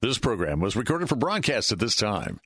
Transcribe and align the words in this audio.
This 0.00 0.16
program 0.16 0.60
was 0.60 0.76
recorded 0.76 1.08
for 1.08 1.16
broadcast 1.16 1.72
at 1.72 1.80
this 1.80 1.96
time. 1.96 2.38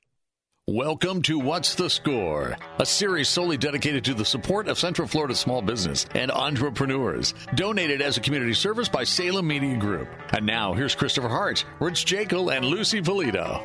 Welcome 0.67 1.21
to 1.23 1.37
What's 1.37 1.75
the 1.75 1.87
Score, 1.87 2.57
a 2.79 2.85
series 2.85 3.29
solely 3.29 3.57
dedicated 3.57 4.03
to 4.05 4.15
the 4.15 4.25
support 4.25 4.67
of 4.67 4.79
Central 4.79 5.07
Florida 5.07 5.35
small 5.35 5.61
business 5.61 6.07
and 6.15 6.31
entrepreneurs. 6.31 7.35
Donated 7.53 8.01
as 8.01 8.17
a 8.17 8.21
community 8.21 8.55
service 8.55 8.89
by 8.89 9.03
Salem 9.03 9.45
Media 9.45 9.77
Group. 9.77 10.07
And 10.31 10.47
now, 10.47 10.73
here's 10.73 10.95
Christopher 10.95 11.29
Hart, 11.29 11.63
Rich 11.79 12.07
Jekyll, 12.07 12.49
and 12.49 12.65
Lucy 12.65 13.03
Polito. 13.03 13.63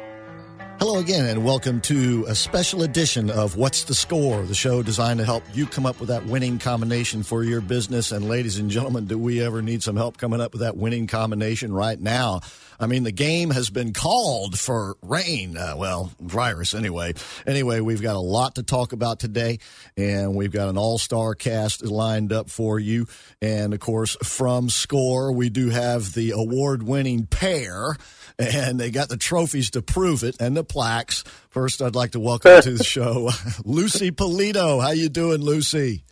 Hello 0.81 0.99
again, 0.99 1.25
and 1.25 1.43
welcome 1.43 1.81
to 1.81 2.27
a 2.29 2.35
special 2.35 2.83
edition 2.83 3.31
of 3.31 3.57
What's 3.57 3.85
the 3.85 3.95
Score, 3.95 4.43
the 4.43 4.55
show 4.55 4.83
designed 4.83 5.19
to 5.19 5.25
help 5.25 5.45
you 5.55 5.65
come 5.67 5.87
up 5.87 5.99
with 5.99 6.11
that 6.11 6.27
winning 6.27 6.59
combination 6.59 7.23
for 7.23 7.43
your 7.43 7.63
business. 7.63 8.13
And, 8.13 8.29
ladies 8.29 8.59
and 8.59 8.71
gentlemen, 8.71 9.07
do 9.07 9.17
we 9.17 9.43
ever 9.43 9.63
need 9.63 9.83
some 9.83 9.97
help 9.97 10.19
coming 10.19 10.43
up 10.43 10.53
with 10.53 10.61
that 10.61 10.77
winning 10.77 11.07
combination 11.07 11.73
right 11.73 11.99
now? 11.99 12.43
I 12.81 12.87
mean, 12.87 13.03
the 13.03 13.13
game 13.13 13.51
has 13.51 13.71
been 13.71 13.93
called 13.93 14.59
for 14.59 14.97
rain. 15.03 15.57
Uh, 15.57 15.75
well, 15.77 16.13
virus 16.21 16.75
anyway. 16.75 17.15
Anyway, 17.47 17.81
we've 17.81 18.03
got 18.03 18.17
a 18.17 18.21
lot 18.21 18.55
to 18.57 18.63
talk 18.63 18.93
about 18.93 19.19
today, 19.19 19.59
and 19.97 20.35
we've 20.35 20.53
got 20.53 20.69
an 20.69 20.79
all 20.79 20.99
star 20.99 21.35
cast 21.35 21.85
lined 21.85 22.33
up 22.33 22.51
for 22.51 22.79
you. 22.79 23.07
And, 23.43 23.75
of 23.75 23.81
course, 23.81 24.17
from 24.23 24.71
Score, 24.71 25.33
we 25.33 25.49
do 25.51 25.71
have 25.71 26.15
the 26.15 26.33
award 26.33 26.83
winning 26.83 27.27
pair 27.27 27.97
and 28.39 28.79
they 28.79 28.91
got 28.91 29.09
the 29.09 29.17
trophies 29.17 29.71
to 29.71 29.83
prove 29.83 30.23
it 30.23 30.37
and 30.41 30.57
the 30.57 30.65
plaques. 30.65 31.25
First, 31.51 31.83
I'd 31.83 31.95
like 31.95 32.13
to 32.13 32.21
welcome 32.21 32.63
to 32.63 32.71
the 32.73 32.85
show 32.85 33.31
Lucy 33.65 34.11
Polito. 34.11 34.81
How 34.81 34.91
you 34.91 35.09
doing, 35.09 35.41
Lucy? 35.41 36.05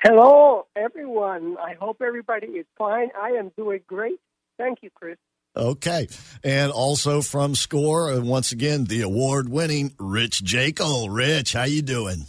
Hello, 0.00 0.66
everyone. 0.76 1.56
I 1.58 1.74
hope 1.74 2.00
everybody 2.06 2.46
is 2.46 2.66
fine. 2.78 3.10
I 3.20 3.30
am 3.30 3.50
doing 3.56 3.80
great. 3.86 4.20
Thank 4.56 4.78
you, 4.82 4.90
Chris. 4.94 5.18
Okay. 5.56 6.08
And 6.44 6.70
also 6.70 7.22
from 7.22 7.54
Score, 7.54 8.12
and 8.12 8.28
once 8.28 8.52
again, 8.52 8.84
the 8.84 9.02
award-winning 9.02 9.94
Rich 9.98 10.44
Jekyll. 10.44 11.08
Rich, 11.08 11.52
how 11.52 11.64
you 11.64 11.82
doing? 11.82 12.26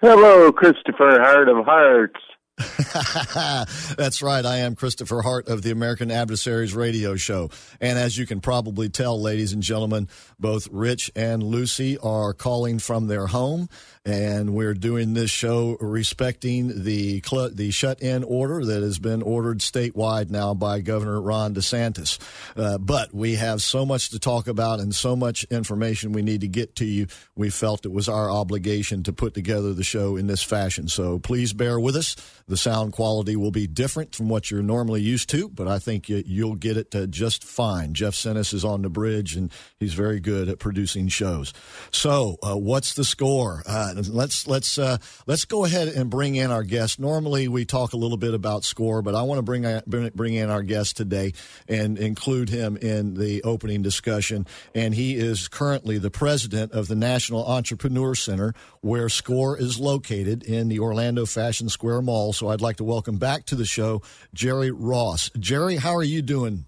Hello, 0.00 0.52
Christopher 0.52 1.18
Heart 1.20 1.48
of 1.48 1.64
Hearts. 1.64 2.20
That's 3.96 4.20
right. 4.20 4.44
I 4.44 4.58
am 4.58 4.74
Christopher 4.74 5.22
Hart 5.22 5.48
of 5.48 5.62
the 5.62 5.70
American 5.70 6.10
Adversaries 6.10 6.74
Radio 6.74 7.14
Show. 7.14 7.50
And 7.80 7.98
as 7.98 8.18
you 8.18 8.26
can 8.26 8.40
probably 8.40 8.88
tell, 8.88 9.20
ladies 9.20 9.52
and 9.52 9.62
gentlemen, 9.62 10.08
both 10.38 10.68
Rich 10.72 11.10
and 11.14 11.42
Lucy 11.42 11.98
are 11.98 12.34
calling 12.34 12.78
from 12.80 13.06
their 13.06 13.28
home 13.28 13.68
and 14.04 14.54
we're 14.54 14.74
doing 14.74 15.14
this 15.14 15.30
show 15.30 15.76
respecting 15.80 16.84
the 16.84 17.22
cl- 17.24 17.50
the 17.50 17.70
shut-in 17.70 18.24
order 18.24 18.64
that 18.64 18.82
has 18.82 18.98
been 18.98 19.22
ordered 19.22 19.58
statewide 19.58 20.30
now 20.30 20.54
by 20.54 20.80
Governor 20.80 21.20
Ron 21.20 21.54
DeSantis. 21.54 22.18
Uh, 22.56 22.78
but 22.78 23.14
we 23.14 23.34
have 23.34 23.62
so 23.62 23.84
much 23.84 24.10
to 24.10 24.18
talk 24.18 24.48
about 24.48 24.80
and 24.80 24.94
so 24.94 25.14
much 25.16 25.44
information 25.44 26.12
we 26.12 26.22
need 26.22 26.40
to 26.40 26.48
get 26.48 26.76
to 26.76 26.84
you. 26.84 27.06
We 27.36 27.50
felt 27.50 27.86
it 27.86 27.92
was 27.92 28.08
our 28.08 28.30
obligation 28.30 29.02
to 29.04 29.12
put 29.12 29.34
together 29.34 29.74
the 29.74 29.84
show 29.84 30.16
in 30.16 30.26
this 30.26 30.42
fashion. 30.42 30.88
So 30.88 31.18
please 31.18 31.52
bear 31.52 31.78
with 31.78 31.96
us. 31.96 32.16
The 32.46 32.56
sound 32.56 32.92
quality 32.92 33.36
will 33.36 33.50
be 33.50 33.66
different 33.66 34.14
from 34.14 34.28
what 34.28 34.50
you're 34.50 34.62
normally 34.62 35.02
used 35.02 35.28
to, 35.30 35.48
but 35.48 35.68
I 35.68 35.78
think 35.78 36.08
you, 36.08 36.46
will 36.46 36.54
get 36.54 36.76
it 36.76 36.94
uh, 36.94 37.06
just 37.06 37.44
fine. 37.44 37.92
Jeff 37.92 38.14
Sennis 38.14 38.54
is 38.54 38.64
on 38.64 38.82
the 38.82 38.88
bridge, 38.88 39.36
and 39.36 39.52
he's 39.78 39.94
very 39.94 40.18
good 40.18 40.48
at 40.48 40.58
producing 40.58 41.08
shows. 41.08 41.52
So, 41.90 42.36
uh, 42.42 42.56
what's 42.56 42.94
the 42.94 43.04
score? 43.04 43.62
Uh, 43.66 43.87
let's 43.94 44.46
let's 44.46 44.78
uh, 44.78 44.98
let's 45.26 45.44
go 45.44 45.64
ahead 45.64 45.88
and 45.88 46.10
bring 46.10 46.36
in 46.36 46.50
our 46.50 46.62
guest. 46.62 47.00
Normally, 47.00 47.48
we 47.48 47.64
talk 47.64 47.92
a 47.92 47.96
little 47.96 48.16
bit 48.16 48.34
about 48.34 48.64
score, 48.64 49.02
but 49.02 49.14
I 49.14 49.22
want 49.22 49.38
to 49.38 49.42
bring 49.42 50.10
bring 50.14 50.34
in 50.34 50.50
our 50.50 50.62
guest 50.62 50.96
today 50.96 51.32
and 51.68 51.98
include 51.98 52.48
him 52.48 52.76
in 52.76 53.14
the 53.14 53.42
opening 53.42 53.82
discussion. 53.82 54.46
And 54.74 54.94
he 54.94 55.16
is 55.16 55.48
currently 55.48 55.98
the 55.98 56.10
president 56.10 56.72
of 56.72 56.88
the 56.88 56.96
National 56.96 57.44
Entrepreneur 57.46 58.14
Center, 58.14 58.54
where 58.80 59.08
Score 59.08 59.58
is 59.58 59.78
located 59.78 60.42
in 60.42 60.68
the 60.68 60.80
Orlando 60.80 61.26
Fashion 61.26 61.68
Square 61.68 62.02
Mall. 62.02 62.32
So, 62.32 62.48
I'd 62.48 62.60
like 62.60 62.76
to 62.76 62.84
welcome 62.84 63.18
back 63.18 63.46
to 63.46 63.54
the 63.54 63.66
show 63.66 64.02
Jerry 64.34 64.70
Ross. 64.70 65.30
Jerry, 65.38 65.76
how 65.76 65.94
are 65.94 66.02
you 66.02 66.22
doing? 66.22 66.64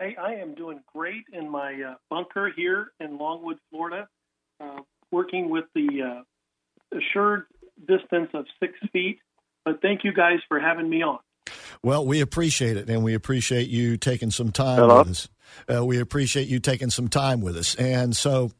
Hey, 0.00 0.16
I 0.18 0.32
am 0.36 0.54
doing 0.54 0.80
great 0.94 1.24
in 1.30 1.50
my 1.50 1.74
uh, 1.74 1.94
bunker 2.08 2.50
here 2.56 2.92
in 3.00 3.18
Longwood, 3.18 3.58
Florida. 3.70 4.08
Uh, 4.58 4.78
working 5.10 5.50
with 5.50 5.64
the 5.74 6.02
uh, 6.02 6.96
assured 6.96 7.44
distance 7.86 8.30
of 8.34 8.46
six 8.60 8.74
feet. 8.92 9.18
But 9.64 9.82
thank 9.82 10.04
you 10.04 10.12
guys 10.12 10.38
for 10.48 10.58
having 10.58 10.88
me 10.88 11.02
on. 11.02 11.18
Well, 11.82 12.06
we 12.06 12.20
appreciate 12.20 12.76
it, 12.76 12.88
and 12.90 13.02
we 13.02 13.14
appreciate 13.14 13.68
you 13.68 13.96
taking 13.96 14.30
some 14.30 14.52
time 14.52 14.78
Hello? 14.78 14.98
with 14.98 15.10
us. 15.10 15.28
Uh, 15.68 15.84
we 15.84 15.98
appreciate 15.98 16.48
you 16.48 16.60
taking 16.60 16.90
some 16.90 17.08
time 17.08 17.40
with 17.40 17.56
us. 17.56 17.74
And 17.74 18.14
so, 18.16 18.52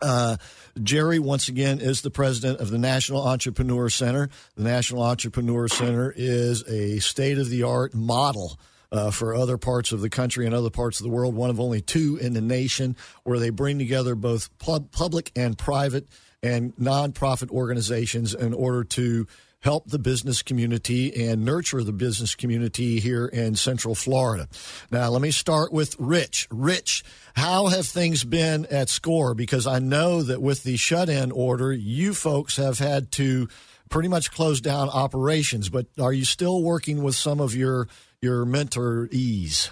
uh, 0.00 0.36
Jerry, 0.82 1.18
once 1.18 1.48
again, 1.48 1.80
is 1.80 2.02
the 2.02 2.10
president 2.10 2.60
of 2.60 2.70
the 2.70 2.78
National 2.78 3.26
Entrepreneur 3.26 3.88
Center. 3.88 4.28
The 4.56 4.64
National 4.64 5.02
Entrepreneur 5.02 5.68
Center 5.68 6.12
is 6.16 6.62
a 6.68 6.98
state 7.00 7.38
of 7.38 7.50
the 7.50 7.62
art 7.64 7.94
model 7.94 8.58
uh, 8.90 9.10
for 9.10 9.34
other 9.34 9.58
parts 9.58 9.92
of 9.92 10.00
the 10.00 10.10
country 10.10 10.46
and 10.46 10.54
other 10.54 10.70
parts 10.70 11.00
of 11.00 11.04
the 11.04 11.10
world, 11.10 11.34
one 11.34 11.50
of 11.50 11.60
only 11.60 11.80
two 11.80 12.18
in 12.20 12.32
the 12.32 12.40
nation 12.40 12.96
where 13.24 13.38
they 13.38 13.50
bring 13.50 13.78
together 13.78 14.14
both 14.14 14.56
pub- 14.58 14.90
public 14.90 15.30
and 15.36 15.58
private 15.58 16.06
and 16.42 16.74
nonprofit 16.76 17.50
organizations 17.50 18.34
in 18.34 18.54
order 18.54 18.84
to 18.84 19.26
help 19.60 19.88
the 19.88 19.98
business 19.98 20.40
community 20.42 21.26
and 21.26 21.44
nurture 21.44 21.82
the 21.82 21.92
business 21.92 22.36
community 22.36 23.00
here 23.00 23.26
in 23.26 23.56
Central 23.56 23.94
Florida. 23.94 24.48
Now, 24.90 25.10
let 25.10 25.20
me 25.20 25.32
start 25.32 25.72
with 25.72 25.96
Rich. 25.98 26.46
Rich, 26.50 27.02
how 27.34 27.66
have 27.66 27.86
things 27.86 28.22
been 28.22 28.66
at 28.66 28.88
SCORE? 28.88 29.34
Because 29.34 29.66
I 29.66 29.80
know 29.80 30.22
that 30.22 30.40
with 30.40 30.62
the 30.62 30.76
shut 30.76 31.08
in 31.08 31.32
order, 31.32 31.72
you 31.72 32.14
folks 32.14 32.56
have 32.56 32.78
had 32.78 33.10
to 33.12 33.48
pretty 33.88 34.08
much 34.08 34.30
close 34.30 34.60
down 34.60 34.88
operations, 34.90 35.68
but 35.68 35.86
are 35.98 36.12
you 36.12 36.24
still 36.24 36.62
working 36.62 37.02
with 37.02 37.16
some 37.16 37.40
of 37.40 37.54
your 37.54 37.88
your 38.20 38.44
mentorees? 38.44 39.70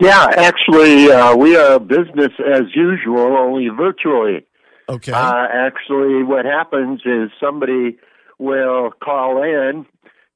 Yeah, 0.00 0.26
actually, 0.36 1.12
uh, 1.12 1.36
we 1.36 1.56
are 1.56 1.78
business 1.78 2.32
as 2.44 2.62
usual, 2.74 3.36
only 3.36 3.68
virtually. 3.68 4.44
Okay. 4.88 5.12
Uh, 5.12 5.46
actually, 5.52 6.24
what 6.24 6.44
happens 6.44 7.02
is 7.04 7.30
somebody 7.40 7.98
will 8.38 8.90
call 9.02 9.42
in, 9.42 9.86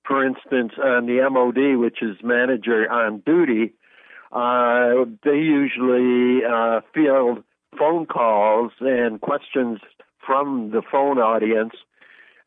for 0.06 0.24
instance, 0.24 0.72
on 0.82 1.06
the 1.06 1.28
MOD, 1.28 1.80
which 1.80 2.00
is 2.00 2.16
manager 2.22 2.88
on 2.90 3.22
duty. 3.26 3.74
Uh, 4.30 5.04
they 5.24 5.38
usually 5.38 6.44
uh, 6.44 6.80
field 6.94 7.42
phone 7.76 8.06
calls 8.06 8.72
and 8.80 9.20
questions 9.20 9.80
from 10.24 10.70
the 10.70 10.82
phone 10.92 11.18
audience 11.18 11.74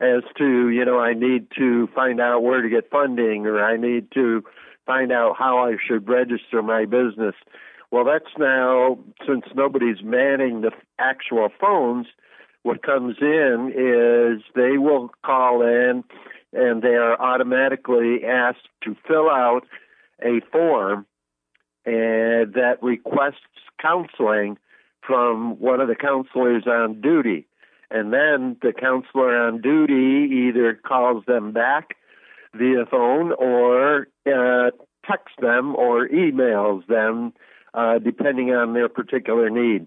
as 0.00 0.22
to, 0.38 0.70
you 0.70 0.84
know, 0.84 0.98
I 0.98 1.12
need 1.12 1.48
to 1.58 1.88
find 1.94 2.20
out 2.20 2.42
where 2.42 2.62
to 2.62 2.68
get 2.68 2.90
funding 2.90 3.46
or 3.46 3.62
I 3.62 3.76
need 3.76 4.10
to 4.14 4.42
find 4.86 5.12
out 5.12 5.36
how 5.38 5.58
I 5.58 5.76
should 5.86 6.08
register 6.08 6.62
my 6.62 6.84
business. 6.84 7.34
Well, 7.90 8.04
that's 8.04 8.32
now, 8.38 8.98
since 9.26 9.44
nobody's 9.54 10.02
manning 10.02 10.62
the 10.62 10.70
actual 10.98 11.48
phones, 11.60 12.06
what 12.62 12.82
comes 12.82 13.16
in 13.20 13.72
is 13.74 14.42
they 14.54 14.78
will 14.78 15.10
call 15.24 15.62
in 15.62 16.04
and 16.52 16.82
they 16.82 16.94
are 16.94 17.20
automatically 17.20 18.24
asked 18.24 18.68
to 18.84 18.96
fill 19.06 19.28
out 19.28 19.62
a 20.22 20.40
form 20.52 21.06
and 21.84 22.54
that 22.54 22.78
requests 22.82 23.36
counseling 23.80 24.58
from 25.06 25.58
one 25.58 25.80
of 25.80 25.88
the 25.88 25.94
counselors 25.94 26.66
on 26.66 27.00
duty. 27.00 27.46
And 27.90 28.12
then 28.12 28.56
the 28.62 28.72
counselor 28.72 29.36
on 29.36 29.60
duty 29.60 30.48
either 30.48 30.74
calls 30.74 31.24
them 31.26 31.52
back 31.52 31.96
via 32.54 32.86
phone 32.90 33.32
or 33.32 34.06
uh, 34.26 34.70
texts 35.06 35.36
them 35.40 35.74
or 35.74 36.08
emails 36.08 36.86
them, 36.86 37.32
uh, 37.74 37.98
depending 37.98 38.50
on 38.50 38.74
their 38.74 38.88
particular 38.88 39.50
need. 39.50 39.86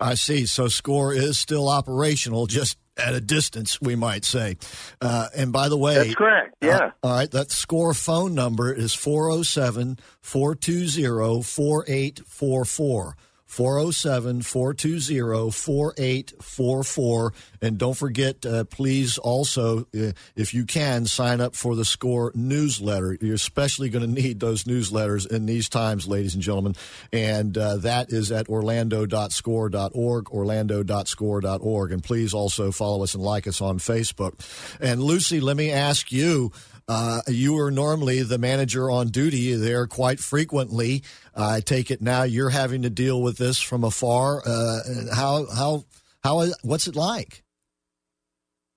I 0.00 0.14
see. 0.14 0.46
So 0.46 0.66
SCORE 0.68 1.12
is 1.14 1.38
still 1.38 1.68
operational, 1.68 2.46
just 2.46 2.76
at 2.96 3.14
a 3.14 3.20
distance, 3.20 3.80
we 3.80 3.94
might 3.94 4.24
say. 4.24 4.56
Uh, 5.00 5.28
and 5.34 5.52
by 5.52 5.68
the 5.68 5.76
way, 5.76 5.94
that's 5.94 6.14
correct. 6.14 6.56
Uh, 6.62 6.66
yeah. 6.66 6.76
Uh, 6.76 6.90
all 7.04 7.14
right. 7.14 7.30
That 7.30 7.50
SCORE 7.50 7.94
phone 7.94 8.34
number 8.34 8.72
is 8.72 8.94
407 8.94 9.98
420 10.20 11.42
4844. 11.42 13.16
407 13.52 14.40
420 14.40 15.50
4844. 15.50 17.32
And 17.60 17.76
don't 17.76 17.96
forget, 17.96 18.46
uh, 18.46 18.64
please 18.64 19.18
also, 19.18 19.86
uh, 19.94 20.12
if 20.34 20.54
you 20.54 20.64
can, 20.64 21.04
sign 21.04 21.42
up 21.42 21.54
for 21.54 21.76
the 21.76 21.84
SCORE 21.84 22.32
newsletter. 22.34 23.18
You're 23.20 23.34
especially 23.34 23.90
going 23.90 24.06
to 24.06 24.22
need 24.22 24.40
those 24.40 24.64
newsletters 24.64 25.30
in 25.30 25.44
these 25.44 25.68
times, 25.68 26.08
ladies 26.08 26.32
and 26.32 26.42
gentlemen. 26.42 26.74
And 27.12 27.58
uh, 27.58 27.76
that 27.76 28.10
is 28.10 28.32
at 28.32 28.48
orlando.score.org, 28.48 30.30
orlando.score.org. 30.30 31.92
And 31.92 32.02
please 32.02 32.32
also 32.32 32.72
follow 32.72 33.02
us 33.02 33.14
and 33.14 33.22
like 33.22 33.46
us 33.46 33.60
on 33.60 33.78
Facebook. 33.78 34.40
And 34.80 35.02
Lucy, 35.02 35.40
let 35.40 35.58
me 35.58 35.70
ask 35.70 36.10
you 36.10 36.52
Uh, 36.88 37.20
you 37.28 37.56
are 37.58 37.70
normally 37.70 38.22
the 38.22 38.38
manager 38.38 38.90
on 38.90 39.08
duty 39.08 39.54
there 39.54 39.86
quite 39.86 40.18
frequently. 40.18 41.02
I 41.34 41.60
take 41.60 41.90
it 41.90 42.02
now 42.02 42.24
you're 42.24 42.50
having 42.50 42.82
to 42.82 42.90
deal 42.90 43.20
with 43.22 43.38
this 43.38 43.60
from 43.60 43.84
afar. 43.84 44.42
Uh, 44.44 44.80
how 45.14 45.46
how 45.54 45.84
how 46.22 46.46
what's 46.62 46.86
it 46.86 46.96
like? 46.96 47.42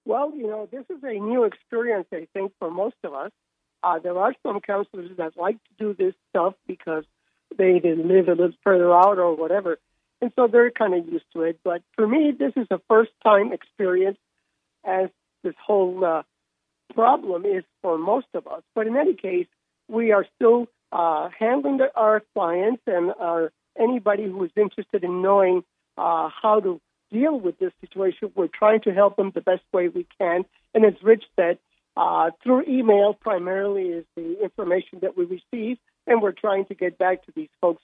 Well, 0.05 0.31
you 0.35 0.47
know, 0.47 0.67
this 0.71 0.85
is 0.89 1.03
a 1.03 1.13
new 1.13 1.45
experience, 1.45 2.07
I 2.13 2.27
think, 2.33 2.51
for 2.59 2.69
most 2.69 2.95
of 3.03 3.13
us. 3.13 3.31
Uh, 3.83 3.99
there 3.99 4.17
are 4.17 4.33
some 4.43 4.59
counselors 4.61 5.11
that 5.17 5.33
like 5.35 5.55
to 5.55 5.71
do 5.79 5.93
this 5.93 6.13
stuff 6.29 6.53
because 6.67 7.03
they 7.57 7.79
live 7.81 8.27
a 8.27 8.31
little 8.31 8.51
further 8.63 8.93
out 8.93 9.17
or 9.17 9.35
whatever. 9.35 9.77
And 10.21 10.31
so 10.35 10.47
they're 10.47 10.71
kind 10.71 10.93
of 10.93 11.07
used 11.07 11.25
to 11.33 11.41
it. 11.43 11.59
But 11.63 11.81
for 11.95 12.07
me, 12.07 12.33
this 12.37 12.53
is 12.55 12.67
a 12.71 12.79
first 12.87 13.11
time 13.23 13.51
experience 13.51 14.17
as 14.83 15.09
this 15.43 15.55
whole 15.63 16.03
uh, 16.03 16.23
problem 16.93 17.45
is 17.45 17.63
for 17.81 17.97
most 17.97 18.27
of 18.33 18.47
us. 18.47 18.63
But 18.73 18.87
in 18.87 18.95
any 18.95 19.13
case, 19.13 19.47
we 19.87 20.11
are 20.11 20.25
still 20.35 20.67
uh, 20.91 21.29
handling 21.37 21.77
the, 21.77 21.89
our 21.95 22.21
clients 22.33 22.81
and 22.87 23.11
our 23.19 23.51
anybody 23.77 24.23
who 24.23 24.43
is 24.43 24.51
interested 24.55 25.03
in 25.03 25.21
knowing 25.21 25.63
uh, 25.97 26.29
how 26.41 26.59
to 26.59 26.79
deal 27.11 27.39
with 27.39 27.59
this 27.59 27.71
situation. 27.81 28.31
We're 28.35 28.47
trying 28.47 28.81
to 28.81 28.93
help 28.93 29.15
them 29.17 29.31
the 29.33 29.41
best 29.41 29.63
way 29.73 29.89
we 29.89 30.07
can. 30.19 30.45
And 30.73 30.85
as 30.85 30.93
Rich 31.03 31.23
said, 31.35 31.57
uh, 31.97 32.31
through 32.43 32.63
email 32.67 33.13
primarily 33.13 33.83
is 33.83 34.05
the 34.15 34.41
information 34.43 34.99
that 35.01 35.17
we 35.17 35.25
receive, 35.25 35.77
and 36.07 36.21
we're 36.21 36.33
trying 36.33 36.65
to 36.65 36.75
get 36.75 36.97
back 36.97 37.25
to 37.25 37.31
these 37.35 37.49
folks 37.61 37.81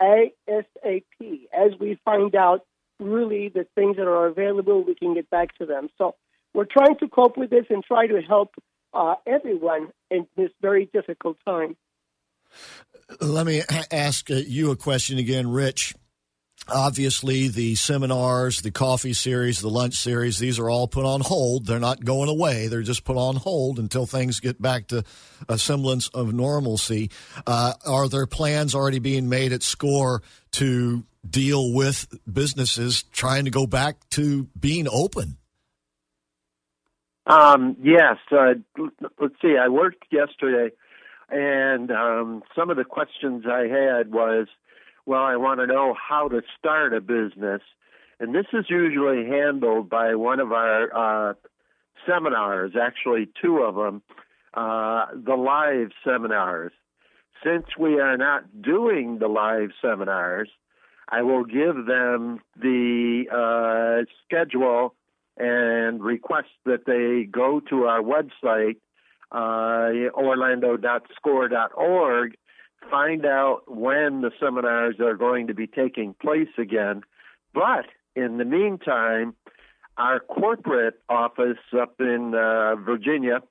ASAP. 0.00 1.04
As 1.52 1.72
we 1.78 1.98
find 2.04 2.34
out 2.34 2.64
really 2.98 3.48
the 3.48 3.66
things 3.74 3.96
that 3.96 4.06
are 4.06 4.26
available, 4.26 4.82
we 4.82 4.94
can 4.94 5.14
get 5.14 5.28
back 5.28 5.56
to 5.58 5.66
them. 5.66 5.90
So 5.98 6.14
we're 6.54 6.64
trying 6.64 6.96
to 6.98 7.08
cope 7.08 7.36
with 7.36 7.50
this 7.50 7.66
and 7.70 7.84
try 7.84 8.06
to 8.06 8.20
help 8.22 8.54
uh, 8.94 9.14
everyone 9.26 9.88
in 10.10 10.26
this 10.36 10.50
very 10.60 10.86
difficult 10.92 11.36
time. 11.46 11.76
Let 13.20 13.46
me 13.46 13.62
ask 13.90 14.30
uh, 14.30 14.34
you 14.34 14.70
a 14.70 14.76
question 14.76 15.18
again, 15.18 15.50
Rich. 15.50 15.94
Obviously, 16.68 17.48
the 17.48 17.74
seminars, 17.74 18.62
the 18.62 18.70
coffee 18.70 19.14
series, 19.14 19.60
the 19.60 19.68
lunch 19.68 19.94
series, 19.94 20.38
these 20.38 20.60
are 20.60 20.70
all 20.70 20.86
put 20.86 21.04
on 21.04 21.20
hold. 21.20 21.66
They're 21.66 21.80
not 21.80 22.04
going 22.04 22.28
away. 22.28 22.68
They're 22.68 22.82
just 22.82 23.02
put 23.02 23.16
on 23.16 23.34
hold 23.34 23.80
until 23.80 24.06
things 24.06 24.38
get 24.38 24.62
back 24.62 24.86
to 24.88 25.02
a 25.48 25.58
semblance 25.58 26.06
of 26.08 26.32
normalcy. 26.32 27.10
Uh, 27.46 27.74
are 27.84 28.08
there 28.08 28.28
plans 28.28 28.76
already 28.76 29.00
being 29.00 29.28
made 29.28 29.52
at 29.52 29.64
SCORE 29.64 30.22
to 30.52 31.04
deal 31.28 31.72
with 31.72 32.06
businesses 32.32 33.02
trying 33.12 33.44
to 33.44 33.50
go 33.50 33.66
back 33.66 33.96
to 34.10 34.44
being 34.58 34.86
open? 34.88 35.38
Um, 37.26 37.76
yes. 37.82 38.18
Uh, 38.30 38.54
let's 39.20 39.34
see. 39.42 39.56
I 39.56 39.68
worked 39.68 40.04
yesterday, 40.10 40.74
and 41.32 41.90
um, 41.90 42.42
some 42.54 42.70
of 42.70 42.76
the 42.76 42.84
questions 42.84 43.44
I 43.46 43.62
had 43.62 44.12
was, 44.12 44.46
well, 45.06 45.22
I 45.22 45.36
want 45.36 45.60
to 45.60 45.66
know 45.66 45.94
how 45.94 46.28
to 46.28 46.42
start 46.58 46.92
a 46.94 47.00
business, 47.00 47.62
and 48.20 48.34
this 48.34 48.46
is 48.52 48.66
usually 48.68 49.26
handled 49.26 49.88
by 49.88 50.14
one 50.14 50.40
of 50.40 50.52
our 50.52 51.30
uh, 51.30 51.34
seminars. 52.06 52.72
Actually, 52.80 53.28
two 53.42 53.58
of 53.58 53.74
them, 53.74 54.02
uh, 54.54 55.06
the 55.14 55.34
live 55.34 55.90
seminars. 56.04 56.72
Since 57.42 57.66
we 57.78 57.98
are 57.98 58.16
not 58.16 58.62
doing 58.62 59.18
the 59.18 59.26
live 59.26 59.70
seminars, 59.80 60.48
I 61.08 61.22
will 61.22 61.44
give 61.44 61.86
them 61.86 62.40
the 62.60 63.24
uh, 63.32 64.04
schedule 64.24 64.94
and 65.36 66.02
request 66.02 66.48
that 66.64 66.84
they 66.86 67.24
go 67.24 67.60
to 67.70 67.84
our 67.84 68.02
website, 68.02 68.76
uh, 69.32 69.90
orlando.score.org, 70.14 72.34
find 72.90 73.24
out 73.24 73.62
when 73.66 74.20
the 74.20 74.30
seminars 74.40 74.96
are 75.00 75.16
going 75.16 75.46
to 75.46 75.54
be 75.54 75.66
taking 75.66 76.14
place 76.14 76.50
again. 76.58 77.02
But 77.54 77.86
in 78.14 78.38
the 78.38 78.44
meantime, 78.44 79.34
our 79.96 80.20
corporate 80.20 81.00
office 81.08 81.58
up 81.78 81.94
in 82.00 82.34
uh, 82.34 82.76
Virginia 82.76 83.42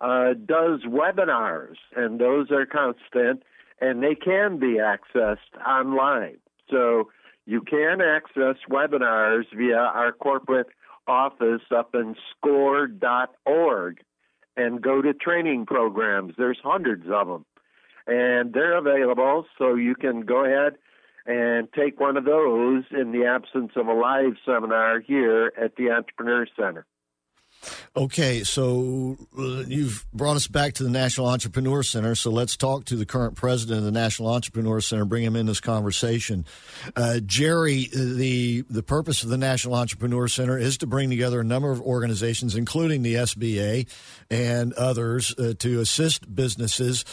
uh, 0.00 0.34
does 0.34 0.80
webinars, 0.86 1.76
and 1.96 2.20
those 2.20 2.50
are 2.50 2.66
constant, 2.66 3.42
and 3.80 4.02
they 4.02 4.14
can 4.14 4.58
be 4.58 4.78
accessed 4.78 5.38
online. 5.66 6.36
So 6.70 7.10
you 7.46 7.62
can 7.62 8.00
access 8.00 8.56
webinars 8.70 9.44
via 9.56 9.76
our 9.76 10.12
corporate 10.12 10.68
office 11.06 11.62
up 11.74 11.94
in 11.94 12.14
score.org 12.36 14.00
and 14.58 14.82
go 14.82 15.00
to 15.00 15.14
training 15.14 15.64
programs. 15.64 16.34
There's 16.36 16.58
hundreds 16.62 17.06
of 17.10 17.28
them. 17.28 17.46
And 18.06 18.52
they're 18.52 18.76
available, 18.76 19.46
so 19.56 19.74
you 19.74 19.94
can 19.94 20.22
go 20.22 20.44
ahead 20.44 20.74
and 21.26 21.68
take 21.72 22.00
one 22.00 22.16
of 22.16 22.24
those 22.24 22.84
in 22.90 23.12
the 23.12 23.26
absence 23.26 23.72
of 23.76 23.86
a 23.86 23.92
live 23.92 24.36
seminar 24.44 25.00
here 25.00 25.52
at 25.60 25.76
the 25.76 25.90
Entrepreneur 25.90 26.46
Center. 26.58 26.86
Okay, 27.98 28.44
so 28.44 29.16
uh, 29.36 29.64
you've 29.66 30.06
brought 30.12 30.36
us 30.36 30.46
back 30.46 30.74
to 30.74 30.84
the 30.84 30.88
National 30.88 31.26
Entrepreneur 31.26 31.82
Center. 31.82 32.14
So 32.14 32.30
let's 32.30 32.56
talk 32.56 32.84
to 32.84 32.94
the 32.94 33.04
current 33.04 33.34
president 33.34 33.78
of 33.78 33.84
the 33.86 33.90
National 33.90 34.28
Entrepreneur 34.28 34.80
Center. 34.80 35.04
Bring 35.04 35.24
him 35.24 35.34
in 35.34 35.46
this 35.46 35.58
conversation. 35.58 36.46
Uh, 36.94 37.18
Jerry, 37.26 37.88
the 37.92 38.62
the 38.70 38.84
purpose 38.84 39.24
of 39.24 39.30
the 39.30 39.36
National 39.36 39.74
Entrepreneur 39.74 40.28
Center 40.28 40.56
is 40.56 40.78
to 40.78 40.86
bring 40.86 41.10
together 41.10 41.40
a 41.40 41.44
number 41.44 41.72
of 41.72 41.82
organizations, 41.82 42.54
including 42.54 43.02
the 43.02 43.14
SBA 43.14 43.88
and 44.30 44.72
others, 44.74 45.34
uh, 45.36 45.54
to 45.58 45.80
assist 45.80 46.32
businesses. 46.32 47.04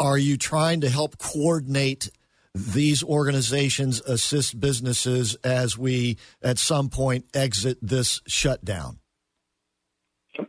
Are 0.00 0.18
you 0.18 0.36
trying 0.36 0.80
to 0.80 0.88
help 0.88 1.18
coordinate? 1.18 2.10
These 2.54 3.02
organizations 3.04 4.00
assist 4.00 4.60
businesses 4.60 5.36
as 5.36 5.78
we, 5.78 6.18
at 6.42 6.58
some 6.58 6.90
point, 6.90 7.24
exit 7.32 7.78
this 7.80 8.20
shutdown. 8.26 8.98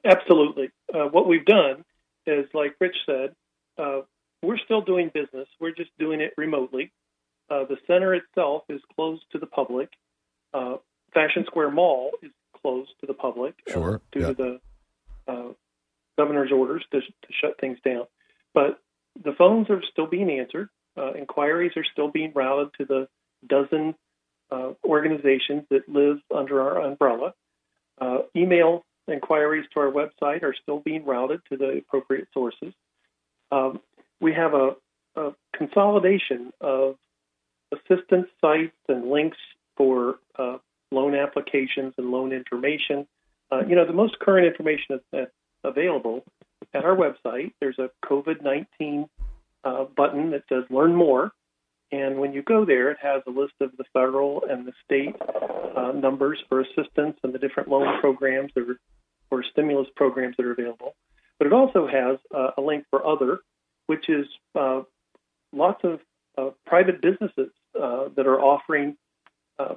Absolutely. 0.06 0.70
Uh, 0.94 1.06
what 1.06 1.28
we've 1.28 1.46
done 1.46 1.84
is, 2.26 2.46
like 2.54 2.76
Rich 2.80 2.96
said, 3.06 3.36
uh, 3.78 4.02
we're 4.42 4.58
still 4.58 4.82
doing 4.82 5.12
business. 5.14 5.48
We're 5.60 5.74
just 5.74 5.92
doing 5.98 6.22
it 6.22 6.34
remotely. 6.38 6.92
Uh, 7.50 7.66
the 7.66 7.78
center 7.88 8.14
itself 8.14 8.64
is 8.70 8.82
closed 8.96 9.24
to 9.32 9.40
the 9.40 9.46
public. 9.46 9.90
Uh, 10.54 10.78
Fashion 11.14 11.44
Square 11.48 11.72
Mall 11.72 12.12
is 12.22 12.32
closed 12.62 12.92
to 13.02 13.08
the 13.08 13.14
public 13.14 13.56
uh, 13.70 13.74
sure. 13.74 14.02
due 14.12 14.22
to 14.28 14.34
the 14.34 14.60
uh, 15.28 15.54
governor's 16.18 16.52
orders 16.52 16.84
to, 16.92 17.02
to, 17.02 17.08
shut 17.42 17.60
things 17.60 17.78
down. 17.86 18.06
But 18.54 18.80
the 19.22 19.34
phones 19.34 19.70
are 19.70 19.82
still 19.92 20.08
being 20.08 20.30
answered. 20.30 20.70
inquiries 21.18 21.72
are 21.76 21.86
still 21.92 22.10
being 22.10 22.32
routed 22.34 22.70
to 22.78 22.86
the 22.86 23.08
dozen 23.48 23.96
organizations 24.86 25.64
that 25.72 25.90
live 25.90 26.18
under 26.34 26.62
our 26.62 26.82
umbrella. 26.82 27.34
email 28.36 28.86
inquiries 29.08 29.66
to 29.74 29.80
our 29.80 29.92
website 29.92 30.44
are 30.44 30.56
still 30.62 30.80
being 30.80 31.06
routed 31.06 31.42
to 31.50 31.58
the 31.58 31.80
appropriate 31.80 32.28
sources. 32.34 32.74
Um, 33.52 33.82
we 34.20 34.34
have 34.34 34.54
a, 34.54 34.76
a, 35.16 35.32
consolidation 35.56 36.52
of 36.62 36.96
assistance 37.72 38.28
sites 38.42 38.76
and 38.88 39.10
links 39.10 39.38
for 39.78 40.16
uh, 40.38 40.58
loan 40.92 41.16
applications 41.16 41.94
and 41.98 42.10
loan 42.10 42.32
information. 42.32 43.08
Uh, 43.52 43.62
you 43.68 43.76
know, 43.76 43.86
the 43.86 43.94
most 43.94 44.18
current 44.20 44.48
information 44.48 45.00
that's 45.12 45.32
available 45.64 46.24
at 46.74 46.86
our 46.86 46.96
website, 46.96 47.52
there's 47.60 47.78
a 47.80 47.90
COVID 48.06 48.42
19 48.42 49.08
uh, 49.64 49.86
button 49.96 50.32
that 50.32 50.44
says 50.50 50.64
Learn 50.70 50.96
More. 50.96 51.32
And 51.94 52.18
when 52.18 52.34
you 52.34 52.42
go 52.42 52.66
there, 52.66 52.90
it 52.90 52.98
has 53.04 53.22
a 53.28 53.30
list 53.30 53.54
of 53.62 53.70
the 53.78 53.84
federal 53.94 54.44
and 54.50 54.66
the 54.66 54.74
state 54.84 55.16
uh, 55.78 55.92
numbers 55.92 56.40
for 56.50 56.62
assistance 56.62 57.18
and 57.22 57.32
the 57.32 57.38
different 57.38 57.70
loan 57.70 58.00
programs 58.00 58.52
are, 58.58 58.80
or 59.30 59.44
stimulus 59.52 59.88
programs 59.96 60.36
that 60.38 60.46
are 60.48 60.54
available. 60.54 60.96
But 61.38 61.46
it 61.48 61.54
also 61.54 61.86
has 61.86 62.18
uh, 62.34 62.52
a 62.58 62.62
link 62.62 62.86
for 62.90 63.06
other, 63.06 63.42
which 63.86 64.10
is 64.10 64.26
uh, 64.56 64.82
lots 65.52 65.84
of 65.84 66.00
uh, 66.36 66.50
private 66.66 67.00
businesses 67.00 67.52
uh, 67.80 68.06
that 68.16 68.26
are 68.26 68.42
offering 68.42 68.98
uh, 69.60 69.76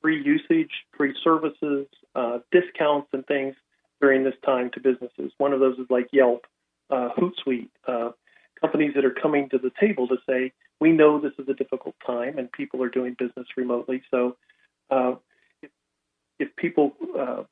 free 0.00 0.22
usage, 0.22 0.70
free 0.96 1.16
services, 1.24 1.88
discounts, 2.52 3.08
and 3.12 3.26
things 3.26 3.56
during 4.00 4.22
this 4.22 4.34
time 4.46 4.70
to 4.74 4.80
businesses. 4.80 5.32
One 5.38 5.52
of 5.52 5.58
those 5.58 5.78
is 5.78 5.86
like 5.90 6.06
Yelp, 6.12 6.46
Hootsuite, 6.92 7.70
companies 8.60 8.92
that 8.94 9.04
are 9.04 9.16
coming 9.24 9.48
to 9.48 9.58
the 9.58 9.72
table 9.80 10.06
to 10.06 10.16
say, 10.28 10.52
we 10.80 10.92
know 10.92 11.20
this 11.20 11.32
is 11.38 11.48
a 11.48 11.54
difficult 11.54 11.94
time 12.04 12.38
and 12.38 12.50
people 12.50 12.82
are 12.82 12.88
doing 12.88 13.14
business 13.18 13.46
remotely. 13.56 14.02
So 14.10 14.36
uh, 14.90 15.14
if, 15.62 15.70
if, 16.38 16.56
people 16.56 16.92
uh, 17.18 17.42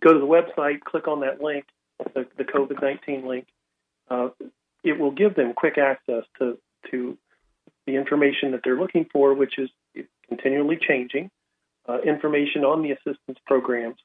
go 0.00 0.12
to 0.14 0.18
the 0.18 0.26
website, 0.26 0.80
click 0.80 1.06
on 1.06 1.20
that 1.20 1.42
link, 1.42 1.66
the, 2.14 2.26
the 2.38 2.44
COVID 2.44 2.80
19 2.80 3.26
link, 3.26 3.46
uh, 4.10 4.28
it 4.82 4.98
will 4.98 5.10
give 5.10 5.34
them 5.34 5.52
quick 5.54 5.76
access 5.78 6.24
to, 6.38 6.58
to 6.90 7.18
the 7.86 7.96
information 7.96 8.52
that 8.52 8.62
they're 8.64 8.78
looking 8.80 9.06
for, 9.12 9.34
which 9.34 9.58
is 9.58 9.68
continually 10.28 10.78
changing, 10.80 11.30
uh, 11.88 11.98
information 12.00 12.64
on 12.64 12.82
the 12.82 12.92
assistance 12.92 13.38
programs. 13.46 13.96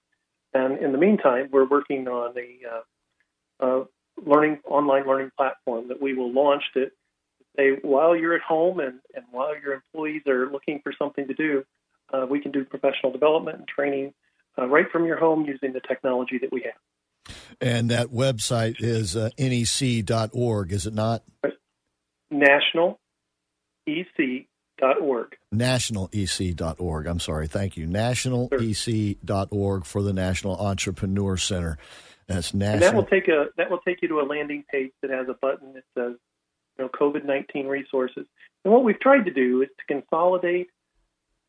And 0.53 0.79
in 0.79 0.91
the 0.91 0.97
meantime, 0.97 1.49
we're 1.51 1.67
working 1.67 2.07
on 2.07 2.33
a 2.37 3.63
uh, 3.65 3.83
learning 4.23 4.59
online 4.65 5.07
learning 5.07 5.31
platform 5.37 5.87
that 5.89 6.01
we 6.01 6.13
will 6.13 6.31
launch 6.31 6.63
to 6.73 6.89
say 7.57 7.79
while 7.81 8.15
you're 8.15 8.35
at 8.35 8.41
home 8.41 8.79
and, 8.79 8.99
and 9.13 9.25
while 9.31 9.53
your 9.57 9.73
employees 9.73 10.23
are 10.27 10.49
looking 10.51 10.79
for 10.83 10.93
something 10.97 11.27
to 11.27 11.33
do, 11.33 11.63
uh, 12.13 12.25
we 12.29 12.39
can 12.39 12.51
do 12.51 12.63
professional 12.63 13.11
development 13.11 13.57
and 13.57 13.67
training 13.67 14.13
uh, 14.57 14.67
right 14.67 14.85
from 14.91 15.05
your 15.05 15.17
home 15.17 15.45
using 15.45 15.73
the 15.73 15.81
technology 15.81 16.37
that 16.39 16.51
we 16.51 16.63
have. 16.63 17.35
And 17.59 17.89
that 17.89 18.07
website 18.07 18.75
is 18.79 19.15
uh, 19.15 19.29
nec.org, 19.37 20.71
is 20.71 20.85
it 20.85 20.93
not? 20.93 21.23
National 22.29 22.99
org. 24.81 25.35
Nationalec.org. 25.53 27.07
I'm 27.07 27.19
sorry. 27.19 27.47
Thank 27.47 27.77
you. 27.77 27.87
Nationalec.org 27.87 29.85
for 29.85 30.01
the 30.01 30.13
National 30.13 30.57
Entrepreneur 30.57 31.37
Center. 31.37 31.77
That's 32.27 32.53
national. 32.53 32.73
And 32.73 32.81
that 32.81 32.95
will 32.95 33.05
take 33.05 33.27
a 33.27 33.45
that 33.57 33.69
will 33.69 33.79
take 33.79 34.01
you 34.01 34.07
to 34.09 34.19
a 34.19 34.25
landing 34.25 34.63
page 34.71 34.91
that 35.01 35.11
has 35.11 35.27
a 35.29 35.35
button 35.35 35.73
that 35.73 35.83
says, 35.95 36.15
you 36.77 36.85
know, 36.85 36.89
COVID 36.89 37.25
nineteen 37.25 37.67
resources. 37.67 38.25
And 38.63 38.73
what 38.73 38.83
we've 38.83 38.99
tried 38.99 39.25
to 39.25 39.31
do 39.31 39.61
is 39.61 39.69
to 39.77 39.85
consolidate. 39.93 40.69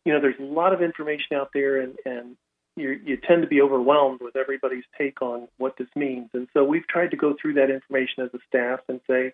You 0.05 0.13
know, 0.13 0.21
there's 0.21 0.39
a 0.39 0.45
lot 0.45 0.73
of 0.73 0.83
information 0.83 1.37
out 1.37 1.51
there, 1.53 1.81
and 1.81 1.97
and 2.05 2.37
you 2.77 3.01
you 3.05 3.17
tend 3.17 3.43
to 3.43 3.49
be 3.49 3.61
overwhelmed 3.63 4.21
with 4.21 4.37
everybody's 4.37 4.85
take 4.97 5.23
on 5.23 5.49
what 5.59 5.77
this 5.79 5.89
means. 5.97 6.29
And 6.35 6.47
so 6.53 6.65
we've 6.65 6.87
tried 6.87 7.11
to 7.13 7.17
go 7.17 7.35
through 7.41 7.55
that 7.55 7.71
information 7.71 8.25
as 8.25 8.31
a 8.35 8.39
staff 8.47 8.81
and 8.89 9.01
say, 9.09 9.33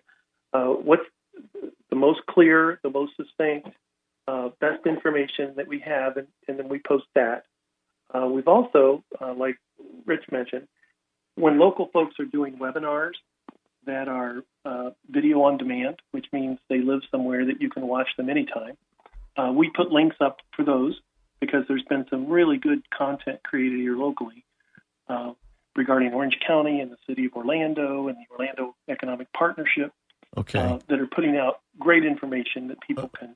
uh, 0.53 0.67
what's 0.67 1.03
the 1.89 1.95
most 1.95 2.21
clear, 2.27 2.79
the 2.83 2.89
most 2.89 3.13
succinct, 3.17 3.69
uh, 4.27 4.49
best 4.59 4.85
information 4.85 5.53
that 5.57 5.67
we 5.67 5.79
have, 5.79 6.17
and, 6.17 6.27
and 6.47 6.57
then 6.57 6.69
we 6.69 6.79
post 6.79 7.05
that. 7.15 7.43
Uh, 8.13 8.27
we've 8.27 8.47
also, 8.47 9.03
uh, 9.19 9.33
like 9.33 9.57
Rich 10.05 10.25
mentioned, 10.31 10.67
when 11.35 11.59
local 11.59 11.89
folks 11.91 12.19
are 12.19 12.25
doing 12.25 12.57
webinars 12.57 13.13
that 13.85 14.07
are 14.07 14.43
uh, 14.65 14.91
video 15.09 15.43
on 15.43 15.57
demand, 15.57 16.01
which 16.11 16.25
means 16.31 16.59
they 16.69 16.79
live 16.79 17.01
somewhere 17.11 17.45
that 17.45 17.61
you 17.61 17.69
can 17.69 17.87
watch 17.87 18.09
them 18.17 18.29
anytime, 18.29 18.77
uh, 19.37 19.51
we 19.51 19.69
put 19.69 19.91
links 19.91 20.17
up 20.21 20.37
for 20.55 20.63
those 20.63 20.99
because 21.39 21.65
there's 21.67 21.83
been 21.83 22.05
some 22.09 22.27
really 22.27 22.57
good 22.57 22.81
content 22.89 23.41
created 23.43 23.79
here 23.79 23.97
locally 23.97 24.45
uh, 25.09 25.33
regarding 25.75 26.13
Orange 26.13 26.37
County 26.45 26.79
and 26.79 26.91
the 26.91 26.97
city 27.07 27.25
of 27.25 27.33
Orlando 27.33 28.07
and 28.07 28.17
the 28.17 28.33
Orlando 28.33 28.75
Economic 28.87 29.31
Partnership 29.33 29.91
okay. 30.37 30.59
uh, 30.59 30.79
that 30.87 30.99
are 30.99 31.07
putting 31.07 31.35
out 31.35 31.59
great 31.79 32.05
information 32.05 32.67
that 32.69 32.79
people 32.81 33.09
can 33.09 33.35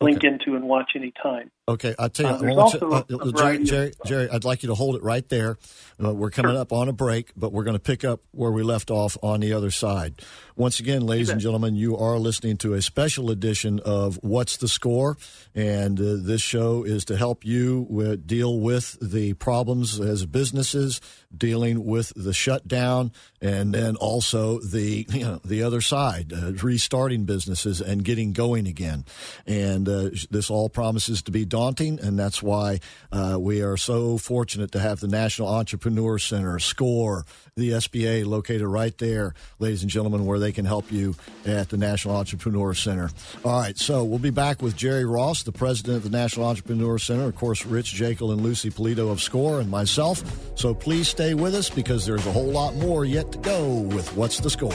link 0.00 0.18
okay. 0.18 0.28
into 0.28 0.56
and 0.56 0.64
watch 0.64 0.92
anytime. 0.96 1.50
Okay, 1.66 1.94
I'll 1.98 2.10
tell 2.10 2.44
you. 2.44 2.60
Uh, 2.60 2.70
to, 3.02 3.18
uh, 3.18 3.32
Jerry, 3.32 3.64
Jerry, 3.64 3.92
Jerry, 4.04 4.28
I'd 4.30 4.44
like 4.44 4.62
you 4.62 4.66
to 4.66 4.74
hold 4.74 4.96
it 4.96 5.02
right 5.02 5.26
there. 5.30 5.56
Uh, 6.02 6.12
we're 6.12 6.28
coming 6.30 6.52
sure. 6.52 6.60
up 6.60 6.74
on 6.74 6.90
a 6.90 6.92
break, 6.92 7.32
but 7.38 7.52
we're 7.52 7.64
going 7.64 7.76
to 7.76 7.82
pick 7.82 8.04
up 8.04 8.20
where 8.32 8.50
we 8.50 8.62
left 8.62 8.90
off 8.90 9.16
on 9.22 9.40
the 9.40 9.54
other 9.54 9.70
side. 9.70 10.20
Once 10.56 10.78
again, 10.78 11.06
ladies 11.06 11.30
and 11.30 11.40
gentlemen, 11.40 11.74
you 11.74 11.96
are 11.96 12.18
listening 12.18 12.58
to 12.58 12.74
a 12.74 12.82
special 12.82 13.30
edition 13.30 13.80
of 13.80 14.18
What's 14.22 14.58
the 14.58 14.68
Score? 14.68 15.16
And 15.54 15.98
uh, 15.98 16.16
this 16.18 16.42
show 16.42 16.84
is 16.84 17.06
to 17.06 17.16
help 17.16 17.46
you 17.46 17.86
with, 17.88 18.26
deal 18.26 18.60
with 18.60 18.98
the 19.00 19.32
problems 19.34 19.98
as 19.98 20.26
businesses, 20.26 21.00
dealing 21.36 21.84
with 21.84 22.12
the 22.14 22.34
shutdown, 22.34 23.10
and 23.40 23.74
then 23.74 23.96
also 23.96 24.60
the 24.60 25.06
you 25.10 25.24
know, 25.24 25.40
the 25.44 25.62
other 25.62 25.80
side, 25.80 26.32
uh, 26.32 26.52
restarting 26.52 27.24
businesses 27.24 27.80
and 27.80 28.04
getting 28.04 28.32
going 28.32 28.66
again. 28.66 29.04
And 29.46 29.88
uh, 29.88 30.10
this 30.30 30.50
all 30.50 30.68
promises 30.68 31.22
to 31.22 31.32
be 31.32 31.44
daunting, 31.54 32.00
and 32.00 32.18
that's 32.18 32.42
why 32.42 32.80
uh, 33.12 33.36
we 33.38 33.62
are 33.62 33.76
so 33.76 34.18
fortunate 34.18 34.72
to 34.72 34.80
have 34.80 34.98
the 34.98 35.06
National 35.06 35.46
Entrepreneur 35.46 36.18
Center, 36.18 36.58
SCORE, 36.58 37.24
the 37.54 37.70
SBA 37.70 38.26
located 38.26 38.66
right 38.66 38.98
there, 38.98 39.34
ladies 39.60 39.82
and 39.82 39.88
gentlemen, 39.88 40.26
where 40.26 40.40
they 40.40 40.50
can 40.50 40.64
help 40.64 40.90
you 40.90 41.14
at 41.46 41.68
the 41.68 41.76
National 41.76 42.16
Entrepreneur 42.16 42.74
Center. 42.74 43.08
All 43.44 43.60
right, 43.60 43.78
so 43.78 44.02
we'll 44.02 44.18
be 44.18 44.30
back 44.30 44.62
with 44.62 44.74
Jerry 44.74 45.04
Ross, 45.04 45.44
the 45.44 45.52
president 45.52 45.98
of 45.98 46.02
the 46.02 46.10
National 46.10 46.46
Entrepreneur 46.46 46.98
Center, 46.98 47.26
of 47.26 47.36
course, 47.36 47.64
Rich 47.64 47.94
Jekyll 47.94 48.32
and 48.32 48.40
Lucy 48.40 48.70
Polito 48.70 49.12
of 49.12 49.22
SCORE, 49.22 49.60
and 49.60 49.70
myself. 49.70 50.24
So 50.56 50.74
please 50.74 51.06
stay 51.06 51.34
with 51.34 51.54
us 51.54 51.70
because 51.70 52.04
there's 52.04 52.26
a 52.26 52.32
whole 52.32 52.50
lot 52.50 52.74
more 52.74 53.04
yet 53.04 53.30
to 53.30 53.38
go 53.38 53.74
with 53.74 54.12
What's 54.16 54.40
the 54.40 54.50
Score? 54.50 54.74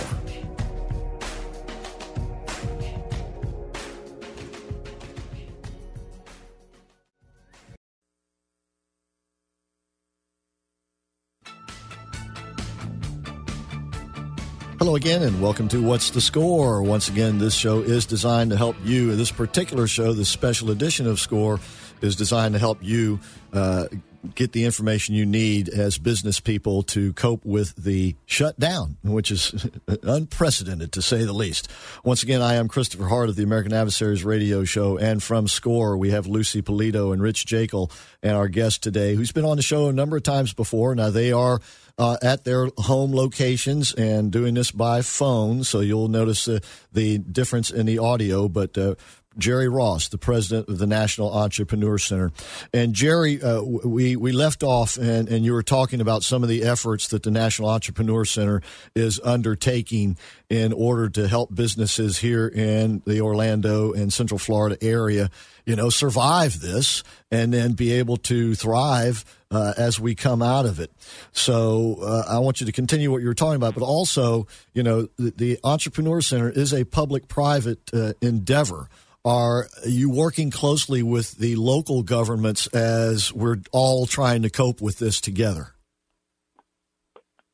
Hello 14.80 14.96
again, 14.96 15.24
and 15.24 15.42
welcome 15.42 15.68
to 15.68 15.84
What's 15.84 16.12
the 16.12 16.22
Score? 16.22 16.82
Once 16.82 17.10
again, 17.10 17.38
this 17.38 17.54
show 17.54 17.82
is 17.82 18.06
designed 18.06 18.52
to 18.52 18.56
help 18.56 18.78
you. 18.82 19.14
This 19.18 19.30
particular 19.30 19.88
show, 19.88 20.14
this 20.14 20.30
special 20.30 20.72
edition 20.72 21.06
of 21.06 21.20
Score, 21.20 21.60
is 22.00 22.16
designed 22.16 22.54
to 22.54 22.60
help 22.60 22.78
you 22.82 23.20
uh, 23.52 23.88
get 24.36 24.54
the 24.54 24.64
information 24.64 25.16
you 25.16 25.26
need 25.26 25.68
as 25.68 25.98
business 25.98 26.40
people 26.40 26.84
to 26.84 27.12
cope 27.12 27.44
with 27.44 27.76
the 27.76 28.16
shutdown, 28.26 28.96
which 29.04 29.32
is 29.32 29.68
unprecedented 30.04 30.94
to 30.94 31.02
say 31.02 31.26
the 31.26 31.34
least. 31.34 31.70
Once 32.06 32.24
again, 32.24 32.42
I 32.42 32.54
am 32.54 32.70
Christopher 32.70 33.10
Hart 33.10 33.28
of 33.28 33.36
the 33.36 33.44
American 33.44 33.74
Adversaries 33.74 34.24
Radio 34.24 34.64
Show, 34.64 34.98
and 34.98 35.22
from 35.22 35.50
SCORE, 35.50 35.98
we 35.98 36.12
have 36.12 36.26
Lucy 36.26 36.62
Polito 36.62 37.12
and 37.12 37.22
Rich 37.22 37.46
Jekyll, 37.46 37.92
and 38.24 38.38
our 38.38 38.48
guest 38.48 38.82
today, 38.82 39.16
who's 39.16 39.34
been 39.34 39.44
on 39.44 39.58
the 39.58 39.62
show 39.62 39.90
a 39.90 39.94
number 39.94 40.16
of 40.16 40.24
times 40.24 40.54
before. 40.54 40.96
Now, 40.96 41.10
they 41.10 41.34
are 41.34 41.60
uh, 42.00 42.18
at 42.22 42.46
their 42.46 42.70
home 42.78 43.14
locations 43.14 43.94
and 43.94 44.32
doing 44.32 44.54
this 44.54 44.72
by 44.72 45.02
phone. 45.02 45.64
So 45.66 45.82
you'll 45.82 46.08
notice 46.08 46.48
uh, 46.48 46.60
the 46.94 47.18
difference 47.18 47.70
in 47.70 47.86
the 47.86 48.00
audio. 48.00 48.48
But 48.48 48.78
uh, 48.78 48.96
Jerry 49.38 49.68
Ross, 49.68 50.08
the 50.10 50.18
president 50.18 50.70
of 50.70 50.78
the 50.78 50.88
National 50.88 51.32
Entrepreneur 51.32 51.98
Center. 51.98 52.32
And 52.74 52.94
Jerry, 52.94 53.42
uh, 53.42 53.62
we, 53.62 54.16
we 54.16 54.32
left 54.32 54.64
off 54.64 54.98
and, 54.98 55.28
and 55.30 55.46
you 55.46 55.54
were 55.54 55.64
talking 55.64 56.02
about 56.02 56.24
some 56.24 56.42
of 56.42 56.50
the 56.50 56.64
efforts 56.64 57.10
that 57.10 57.24
the 57.24 57.32
National 57.32 57.70
Entrepreneur 57.70 58.26
Center 58.26 58.62
is 58.96 59.20
undertaking 59.24 60.18
in 60.50 60.74
order 60.74 61.10
to 61.10 61.28
help 61.28 61.54
businesses 61.54 62.18
here 62.20 62.48
in 62.48 63.02
the 63.06 63.22
Orlando 63.22 63.94
and 63.94 64.12
Central 64.12 64.40
Florida 64.40 64.78
area, 64.82 65.30
you 65.66 65.76
know, 65.76 65.90
survive 65.90 66.60
this 66.60 67.04
and 67.30 67.54
then 67.54 67.74
be 67.74 67.92
able 67.92 68.18
to 68.18 68.56
thrive 68.56 69.24
uh, 69.52 69.74
as 69.78 70.00
we 70.00 70.16
come 70.16 70.42
out 70.42 70.66
of 70.66 70.80
it. 70.80 70.92
So 71.32 71.98
uh, 72.02 72.24
I 72.30 72.40
want 72.40 72.60
you 72.60 72.66
to 72.66 72.72
continue 72.72 73.12
what 73.12 73.22
you 73.22 73.28
were 73.28 73.34
talking 73.34 73.56
about, 73.56 73.74
but 73.74 73.84
also, 73.84 74.48
you 74.74 74.84
know, 74.84 75.10
the, 75.18 75.32
the 75.32 75.60
Entrepreneur 75.64 76.22
Center 76.22 76.50
is 76.50 76.74
a 76.74 76.84
public-private 76.86 77.90
uh, 77.94 78.14
endeavor. 78.22 78.90
Are 79.26 79.68
you 79.86 80.10
working 80.10 80.50
closely 80.50 81.04
with 81.04 81.38
the 81.38 81.56
local 81.56 82.04
governments 82.04 82.68
as 82.68 83.34
we're 83.34 83.58
all 83.72 84.06
trying 84.06 84.44
to 84.44 84.50
cope 84.50 84.82
with 84.82 85.00
this 85.00 85.20
together? 85.20 85.74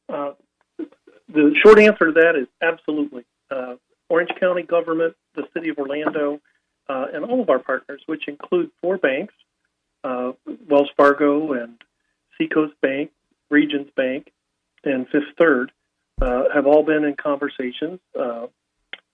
Uh, 0.08 0.34
the 1.28 1.56
short 1.64 1.80
answer 1.80 2.06
to 2.06 2.12
that 2.12 2.36
is 2.36 2.48
absolutely. 2.62 3.26
Uh, 3.50 3.76
Orange 4.10 4.30
County 4.40 4.62
government, 4.62 5.16
the 5.34 5.44
city 5.54 5.70
of 5.70 5.80
Orlando, 5.80 6.40
uh, 6.88 7.06
and 7.12 7.26
all 7.26 7.42
of 7.42 7.50
our 7.50 7.58
partners, 7.58 8.04
which 8.06 8.28
include 8.28 8.70
four 8.80 8.98
banks 8.98 9.34
uh, 10.06 10.34
Wells 10.70 10.90
Fargo 10.96 11.54
and 11.54 11.82
Seacoast 12.38 12.74
Bank, 12.82 13.12
Regions 13.50 13.90
Bank, 13.96 14.32
and 14.84 15.08
Fifth 15.10 15.36
Third, 15.38 15.72
uh, 16.22 16.44
have 16.54 16.66
all 16.68 16.84
been 16.84 17.04
in 17.04 17.16
conversations. 17.16 18.00
Uh, 18.18 18.48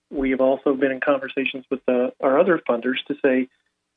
we 0.10 0.32
have 0.32 0.42
also 0.42 0.74
been 0.76 0.92
in 0.92 1.00
conversations 1.00 1.66
with 1.70 1.82
uh, 1.88 2.10
our 2.20 2.40
other 2.40 2.62
funders 2.70 3.04
to 3.08 3.16
say, 3.24 3.48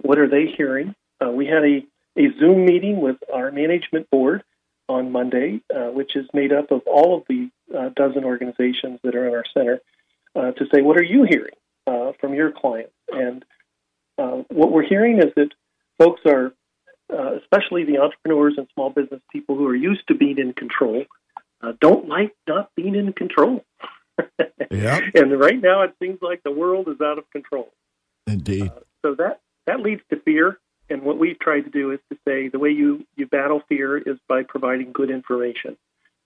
what 0.00 0.18
are 0.18 0.28
they 0.28 0.46
hearing? 0.46 0.94
Uh, 1.22 1.30
we 1.30 1.46
had 1.46 1.64
a, 1.64 1.86
a 2.16 2.38
Zoom 2.38 2.64
meeting 2.64 3.00
with 3.00 3.16
our 3.32 3.50
management 3.50 4.08
board 4.10 4.42
on 4.88 5.10
Monday, 5.10 5.60
uh, 5.74 5.88
which 5.90 6.14
is 6.14 6.26
made 6.32 6.52
up 6.52 6.70
of 6.70 6.82
all 6.86 7.16
of 7.18 7.24
the 7.28 7.50
uh, 7.76 7.90
dozen 7.96 8.24
organizations 8.24 9.00
that 9.02 9.14
are 9.14 9.26
in 9.28 9.34
our 9.34 9.44
center, 9.52 9.80
to 10.34 10.66
say, 10.72 10.82
what 10.82 10.96
are 10.96 11.02
you 11.02 11.24
hearing 11.24 11.54
from 12.20 12.34
your 12.34 12.50
clients? 12.50 12.92
And 13.08 13.44
what 14.16 14.72
we're 14.72 14.86
hearing 14.86 15.18
is 15.18 15.32
that 15.36 15.50
folks 15.98 16.20
are 16.26 16.52
uh, 17.12 17.36
especially 17.36 17.84
the 17.84 17.98
entrepreneurs 17.98 18.54
and 18.56 18.66
small 18.74 18.90
business 18.90 19.20
people 19.30 19.56
who 19.56 19.66
are 19.66 19.76
used 19.76 20.06
to 20.08 20.14
being 20.14 20.38
in 20.38 20.52
control, 20.52 21.04
uh, 21.62 21.72
don't 21.80 22.08
like 22.08 22.34
not 22.46 22.70
being 22.76 22.94
in 22.94 23.12
control. 23.12 23.64
yeah. 24.70 25.00
And 25.14 25.38
right 25.38 25.60
now, 25.60 25.82
it 25.82 25.94
seems 26.02 26.18
like 26.22 26.42
the 26.42 26.50
world 26.50 26.88
is 26.88 27.00
out 27.00 27.18
of 27.18 27.28
control. 27.30 27.72
Indeed. 28.26 28.68
Uh, 28.68 28.80
so 29.02 29.14
that 29.16 29.40
that 29.66 29.80
leads 29.80 30.02
to 30.10 30.20
fear. 30.20 30.58
And 30.90 31.02
what 31.02 31.18
we've 31.18 31.38
tried 31.38 31.62
to 31.62 31.70
do 31.70 31.92
is 31.92 32.00
to 32.10 32.18
say 32.26 32.48
the 32.48 32.58
way 32.58 32.70
you 32.70 33.04
you 33.16 33.26
battle 33.26 33.62
fear 33.68 33.96
is 33.96 34.18
by 34.28 34.42
providing 34.42 34.92
good 34.92 35.10
information. 35.10 35.76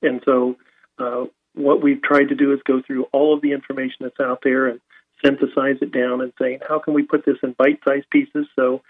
And 0.03 0.21
so 0.25 0.57
uh, 0.99 1.25
what 1.55 1.83
we've 1.83 2.03
tried 2.03 2.29
to 2.29 2.35
do 2.35 2.53
is 2.53 2.61
go 2.65 2.83
through 2.87 3.05
all 3.13 3.35
of 3.35 3.41
the 3.43 3.53
information 3.53 3.97
that's 4.01 4.21
out 4.21 4.41
there 4.43 4.67
and 4.67 4.81
synthesize 5.25 5.77
it 5.81 5.93
down 5.93 6.21
and 6.21 6.33
saying 6.41 6.61
how 6.69 6.79
can 6.79 6.95
we 6.95 7.03
put 7.03 7.25
this 7.25 7.37
in 7.43 7.53
bite-sized 7.59 8.09
pieces 8.11 8.47
so 8.55 8.83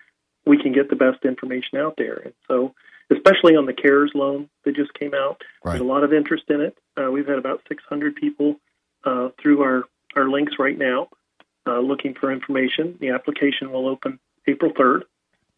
we 0.48 0.60
can 0.60 0.72
get 0.72 0.88
the 0.88 0.96
best 0.96 1.24
information 1.24 1.78
out 1.78 1.94
there. 1.98 2.16
And 2.24 2.34
so, 2.48 2.74
especially 3.10 3.54
on 3.54 3.66
the 3.66 3.74
CARES 3.74 4.12
loan 4.14 4.48
that 4.64 4.74
just 4.74 4.92
came 4.94 5.14
out, 5.14 5.42
right. 5.62 5.72
there's 5.72 5.82
a 5.82 5.84
lot 5.84 6.04
of 6.04 6.12
interest 6.12 6.44
in 6.48 6.62
it. 6.62 6.76
Uh, 6.96 7.10
we've 7.10 7.26
had 7.26 7.38
about 7.38 7.60
600 7.68 8.16
people 8.16 8.56
uh, 9.04 9.28
through 9.40 9.62
our, 9.62 9.84
our 10.16 10.28
links 10.28 10.54
right 10.58 10.76
now, 10.76 11.08
uh, 11.66 11.78
looking 11.78 12.14
for 12.14 12.32
information. 12.32 12.96
The 13.00 13.10
application 13.10 13.70
will 13.70 13.86
open 13.86 14.18
April 14.46 14.72
3rd. 14.72 15.02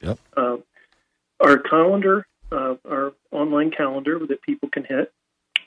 Yep. 0.03 0.19
Uh, 0.37 0.57
our 1.41 1.59
calendar, 1.59 2.27
uh, 2.51 2.75
our 2.89 3.13
online 3.31 3.71
calendar 3.71 4.19
that 4.27 4.43
people 4.43 4.69
can 4.69 4.85
hit, 4.85 5.13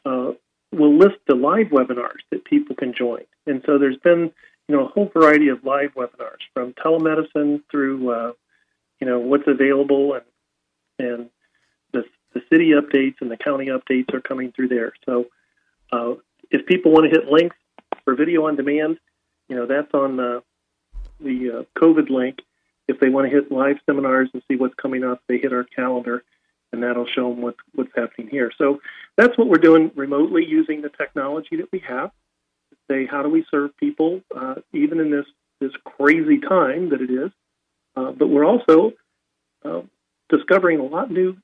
uh, 0.06 0.32
will 0.74 0.98
list 0.98 1.16
the 1.28 1.36
live 1.36 1.68
webinars 1.68 2.22
that 2.32 2.44
people 2.44 2.76
can 2.76 2.94
join. 2.94 3.24
And 3.48 3.64
so 3.66 3.78
there's 3.78 3.98
been, 3.98 4.32
you 4.68 4.76
know, 4.76 4.86
a 4.86 4.88
whole 4.90 5.10
variety 5.14 5.48
of 5.48 5.64
live 5.64 5.94
webinars 5.96 6.42
from 6.54 6.74
telemedicine 6.74 7.62
through, 7.72 8.10
uh, 8.12 8.32
you 9.04 9.10
know, 9.10 9.20
what's 9.20 9.44
available 9.48 10.14
and 10.14 10.24
and 10.98 11.30
the 11.92 12.06
the 12.34 12.42
city 12.50 12.72
updates 12.72 13.16
and 13.20 13.30
the 13.30 13.36
county 13.36 13.66
updates 13.66 14.14
are 14.14 14.22
coming 14.22 14.54
through 14.54 14.70
there. 14.70 14.94
So 15.06 15.26
uh, 15.92 16.14
if 16.50 16.66
people 16.66 16.94
want 16.94 17.04
to 17.04 17.10
hit 17.10 17.28
links 17.30 17.58
for 18.06 18.16
video 18.16 18.48
on 18.48 18.56
demand, 18.56 19.00
you 19.50 19.58
know, 19.58 19.66
that's 19.66 19.94
on 19.94 20.16
the 20.16 20.42
the 21.20 21.52
uh, 21.52 21.80
COVID 21.82 22.10
link. 22.10 22.40
If 22.88 23.02
they 23.02 23.10
want 23.10 23.30
to 23.30 23.36
hit 23.36 23.52
live 23.52 23.76
seminars 23.86 24.30
and 24.34 24.42
see 24.48 24.56
what's 24.56 24.76
coming 24.76 25.04
up, 25.04 25.22
they 25.28 25.38
hit 25.38 25.52
our 25.52 25.66
calendar, 25.66 26.24
and 26.72 26.82
that'll 26.82 27.06
show 27.06 27.30
them 27.30 27.42
what, 27.42 27.56
what's 27.76 27.92
happening 27.94 28.30
here. 28.30 28.54
So 28.58 28.80
that's 29.18 29.38
what 29.38 29.50
we're 29.50 29.58
doing 29.58 29.92
remotely 29.96 30.46
using 30.46 30.82
the 30.82 30.90
technology 30.90 31.58
that 31.58 31.70
we 31.74 31.80
have. 31.80 32.12
To 32.70 32.78
say 32.90 33.06
how 33.06 33.22
do 33.22 33.28
we 33.28 33.46
serve 33.52 33.76
people 33.76 34.22
uh, 34.34 34.56
even 34.72 35.02
in 35.02 35.12
this 35.12 35.26
this 35.60 35.74
crazy 35.84 36.40
time 36.40 36.92
that 36.92 37.02
it 37.02 37.12
is, 37.12 37.32
uh, 37.96 38.12
but 38.12 38.28
we're 38.28 38.46
also 38.46 38.92
uh, 39.66 39.82
discovering 40.30 40.80
a 40.80 40.84
lot 40.84 41.12
new 41.12 41.38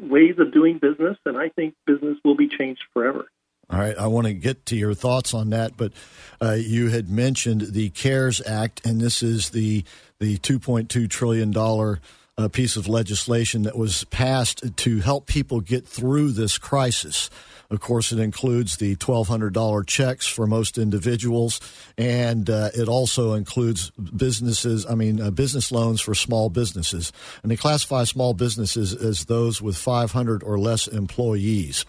ways 0.00 0.36
of 0.38 0.52
doing 0.52 0.78
business, 0.78 1.16
and 1.24 1.36
I 1.36 1.48
think 1.50 1.74
business 1.86 2.16
will 2.24 2.36
be 2.36 2.48
changed 2.48 2.82
forever. 2.92 3.26
All 3.70 3.78
right, 3.78 3.98
I 3.98 4.06
want 4.06 4.26
to 4.26 4.32
get 4.32 4.64
to 4.66 4.76
your 4.76 4.94
thoughts 4.94 5.34
on 5.34 5.50
that, 5.50 5.76
but 5.76 5.92
uh, 6.40 6.52
you 6.52 6.88
had 6.88 7.10
mentioned 7.10 7.72
the 7.72 7.90
CARES 7.90 8.40
Act, 8.46 8.86
and 8.86 9.00
this 9.00 9.22
is 9.22 9.50
the 9.50 9.84
the 10.20 10.38
two 10.38 10.58
point 10.58 10.88
two 10.88 11.06
trillion 11.06 11.50
dollar 11.50 12.00
uh, 12.38 12.48
piece 12.48 12.76
of 12.76 12.88
legislation 12.88 13.64
that 13.64 13.76
was 13.76 14.04
passed 14.04 14.62
to 14.76 15.00
help 15.00 15.26
people 15.26 15.60
get 15.60 15.86
through 15.86 16.30
this 16.30 16.56
crisis. 16.56 17.28
Of 17.70 17.80
course, 17.80 18.12
it 18.12 18.18
includes 18.18 18.78
the 18.78 18.96
$1,200 18.96 19.86
checks 19.86 20.26
for 20.26 20.46
most 20.46 20.78
individuals, 20.78 21.60
and 21.98 22.48
uh, 22.48 22.70
it 22.74 22.88
also 22.88 23.34
includes 23.34 23.90
businesses, 23.90 24.86
I 24.86 24.94
mean, 24.94 25.20
uh, 25.20 25.30
business 25.30 25.70
loans 25.70 26.00
for 26.00 26.14
small 26.14 26.48
businesses. 26.48 27.12
And 27.42 27.52
they 27.52 27.56
classify 27.56 28.04
small 28.04 28.32
businesses 28.32 28.94
as 28.94 29.26
those 29.26 29.60
with 29.60 29.76
500 29.76 30.42
or 30.42 30.58
less 30.58 30.86
employees. 30.88 31.84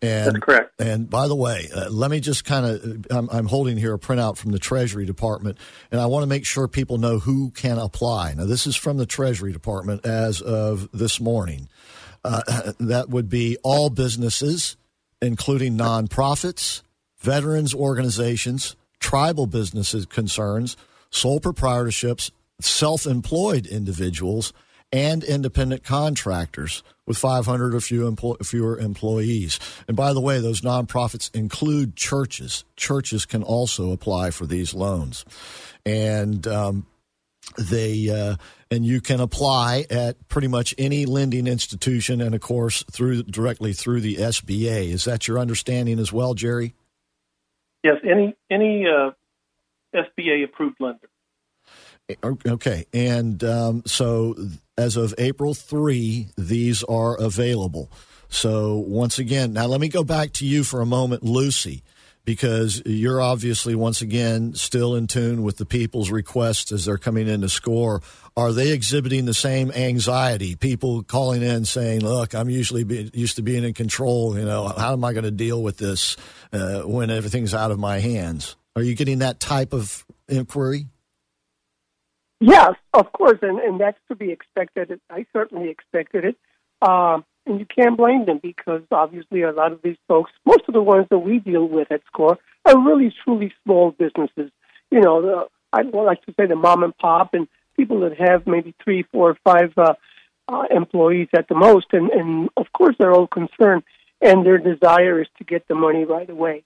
And, 0.00 0.34
That's 0.34 0.38
correct. 0.38 0.80
And 0.80 1.10
by 1.10 1.28
the 1.28 1.36
way, 1.36 1.68
uh, 1.76 1.90
let 1.90 2.10
me 2.10 2.20
just 2.20 2.46
kind 2.46 2.64
of, 2.64 3.06
I'm, 3.10 3.28
I'm 3.30 3.46
holding 3.46 3.76
here 3.76 3.92
a 3.92 3.98
printout 3.98 4.38
from 4.38 4.52
the 4.52 4.58
Treasury 4.58 5.04
Department, 5.04 5.58
and 5.92 6.00
I 6.00 6.06
want 6.06 6.22
to 6.22 6.26
make 6.26 6.46
sure 6.46 6.68
people 6.68 6.96
know 6.96 7.18
who 7.18 7.50
can 7.50 7.76
apply. 7.76 8.32
Now, 8.32 8.46
this 8.46 8.66
is 8.66 8.76
from 8.76 8.96
the 8.96 9.04
Treasury 9.04 9.52
Department 9.52 10.06
as 10.06 10.40
of 10.40 10.88
this 10.94 11.20
morning. 11.20 11.68
Uh, 12.24 12.72
that 12.80 13.10
would 13.10 13.28
be 13.28 13.58
all 13.62 13.90
businesses 13.90 14.77
including 15.20 15.76
nonprofits, 15.76 16.82
veterans 17.18 17.74
organizations, 17.74 18.76
tribal 19.00 19.46
businesses 19.46 20.06
concerns, 20.06 20.76
sole 21.10 21.40
proprietorships, 21.40 22.30
self 22.60 23.06
employed 23.06 23.66
individuals, 23.66 24.52
and 24.92 25.22
independent 25.22 25.84
contractors 25.84 26.82
with 27.06 27.18
500 27.18 27.74
or 27.74 27.80
few 27.80 28.10
empl- 28.10 28.44
fewer 28.44 28.78
employees. 28.78 29.58
And 29.86 29.96
by 29.96 30.12
the 30.12 30.20
way, 30.20 30.40
those 30.40 30.60
nonprofits 30.62 31.34
include 31.34 31.96
churches. 31.96 32.64
Churches 32.76 33.26
can 33.26 33.42
also 33.42 33.92
apply 33.92 34.30
for 34.30 34.46
these 34.46 34.74
loans. 34.74 35.24
And 35.84 36.46
um, 36.46 36.86
they 37.56 38.10
uh, 38.10 38.36
and 38.70 38.84
you 38.84 39.00
can 39.00 39.20
apply 39.20 39.86
at 39.90 40.28
pretty 40.28 40.48
much 40.48 40.74
any 40.78 41.06
lending 41.06 41.46
institution 41.46 42.20
and 42.20 42.34
of 42.34 42.40
course 42.40 42.84
through 42.90 43.22
directly 43.24 43.72
through 43.72 44.00
the 44.00 44.16
SBA. 44.16 44.90
Is 44.90 45.04
that 45.04 45.26
your 45.26 45.38
understanding 45.38 45.98
as 45.98 46.12
well, 46.12 46.34
Jerry? 46.34 46.74
Yes, 47.82 47.96
any 48.04 48.36
any 48.50 48.84
uh, 48.86 49.10
SBA 49.94 50.44
approved 50.44 50.76
lender. 50.80 51.08
Okay, 52.46 52.86
and 52.94 53.42
um, 53.44 53.82
so 53.84 54.34
as 54.76 54.96
of 54.96 55.14
April 55.18 55.54
three, 55.54 56.28
these 56.36 56.82
are 56.84 57.16
available. 57.20 57.90
So 58.30 58.76
once 58.76 59.18
again, 59.18 59.52
now 59.52 59.66
let 59.66 59.80
me 59.80 59.88
go 59.88 60.04
back 60.04 60.32
to 60.34 60.46
you 60.46 60.64
for 60.64 60.80
a 60.80 60.86
moment, 60.86 61.22
Lucy 61.22 61.82
because 62.28 62.82
you're 62.84 63.22
obviously 63.22 63.74
once 63.74 64.02
again 64.02 64.52
still 64.52 64.94
in 64.94 65.06
tune 65.06 65.42
with 65.42 65.56
the 65.56 65.64
people's 65.64 66.10
requests 66.10 66.70
as 66.72 66.84
they're 66.84 66.98
coming 66.98 67.26
in 67.26 67.40
to 67.40 67.48
score. 67.48 68.02
Are 68.36 68.52
they 68.52 68.72
exhibiting 68.72 69.24
the 69.24 69.32
same 69.32 69.72
anxiety? 69.72 70.54
People 70.54 71.02
calling 71.02 71.42
in 71.42 71.64
saying, 71.64 72.02
"Look, 72.02 72.34
I'm 72.34 72.50
usually 72.50 72.84
be, 72.84 73.10
used 73.14 73.36
to 73.36 73.42
being 73.42 73.64
in 73.64 73.72
control. 73.72 74.38
You 74.38 74.44
know, 74.44 74.68
how 74.68 74.92
am 74.92 75.04
I 75.04 75.14
going 75.14 75.24
to 75.24 75.30
deal 75.30 75.62
with 75.62 75.78
this 75.78 76.18
uh, 76.52 76.82
when 76.82 77.08
everything's 77.08 77.54
out 77.54 77.70
of 77.70 77.78
my 77.78 77.98
hands?" 77.98 78.56
Are 78.76 78.82
you 78.82 78.94
getting 78.94 79.20
that 79.20 79.40
type 79.40 79.72
of 79.72 80.04
inquiry? 80.28 80.84
Yes, 82.40 82.74
of 82.92 83.10
course, 83.10 83.38
and, 83.40 83.58
and 83.58 83.80
that's 83.80 83.98
to 84.08 84.14
be 84.14 84.32
expected. 84.32 85.00
I 85.08 85.24
certainly 85.32 85.70
expected 85.70 86.26
it. 86.26 86.36
Uh, 86.82 87.20
and 87.48 87.58
you 87.58 87.66
can't 87.66 87.96
blame 87.96 88.26
them 88.26 88.38
because 88.42 88.82
obviously 88.90 89.42
a 89.42 89.52
lot 89.52 89.72
of 89.72 89.80
these 89.82 89.96
folks, 90.06 90.30
most 90.44 90.62
of 90.68 90.74
the 90.74 90.82
ones 90.82 91.06
that 91.10 91.18
we 91.18 91.38
deal 91.38 91.66
with 91.66 91.90
at 91.90 92.02
SCORE, 92.06 92.38
are 92.64 92.78
really 92.78 93.14
truly 93.24 93.52
small 93.64 93.92
businesses. 93.92 94.50
You 94.90 95.00
know, 95.00 95.22
the, 95.22 95.46
I 95.72 95.82
like 95.82 96.24
to 96.26 96.34
say 96.38 96.46
the 96.46 96.56
mom 96.56 96.82
and 96.82 96.96
pop 96.96 97.34
and 97.34 97.48
people 97.76 98.00
that 98.00 98.18
have 98.18 98.46
maybe 98.46 98.74
three, 98.82 99.04
four, 99.04 99.36
five 99.44 99.72
uh, 99.76 99.94
uh, 100.48 100.64
employees 100.70 101.28
at 101.34 101.48
the 101.48 101.54
most, 101.54 101.86
and, 101.92 102.10
and 102.10 102.48
of 102.56 102.66
course 102.72 102.96
they're 102.98 103.12
all 103.12 103.26
concerned, 103.26 103.82
and 104.20 104.44
their 104.44 104.58
desire 104.58 105.20
is 105.20 105.28
to 105.38 105.44
get 105.44 105.66
the 105.68 105.74
money 105.74 106.04
right 106.04 106.28
away. 106.28 106.64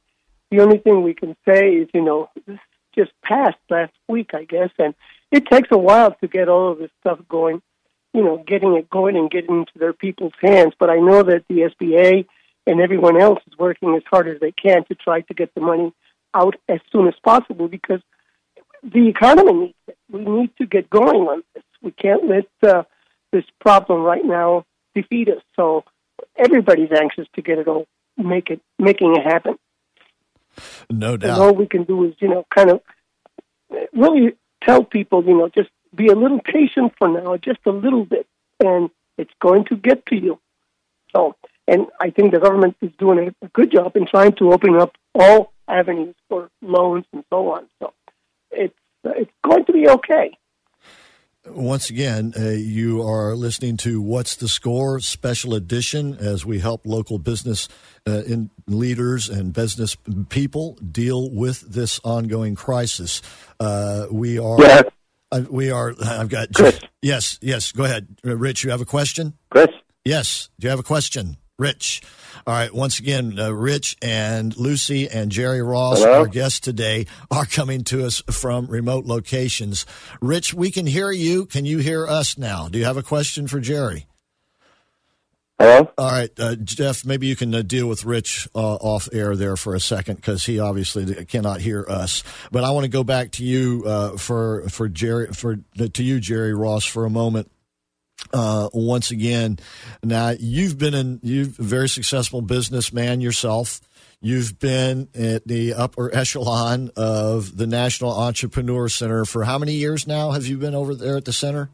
The 0.51 0.61
only 0.61 0.79
thing 0.79 1.03
we 1.03 1.15
can 1.15 1.37
say 1.49 1.71
is, 1.71 1.89
you 1.95 2.03
know, 2.03 2.29
this 2.47 2.59
just 2.95 3.13
passed 3.23 3.59
last 3.71 3.93
week, 4.09 4.31
I 4.35 4.45
guess, 4.45 4.71
and 4.79 4.95
it 5.31 5.47
takes 5.47 5.69
a 5.73 5.79
while 5.79 6.15
to 6.21 6.29
get 6.29 6.49
all 6.49 6.73
of 6.73 6.79
this 6.79 6.91
stuff 7.01 7.19
going 7.29 7.63
you 8.13 8.23
know, 8.23 8.43
getting 8.47 8.75
it 8.75 8.91
going 8.91 9.17
and 9.17 9.31
getting 9.31 9.61
into 9.61 9.79
their 9.79 9.93
people's 9.93 10.33
hands. 10.41 10.75
But 10.79 10.91
I 10.91 10.97
know 10.97 11.23
that 11.23 11.45
the 11.49 11.71
SBA 11.81 12.27
and 12.67 12.81
everyone 12.81 13.21
else 13.21 13.41
is 13.47 13.59
working 13.59 13.95
as 13.95 14.03
hard 14.11 14.29
as 14.29 14.41
they 14.41 14.53
can 14.53 14.85
to 14.85 14.95
try 14.95 15.23
to 15.23 15.35
get 15.35 15.55
the 15.55 15.61
money 15.61 15.93
out 16.35 16.57
as 16.69 16.81
soon 16.91 17.09
as 17.09 17.15
possible 17.25 17.69
because 17.69 18.01
the 18.83 19.09
economy 19.09 19.53
needs 19.53 19.75
it. 19.89 19.97
We 20.11 20.25
need 20.25 20.57
to 20.59 20.67
get 20.67 20.91
going 20.91 21.23
on 21.23 21.43
this. 21.55 21.65
We 21.83 21.91
can't 21.93 22.29
let 22.29 22.47
uh, 22.63 22.83
this 23.33 23.45
problem 23.61 24.03
right 24.03 24.25
now 24.25 24.65
defeat 24.95 25.29
us. 25.29 25.43
So 25.57 25.85
everybody's 26.37 26.93
anxious 26.93 27.27
to 27.35 27.43
get 27.43 27.59
it 27.59 27.69
all, 27.69 27.87
make 28.17 28.51
it, 28.51 28.61
making 28.79 29.17
it 29.17 29.25
happen. 29.25 29.57
No 30.91 31.17
doubt. 31.17 31.31
And 31.31 31.43
all 31.43 31.55
we 31.55 31.67
can 31.67 31.85
do 31.85 32.05
is, 32.05 32.15
you 32.21 32.29
know, 32.29 32.45
kind 32.55 32.71
of 32.71 32.81
really 33.95 34.37
tell 34.63 34.85
people, 34.85 35.25
you 35.25 35.37
know, 35.37 35.49
just 35.49 35.71
be 35.95 36.09
a 36.09 36.15
little 36.15 36.41
patient 36.41 36.93
for 36.99 37.09
now, 37.09 37.37
just 37.37 37.61
a 37.67 37.71
little 37.71 38.05
bit, 38.05 38.27
and 38.61 38.91
it's 39.19 39.33
going 39.41 39.65
to 39.67 39.77
get 39.77 40.05
to 40.07 40.17
you. 40.17 40.39
So, 41.15 41.37
and 41.69 41.87
I 42.01 42.11
think 42.11 42.33
the 42.33 42.41
government 42.41 42.77
is 42.81 42.91
doing 42.99 43.35
a 43.43 43.49
good 43.49 43.71
job 43.71 43.97
in 43.97 44.07
trying 44.07 44.33
to 44.37 44.53
open 44.53 44.77
up 44.77 44.97
all 45.15 45.53
avenues 45.69 46.15
for 46.29 46.51
loans 46.61 47.05
and 47.13 47.25
so 47.31 47.53
on. 47.53 47.67
So, 47.81 47.93
it's 48.51 48.75
it's 49.05 49.31
going 49.45 49.65
to 49.67 49.73
be 49.73 49.89
okay. 49.89 50.37
Once 51.45 51.91
again, 51.91 52.33
uh, 52.39 52.51
you 52.51 53.03
are 53.03 53.35
listening 53.35 53.77
to 53.77 54.01
What's 54.01 54.37
the 54.37 54.47
Score 54.47 55.01
special 55.01 55.55
edition 55.55 56.15
as 56.15 56.47
we 56.47 56.61
help 56.61 56.83
local 56.85 57.19
business 57.19 57.69
uh, 58.07 58.23
in 58.23 58.51
leaders 58.69 59.29
and 59.29 59.53
business 59.53 59.97
people 60.29 60.75
deal 60.77 61.29
with 61.31 61.61
this 61.63 61.99
ongoing 62.05 62.55
crisis. 62.55 63.23
Uh, 63.59 64.07
we 64.13 64.39
are. 64.39 64.61
Yes. 64.61 64.85
Uh, 65.33 65.43
we 65.51 65.71
are. 65.71 65.95
I've 66.05 66.29
got. 66.29 66.49
Chris. 66.55 66.79
Yes, 67.01 67.39
yes. 67.41 67.73
Go 67.73 67.85
ahead, 67.85 68.07
uh, 68.25 68.37
Rich. 68.37 68.63
You 68.65 68.71
have 68.71 68.81
a 68.83 68.85
question? 68.85 69.33
Chris. 69.51 69.71
Yes. 70.05 70.51
Do 70.61 70.67
you 70.67 70.71
have 70.71 70.79
a 70.79 70.83
question, 70.85 71.39
Rich? 71.59 72.03
All 72.47 72.55
right. 72.55 72.75
Once 72.75 72.99
again, 72.99 73.39
uh, 73.39 73.51
Rich 73.51 73.97
and 74.03 74.55
Lucy 74.57 75.09
and 75.09 75.33
Jerry 75.33 75.63
Ross, 75.63 76.01
Hello? 76.01 76.21
our 76.21 76.27
guests 76.27 76.61
today, 76.61 77.07
are 77.31 77.47
coming 77.47 77.83
to 77.85 78.05
us 78.05 78.23
from 78.31 78.67
remote 78.67 79.07
locations. 79.07 79.87
Rich, 80.21 80.53
we 80.55 80.71
can 80.71 80.87
hear 80.87 81.11
you. 81.11 81.47
Can 81.47 81.65
you 81.65 81.79
hear 81.79 82.07
us 82.07 82.37
now? 82.37 82.69
Do 82.69 82.79
you 82.79 82.85
have 82.85 82.97
a 82.99 83.03
question 83.03 83.49
for 83.49 83.59
Jerry? 83.61 84.07
Hello? 85.63 85.93
All 85.97 86.11
right, 86.11 86.31
uh, 86.41 86.57
Jeff, 86.57 87.05
maybe 87.05 87.29
you 87.29 87.37
can 87.37 87.55
uh, 87.55 87.63
deal 87.63 87.87
with 87.87 88.05
Rich 88.05 88.49
uh, 88.53 88.59
off 88.59 89.09
air 89.13 89.37
there 89.37 89.57
for 89.57 89.77
a 89.77 89.81
second 89.81 90.17
because 90.17 90.45
he 90.45 90.59
obviously 90.59 91.25
cannot 91.27 91.61
hear 91.61 91.87
us. 91.89 92.25
But 92.51 92.65
I 92.65 92.71
want 92.73 92.83
to 92.83 92.91
go 92.91 93.05
back 93.05 93.31
to 93.33 93.45
you 93.45 93.85
uh, 93.87 94.17
for 94.17 94.69
for 94.69 94.89
Jerry 94.89 95.29
for 95.29 95.59
to 95.79 96.03
you, 96.03 96.19
Jerry 96.19 96.53
Ross, 96.53 96.85
for 96.85 97.05
a 97.05 97.11
moment. 97.11 97.49
uh, 98.33 98.69
once 98.73 99.11
again. 99.11 99.59
Now 100.03 100.31
you've 100.39 100.79
been 100.79 100.95
in 100.95 101.21
you've 101.23 101.59
a 101.59 101.63
very 101.63 101.89
successful 101.89 102.41
businessman 102.43 103.21
yourself. 103.21 103.81
You've 104.21 104.59
been 104.59 105.09
at 105.15 105.47
the 105.47 105.75
upper 105.75 106.15
echelon 106.15 106.91
of 106.97 107.57
the 107.57 107.67
National 107.67 108.13
Entrepreneur 108.13 108.89
Center 108.89 109.25
for 109.25 109.45
how 109.45 109.59
many 109.59 109.75
years 109.75 110.07
now? 110.07 110.31
Have 110.31 110.47
you 110.47 110.59
been 110.59 110.75
over 110.75 110.95
there 110.95 111.17
at 111.17 111.25
the 111.25 111.33
center? 111.33 111.71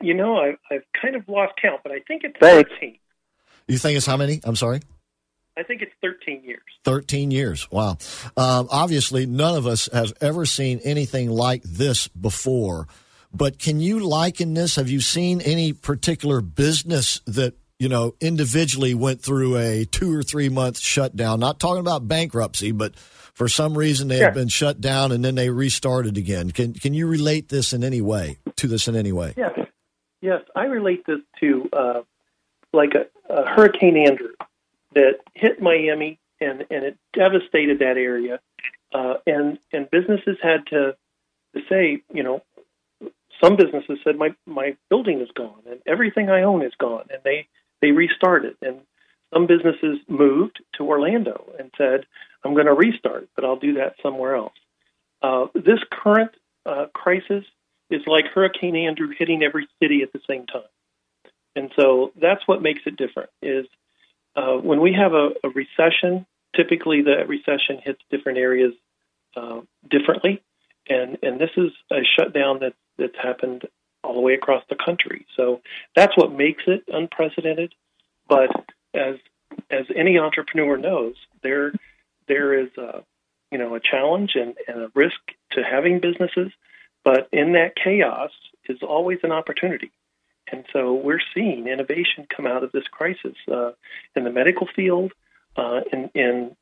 You 0.00 0.14
know, 0.14 0.36
I, 0.36 0.54
I've 0.70 0.84
kind 1.00 1.16
of 1.16 1.28
lost 1.28 1.54
count, 1.60 1.80
but 1.82 1.92
I 1.92 2.00
think 2.06 2.22
it's 2.24 2.36
Thanks. 2.40 2.70
13. 2.80 2.98
You 3.66 3.78
think 3.78 3.96
it's 3.96 4.06
how 4.06 4.16
many? 4.16 4.40
I'm 4.44 4.56
sorry. 4.56 4.80
I 5.58 5.64
think 5.64 5.82
it's 5.82 5.92
13 6.02 6.44
years. 6.44 6.62
13 6.84 7.30
years. 7.30 7.70
Wow. 7.70 7.98
Um, 8.36 8.68
obviously, 8.70 9.26
none 9.26 9.56
of 9.56 9.66
us 9.66 9.88
have 9.92 10.12
ever 10.20 10.46
seen 10.46 10.80
anything 10.84 11.30
like 11.30 11.62
this 11.64 12.06
before. 12.08 12.86
But 13.34 13.58
can 13.58 13.80
you 13.80 13.98
liken 14.00 14.54
this? 14.54 14.76
Have 14.76 14.88
you 14.88 15.00
seen 15.00 15.40
any 15.40 15.72
particular 15.72 16.40
business 16.40 17.20
that, 17.26 17.54
you 17.78 17.88
know, 17.88 18.14
individually 18.20 18.94
went 18.94 19.20
through 19.20 19.56
a 19.58 19.84
two 19.84 20.14
or 20.14 20.22
three 20.22 20.48
month 20.48 20.78
shutdown? 20.78 21.40
Not 21.40 21.58
talking 21.58 21.80
about 21.80 22.06
bankruptcy, 22.06 22.70
but 22.70 22.96
for 22.96 23.48
some 23.48 23.76
reason 23.76 24.08
they 24.08 24.18
have 24.18 24.34
been 24.34 24.48
shut 24.48 24.80
down 24.80 25.12
and 25.12 25.24
then 25.24 25.34
they 25.34 25.50
restarted 25.50 26.16
again. 26.16 26.52
Can, 26.52 26.72
can 26.72 26.94
you 26.94 27.06
relate 27.06 27.48
this 27.48 27.72
in 27.72 27.84
any 27.84 28.00
way, 28.00 28.38
to 28.56 28.68
this 28.68 28.88
in 28.88 28.96
any 28.96 29.12
way? 29.12 29.34
Yes, 29.36 29.52
yes. 30.20 30.42
I 30.54 30.64
relate 30.64 31.04
this 31.06 31.20
to 31.40 31.68
uh, 31.72 32.02
like 32.72 32.94
a, 32.94 33.06
a 33.32 33.48
Hurricane 33.48 33.96
Andrew 33.96 34.32
that 34.94 35.20
hit 35.34 35.60
Miami 35.60 36.18
and 36.40 36.66
and 36.70 36.84
it 36.84 36.98
devastated 37.12 37.80
that 37.80 37.96
area, 37.96 38.40
uh, 38.94 39.14
and 39.26 39.58
and 39.72 39.90
businesses 39.90 40.36
had 40.42 40.66
to 40.68 40.96
to 41.54 41.62
say, 41.68 42.02
you 42.12 42.22
know, 42.22 42.42
some 43.42 43.56
businesses 43.56 43.98
said 44.04 44.16
my 44.16 44.34
my 44.46 44.76
building 44.88 45.20
is 45.20 45.28
gone 45.34 45.62
and 45.68 45.80
everything 45.86 46.30
I 46.30 46.42
own 46.42 46.62
is 46.62 46.74
gone, 46.78 47.06
and 47.10 47.20
they 47.24 47.48
they 47.80 47.90
restarted, 47.90 48.56
and 48.62 48.80
some 49.32 49.46
businesses 49.46 49.98
moved 50.08 50.62
to 50.76 50.84
Orlando 50.84 51.52
and 51.58 51.70
said, 51.76 52.06
I'm 52.44 52.54
going 52.54 52.66
to 52.66 52.72
restart, 52.72 53.28
but 53.34 53.44
I'll 53.44 53.58
do 53.58 53.74
that 53.74 53.94
somewhere 54.02 54.36
else. 54.36 54.54
Uh, 55.20 55.46
this 55.54 55.80
current 55.90 56.30
uh, 56.64 56.86
crisis 56.94 57.44
is 57.90 58.02
like 58.06 58.26
Hurricane 58.26 58.76
Andrew 58.76 59.08
hitting 59.16 59.42
every 59.42 59.68
city 59.82 60.02
at 60.02 60.12
the 60.12 60.20
same 60.28 60.46
time. 60.46 60.62
And 61.56 61.70
so 61.78 62.12
that's 62.20 62.46
what 62.46 62.62
makes 62.62 62.82
it 62.86 62.96
different 62.96 63.30
is 63.42 63.66
uh, 64.36 64.56
when 64.56 64.80
we 64.80 64.92
have 64.92 65.12
a, 65.12 65.30
a 65.42 65.48
recession, 65.48 66.26
typically 66.54 67.02
the 67.02 67.24
recession 67.26 67.80
hits 67.82 68.00
different 68.10 68.38
areas 68.38 68.74
uh, 69.36 69.60
differently. 69.90 70.42
And, 70.88 71.18
and 71.22 71.40
this 71.40 71.50
is 71.56 71.70
a 71.90 72.00
shutdown 72.16 72.60
that, 72.60 72.74
that's 72.98 73.16
happened 73.20 73.62
all 74.04 74.14
the 74.14 74.20
way 74.20 74.34
across 74.34 74.62
the 74.68 74.76
country. 74.76 75.26
So 75.36 75.60
that's 75.96 76.16
what 76.16 76.32
makes 76.32 76.62
it 76.66 76.84
unprecedented. 76.88 77.74
But 78.28 78.50
as, 78.94 79.16
as 79.70 79.86
any 79.94 80.18
entrepreneur 80.18 80.76
knows, 80.76 81.14
there, 81.42 81.72
there 82.28 82.54
is 82.58 82.68
a, 82.78 83.02
you 83.50 83.58
know, 83.58 83.74
a 83.74 83.80
challenge 83.80 84.32
and, 84.34 84.54
and 84.68 84.82
a 84.82 84.92
risk 84.94 85.20
to 85.52 85.62
having 85.62 86.00
businesses. 86.00 86.52
But 87.08 87.26
in 87.32 87.54
that 87.54 87.74
chaos 87.74 88.32
is 88.68 88.82
always 88.82 89.20
an 89.22 89.32
opportunity. 89.32 89.90
And 90.52 90.66
so 90.74 90.92
we're 90.92 91.22
seeing 91.34 91.66
innovation 91.66 92.26
come 92.28 92.46
out 92.46 92.62
of 92.62 92.70
this 92.70 92.86
crisis 92.90 93.34
uh, 93.50 93.70
in 94.14 94.24
the 94.24 94.30
medical 94.30 94.68
field, 94.76 95.12
uh, 95.56 95.80
in, 95.90 96.10
in 96.14 96.54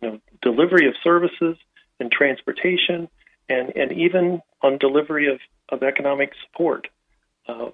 you 0.00 0.08
know 0.08 0.20
delivery 0.40 0.86
of 0.86 0.94
services, 1.02 1.56
in 1.98 2.10
transportation, 2.10 3.08
and, 3.48 3.72
and 3.74 3.90
even 3.90 4.40
on 4.62 4.78
delivery 4.78 5.32
of, 5.32 5.40
of 5.68 5.82
economic 5.82 6.30
support. 6.46 6.86
Uh, 7.48 7.70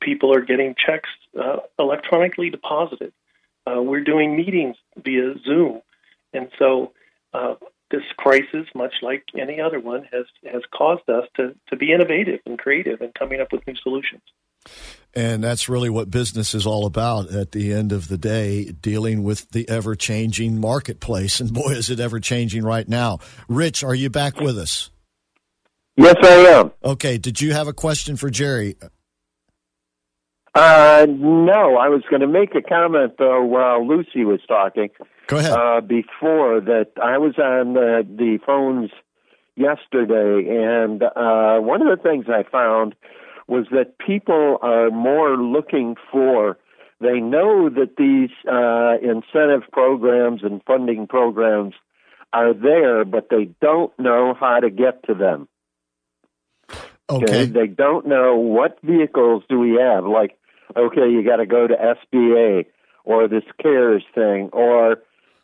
people 0.00 0.34
are 0.34 0.40
getting 0.40 0.74
checks 0.74 1.10
uh, 1.38 1.58
electronically 1.78 2.48
deposited. 2.48 3.12
Uh, 3.66 3.82
we're 3.82 4.02
doing 4.02 4.34
meetings 4.34 4.76
via 4.96 5.34
Zoom, 5.44 5.82
and 6.32 6.48
so 6.58 6.92
uh, 7.34 7.56
this 7.90 8.02
crisis, 8.16 8.66
much 8.74 8.94
like 9.02 9.24
any 9.38 9.60
other 9.60 9.80
one, 9.80 10.04
has 10.12 10.26
has 10.50 10.62
caused 10.74 11.08
us 11.08 11.24
to 11.36 11.54
to 11.68 11.76
be 11.76 11.92
innovative 11.92 12.40
and 12.46 12.58
creative 12.58 13.00
and 13.00 13.12
coming 13.14 13.40
up 13.40 13.52
with 13.52 13.66
new 13.66 13.76
solutions. 13.82 14.22
And 15.14 15.42
that's 15.42 15.68
really 15.68 15.90
what 15.90 16.10
business 16.10 16.54
is 16.54 16.66
all 16.66 16.86
about 16.86 17.30
at 17.30 17.52
the 17.52 17.72
end 17.72 17.90
of 17.92 18.08
the 18.08 18.18
day, 18.18 18.66
dealing 18.66 19.24
with 19.24 19.50
the 19.50 19.68
ever 19.68 19.96
changing 19.96 20.60
marketplace. 20.60 21.40
And 21.40 21.52
boy, 21.52 21.70
is 21.70 21.90
it 21.90 21.98
ever 21.98 22.20
changing 22.20 22.62
right 22.62 22.88
now. 22.88 23.18
Rich, 23.48 23.82
are 23.82 23.94
you 23.94 24.10
back 24.10 24.38
with 24.38 24.56
us? 24.56 24.90
Yes, 25.96 26.16
I 26.22 26.28
am. 26.28 26.70
Okay, 26.84 27.18
did 27.18 27.40
you 27.40 27.52
have 27.52 27.66
a 27.66 27.72
question 27.72 28.16
for 28.16 28.30
Jerry? 28.30 28.76
Uh, 30.54 31.06
no, 31.08 31.76
I 31.76 31.88
was 31.88 32.02
going 32.08 32.20
to 32.20 32.28
make 32.28 32.54
a 32.54 32.62
comment 32.62 33.14
though 33.18 33.44
while 33.44 33.86
Lucy 33.86 34.24
was 34.24 34.40
talking 34.48 34.90
Go 35.30 35.36
ahead. 35.36 35.52
uh, 35.52 35.80
before 35.80 36.60
that. 36.60 36.88
I 37.00 37.16
was 37.18 37.38
on 37.38 37.74
the, 37.74 38.04
the 38.04 38.40
phones 38.44 38.90
yesterday, 39.54 40.48
and 40.50 41.04
uh, 41.04 41.60
one 41.60 41.86
of 41.86 41.96
the 41.96 42.02
things 42.02 42.26
I 42.28 42.42
found 42.50 42.96
was 43.46 43.66
that 43.70 43.98
people 43.98 44.58
are 44.60 44.90
more 44.90 45.36
looking 45.36 45.94
for. 46.10 46.58
They 47.00 47.20
know 47.20 47.70
that 47.70 47.96
these 47.96 48.30
uh, 48.50 48.98
incentive 49.00 49.70
programs 49.70 50.42
and 50.42 50.60
funding 50.66 51.06
programs 51.06 51.74
are 52.32 52.52
there, 52.52 53.04
but 53.04 53.28
they 53.30 53.50
don't 53.60 53.96
know 54.00 54.34
how 54.38 54.58
to 54.58 54.68
get 54.68 55.04
to 55.04 55.14
them. 55.14 55.48
okay. 57.08 57.46
They 57.46 57.68
don't 57.68 58.04
know 58.04 58.34
what 58.34 58.78
vehicles 58.82 59.44
do 59.48 59.60
we 59.60 59.78
have. 59.80 60.04
Like, 60.04 60.36
okay, 60.76 61.08
you 61.08 61.24
got 61.24 61.36
to 61.36 61.46
go 61.46 61.68
to 61.68 61.74
SBA 61.74 62.66
or 63.04 63.28
this 63.28 63.44
CARES 63.62 64.04
thing, 64.14 64.50
or 64.52 64.98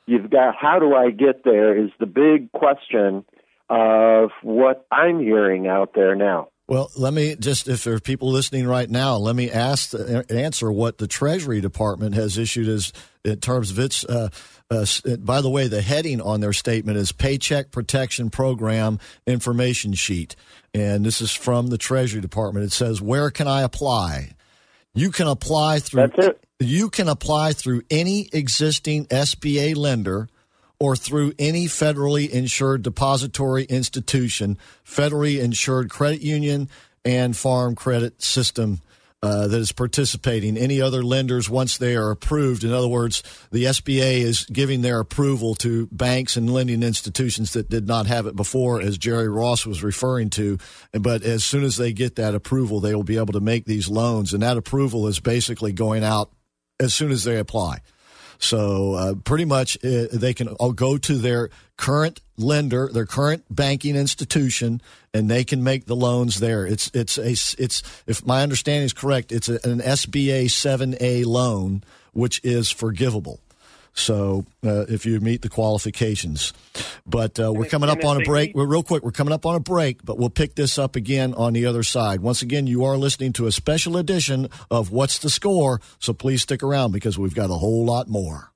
you've 0.06 0.30
got 0.30 0.54
how 0.56 0.78
do 0.78 0.94
I 0.94 1.10
get 1.10 1.44
there 1.44 1.76
is 1.76 1.90
the 1.98 2.06
big 2.06 2.52
question 2.52 3.24
of 3.68 4.30
what 4.42 4.86
I'm 4.90 5.20
hearing 5.20 5.66
out 5.66 5.92
there 5.94 6.14
now. 6.14 6.48
Well, 6.68 6.90
let 6.96 7.12
me 7.12 7.36
just, 7.36 7.68
if 7.68 7.84
there 7.84 7.94
are 7.94 8.00
people 8.00 8.28
listening 8.30 8.66
right 8.66 8.90
now, 8.90 9.16
let 9.16 9.36
me 9.36 9.50
ask, 9.50 9.94
answer 10.28 10.72
what 10.72 10.98
the 10.98 11.06
Treasury 11.06 11.60
Department 11.60 12.16
has 12.16 12.38
issued 12.38 12.66
as 12.66 12.92
in 13.24 13.38
terms 13.38 13.70
of 13.70 13.78
its. 13.78 14.04
Uh, 14.04 14.30
uh, 14.68 14.84
by 15.18 15.40
the 15.40 15.50
way, 15.50 15.68
the 15.68 15.80
heading 15.80 16.20
on 16.20 16.40
their 16.40 16.52
statement 16.52 16.98
is 16.98 17.12
Paycheck 17.12 17.70
Protection 17.70 18.30
Program 18.30 18.98
Information 19.28 19.94
Sheet, 19.94 20.34
and 20.74 21.06
this 21.06 21.20
is 21.20 21.30
from 21.30 21.68
the 21.68 21.78
Treasury 21.78 22.20
Department. 22.20 22.66
It 22.66 22.72
says, 22.72 23.00
"Where 23.00 23.30
can 23.30 23.46
I 23.46 23.62
apply?" 23.62 24.32
You 24.92 25.12
can 25.12 25.28
apply 25.28 25.78
through. 25.78 26.10
You 26.58 26.88
can 26.88 27.06
apply 27.06 27.52
through 27.52 27.82
any 27.90 28.30
existing 28.32 29.06
SBA 29.06 29.76
lender 29.76 30.28
or 30.80 30.96
through 30.96 31.34
any 31.38 31.66
federally 31.66 32.30
insured 32.30 32.82
depository 32.82 33.64
institution, 33.64 34.56
federally 34.82 35.38
insured 35.38 35.90
credit 35.90 36.22
union, 36.22 36.70
and 37.04 37.36
farm 37.36 37.74
credit 37.74 38.22
system 38.22 38.80
uh, 39.22 39.46
that 39.48 39.58
is 39.58 39.72
participating. 39.72 40.56
Any 40.56 40.80
other 40.80 41.02
lenders, 41.02 41.50
once 41.50 41.76
they 41.76 41.94
are 41.94 42.10
approved, 42.10 42.64
in 42.64 42.72
other 42.72 42.88
words, 42.88 43.22
the 43.50 43.64
SBA 43.64 44.20
is 44.20 44.44
giving 44.44 44.80
their 44.80 45.00
approval 45.00 45.54
to 45.56 45.88
banks 45.92 46.38
and 46.38 46.50
lending 46.50 46.82
institutions 46.82 47.52
that 47.52 47.68
did 47.68 47.86
not 47.86 48.06
have 48.06 48.26
it 48.26 48.34
before, 48.34 48.80
as 48.80 48.96
Jerry 48.96 49.28
Ross 49.28 49.66
was 49.66 49.82
referring 49.82 50.30
to. 50.30 50.58
But 50.92 51.22
as 51.22 51.44
soon 51.44 51.64
as 51.64 51.76
they 51.76 51.92
get 51.92 52.16
that 52.16 52.34
approval, 52.34 52.80
they 52.80 52.94
will 52.94 53.02
be 53.02 53.18
able 53.18 53.34
to 53.34 53.40
make 53.40 53.66
these 53.66 53.88
loans. 53.88 54.32
And 54.32 54.42
that 54.42 54.56
approval 54.56 55.06
is 55.06 55.20
basically 55.20 55.72
going 55.72 56.02
out 56.02 56.30
as 56.80 56.94
soon 56.94 57.10
as 57.10 57.24
they 57.24 57.38
apply. 57.38 57.80
So 58.38 58.94
uh, 58.94 59.14
pretty 59.14 59.44
much 59.44 59.76
uh, 59.84 60.06
they 60.12 60.34
can 60.34 60.54
go 60.74 60.98
to 60.98 61.16
their 61.16 61.50
current 61.76 62.20
lender, 62.36 62.88
their 62.92 63.06
current 63.06 63.44
banking 63.50 63.96
institution, 63.96 64.82
and 65.14 65.30
they 65.30 65.44
can 65.44 65.64
make 65.64 65.86
the 65.86 65.96
loans 65.96 66.40
there. 66.40 66.66
It's 66.66 66.90
it's 66.92 67.18
a 67.18 67.30
it's 67.30 67.82
if 68.06 68.26
my 68.26 68.42
understanding 68.42 68.84
is 68.84 68.92
correct, 68.92 69.32
it's 69.32 69.48
a, 69.48 69.54
an 69.64 69.80
SBA 69.80 70.50
seven 70.50 70.96
A 71.00 71.24
loan 71.24 71.82
which 72.12 72.40
is 72.44 72.70
forgivable. 72.70 73.40
So 73.96 74.44
uh, 74.64 74.84
if 74.88 75.06
you 75.06 75.18
meet 75.20 75.42
the 75.42 75.48
qualifications, 75.48 76.52
but 77.06 77.40
uh, 77.40 77.52
we're 77.52 77.66
coming 77.66 77.88
up 77.88 78.04
on 78.04 78.20
a 78.20 78.24
break. 78.24 78.54
We're 78.54 78.66
real 78.66 78.82
quick. 78.82 79.02
We're 79.02 79.10
coming 79.10 79.32
up 79.32 79.46
on 79.46 79.54
a 79.54 79.60
break, 79.60 80.04
but 80.04 80.18
we'll 80.18 80.30
pick 80.30 80.54
this 80.54 80.78
up 80.78 80.96
again 80.96 81.34
on 81.34 81.54
the 81.54 81.66
other 81.66 81.82
side. 81.82 82.20
Once 82.20 82.42
again, 82.42 82.66
you 82.66 82.84
are 82.84 82.96
listening 82.96 83.32
to 83.34 83.46
a 83.46 83.52
special 83.52 83.96
edition 83.96 84.48
of 84.70 84.90
What's 84.90 85.18
the 85.18 85.30
Score. 85.30 85.80
So 85.98 86.12
please 86.12 86.42
stick 86.42 86.62
around 86.62 86.92
because 86.92 87.18
we've 87.18 87.34
got 87.34 87.50
a 87.50 87.54
whole 87.54 87.84
lot 87.84 88.08
more. 88.08 88.52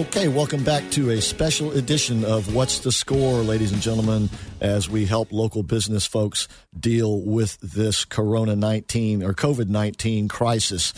Okay, 0.00 0.28
welcome 0.28 0.64
back 0.64 0.90
to 0.92 1.10
a 1.10 1.20
special 1.20 1.72
edition 1.72 2.24
of 2.24 2.54
What's 2.54 2.78
the 2.78 2.90
Score, 2.90 3.42
ladies 3.42 3.70
and 3.70 3.82
gentlemen, 3.82 4.30
as 4.58 4.88
we 4.88 5.04
help 5.04 5.30
local 5.30 5.62
business 5.62 6.06
folks 6.06 6.48
deal 6.78 7.20
with 7.20 7.58
this 7.60 8.06
Corona 8.06 8.56
19 8.56 9.22
or 9.22 9.34
COVID 9.34 9.68
19 9.68 10.26
crisis. 10.26 10.94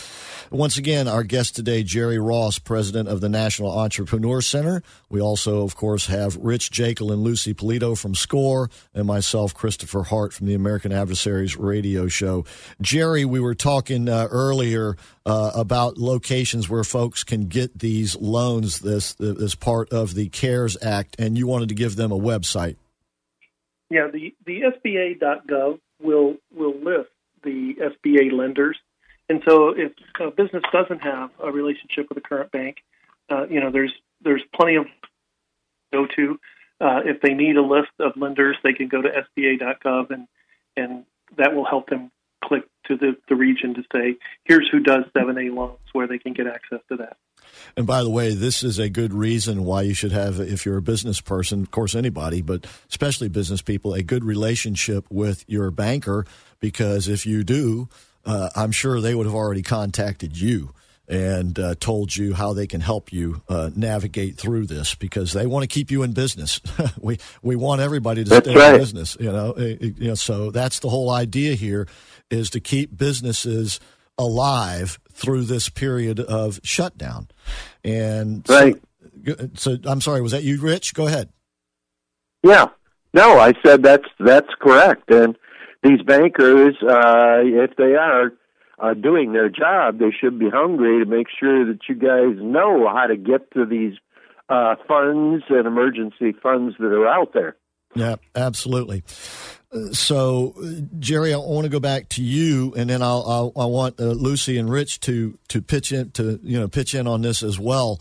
Once 0.53 0.77
again, 0.77 1.09
our 1.09 1.23
guest 1.23 1.57
today, 1.57 1.83
Jerry 1.83 2.19
Ross, 2.19 2.59
president 2.59 3.09
of 3.09 3.23
the 3.23 3.29
National 3.31 3.71
Entrepreneur 3.71 4.43
Center. 4.43 4.83
We 5.09 5.19
also, 5.19 5.63
of 5.63 5.77
course, 5.77 6.09
have 6.09 6.37
Rich 6.37 6.71
Jekyll 6.71 7.11
and 7.11 7.23
Lucy 7.23 7.55
Polito 7.55 7.99
from 7.99 8.15
SCORE, 8.15 8.69
and 8.93 9.07
myself, 9.07 9.55
Christopher 9.55 10.03
Hart 10.03 10.35
from 10.35 10.47
the 10.47 10.53
American 10.53 10.93
Adversaries 10.93 11.57
radio 11.57 12.07
show. 12.07 12.45
Jerry, 12.83 13.25
we 13.25 13.41
were 13.41 13.55
talking 13.55 14.11
uh, 14.11 14.29
earlier 14.31 14.99
uh, 15.25 15.53
about 15.55 15.97
locations 15.97 16.69
where 16.69 16.85
folks 16.85 17.25
can 17.25 17.47
get 17.47 17.79
these 17.79 18.15
loans 18.17 18.81
this 18.81 19.19
as 19.21 19.55
part 19.55 19.91
of 19.91 20.15
the 20.15 20.29
CARES 20.29 20.77
Act, 20.83 21.17
and 21.19 21.39
you 21.39 21.47
wanted 21.47 21.71
to 21.71 21.75
give 21.75 21.97
them 21.97 22.13
a 22.13 22.19
website. 22.19 22.77
Yeah, 23.89 24.09
the 24.13 24.35
the 24.45 24.61
SBA.gov 24.61 25.81
will 25.99 26.37
will 26.55 26.75
list 26.75 27.09
the 27.43 27.75
SBA 27.81 28.33
lenders, 28.33 28.77
and 29.33 29.43
so 29.49 29.71
if 29.71 29.93
a 30.21 30.31
business 30.31 30.63
doesn't 30.71 30.99
have 30.99 31.31
a 31.43 31.51
relationship 31.51 32.07
with 32.11 32.19
a 32.19 32.21
current 32.21 32.53
bank, 32.53 32.77
uh, 33.31 33.47
you 33.49 33.61
know 33.61 33.71
there's 33.71 33.93
there's 34.23 34.43
plenty 34.55 34.77
of 34.77 34.85
go 35.91 36.07
to. 36.17 36.39
Uh, 36.79 37.01
if 37.07 37.23
they 37.23 37.33
need 37.33 37.57
a 37.57 37.63
list 37.63 37.93
of 37.99 38.13
lenders, 38.17 38.57
they 38.63 38.75
can 38.75 38.89
go 38.89 39.01
to 39.01 39.09
SBA.gov 39.09 40.11
and 40.11 40.29
and 40.77 41.05
that 41.39 41.55
will 41.55 41.65
help 41.65 41.89
them 41.89 42.11
click 42.45 42.65
to 42.89 42.97
the, 42.97 43.17
the 43.29 43.35
region 43.35 43.73
to 43.75 43.83
say, 43.93 44.17
here's 44.45 44.69
who 44.71 44.81
does 44.81 45.05
7A 45.17 45.55
loans, 45.55 45.79
where 45.93 46.07
they 46.07 46.19
can 46.19 46.35
get 46.35 46.47
access 46.47 46.81
to 46.89 46.97
that. 46.97 47.17
And 47.77 47.87
by 47.87 48.03
the 48.03 48.11
way, 48.11 48.35
this 48.35 48.63
is 48.63 48.79
a 48.79 48.91
good 48.91 49.15
reason 49.15 49.65
why 49.65 49.83
you 49.83 49.95
should 49.95 50.13
have, 50.13 50.41
if 50.41 50.67
you're 50.67 50.77
a 50.77 50.83
business 50.83 51.21
person, 51.21 51.63
of 51.63 51.71
course, 51.71 51.95
anybody, 51.95 52.43
but 52.43 52.67
especially 52.89 53.29
business 53.29 53.63
people, 53.63 53.95
a 53.95 54.03
good 54.03 54.25
relationship 54.25 55.07
with 55.11 55.45
your 55.47 55.71
banker. 55.71 56.27
Because 56.61 57.09
if 57.09 57.25
you 57.25 57.45
do, 57.45 57.89
uh, 58.25 58.51
I'm 58.55 58.73
sure 58.73 59.01
they 59.01 59.15
would 59.15 59.27
have 59.27 59.35
already 59.35 59.63
contacted 59.63 60.41
you 60.41 60.75
and 61.09 61.59
uh, 61.59 61.75
told 61.79 62.17
you 62.17 62.33
how 62.33 62.53
they 62.53 62.67
can 62.67 62.81
help 62.81 63.13
you 63.13 63.43
uh, 63.49 63.71
navigate 63.75 64.37
through 64.37 64.67
this 64.67 64.95
because 64.95 65.33
they 65.33 65.47
want 65.47 65.63
to 65.63 65.67
keep 65.67 65.91
you 65.91 66.03
in 66.03 66.13
business. 66.13 66.61
we 67.01 67.19
we 67.43 67.57
want 67.57 67.81
everybody 67.81 68.25
to 68.25 68.31
that's 68.31 68.49
stay 68.49 68.57
right. 68.57 68.75
in 68.75 68.81
business, 68.81 69.17
you 69.21 69.31
know. 69.31 69.55
You 69.57 69.95
know, 69.99 70.15
so 70.15 70.51
that's 70.51 70.79
the 70.79 70.89
whole 70.89 71.11
idea 71.11 71.55
here 71.55 71.89
is 72.31 72.51
to 72.51 72.61
keep 72.61 72.97
businesses 72.97 73.81
alive 74.17 74.99
through 75.13 75.43
this 75.45 75.69
period 75.69 76.21
of 76.21 76.61
shutdown. 76.63 77.29
And 77.85 78.49
right. 78.49 78.81
So, 79.27 79.49
so 79.55 79.77
I'm 79.85 80.01
sorry, 80.01 80.21
was 80.21 80.33
that 80.33 80.43
you, 80.43 80.61
Rich? 80.61 80.95
Go 80.95 81.07
ahead. 81.07 81.29
Yeah. 82.43 82.67
No, 83.15 83.39
I 83.39 83.53
said 83.65 83.83
that's 83.83 84.09
that's 84.19 84.49
correct. 84.61 85.11
And 85.11 85.37
these 85.83 86.03
bankers, 86.03 86.77
uh, 86.83 87.41
if 87.43 87.77
they 87.77 87.95
are 87.95 88.33
uh, 88.79 88.95
doing 88.95 89.33
their 89.33 89.49
job, 89.49 89.99
they 89.99 90.11
should 90.11 90.39
be 90.39 90.49
hungry 90.51 91.05
to 91.05 91.11
make 91.11 91.27
sure 91.39 91.67
that 91.67 91.81
you 91.89 91.95
guys 91.95 92.43
know 92.43 92.89
how 92.89 93.07
to 93.07 93.17
get 93.17 93.51
to 93.53 93.65
these 93.67 93.95
uh, 94.49 94.75
funds 94.87 95.45
and 95.49 95.67
emergency 95.67 96.33
funds 96.43 96.75
that 96.79 96.87
are 96.87 97.09
out 97.09 97.33
there. 97.33 97.57
Yeah, 97.95 98.17
absolutely. 98.35 99.05
So, 99.93 100.55
Jerry, 100.99 101.33
I 101.33 101.39
want 101.39 101.65
to 101.65 101.71
go 101.71 101.81
back 101.81 102.09
to 102.11 102.23
you, 102.23 102.75
and 102.77 102.91
then 102.91 103.03
I'll, 103.03 103.25
I'll 103.57 103.63
i 103.63 103.67
want 103.67 103.99
uh, 104.01 104.05
Lucy 104.05 104.59
and 104.59 104.71
Rich 104.71 105.01
to 105.01 105.39
to 105.49 105.63
pitch 105.63 105.93
in 105.93 106.11
to 106.13 106.39
you 106.43 106.61
know 106.61 106.69
pitch 106.69 106.95
in 106.95 107.07
on 107.07 107.23
this 107.23 107.43
as 107.43 107.59
well. 107.59 108.01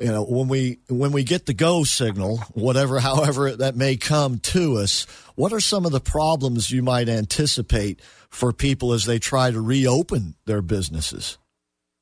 You 0.00 0.08
know, 0.08 0.24
when 0.24 0.48
we 0.48 0.78
when 0.88 1.12
we 1.12 1.22
get 1.22 1.46
the 1.46 1.54
go 1.54 1.84
signal, 1.84 2.38
whatever, 2.54 2.98
however 3.00 3.52
that 3.52 3.76
may 3.76 3.96
come 3.96 4.38
to 4.38 4.78
us, 4.78 5.06
what 5.34 5.52
are 5.52 5.60
some 5.60 5.86
of 5.86 5.92
the 5.92 6.00
problems 6.00 6.70
you 6.70 6.82
might 6.82 7.08
anticipate 7.08 8.00
for 8.28 8.52
people 8.52 8.92
as 8.92 9.04
they 9.04 9.18
try 9.18 9.50
to 9.50 9.60
reopen 9.60 10.34
their 10.46 10.62
businesses? 10.62 11.38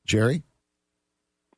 Jerry. 0.05 0.43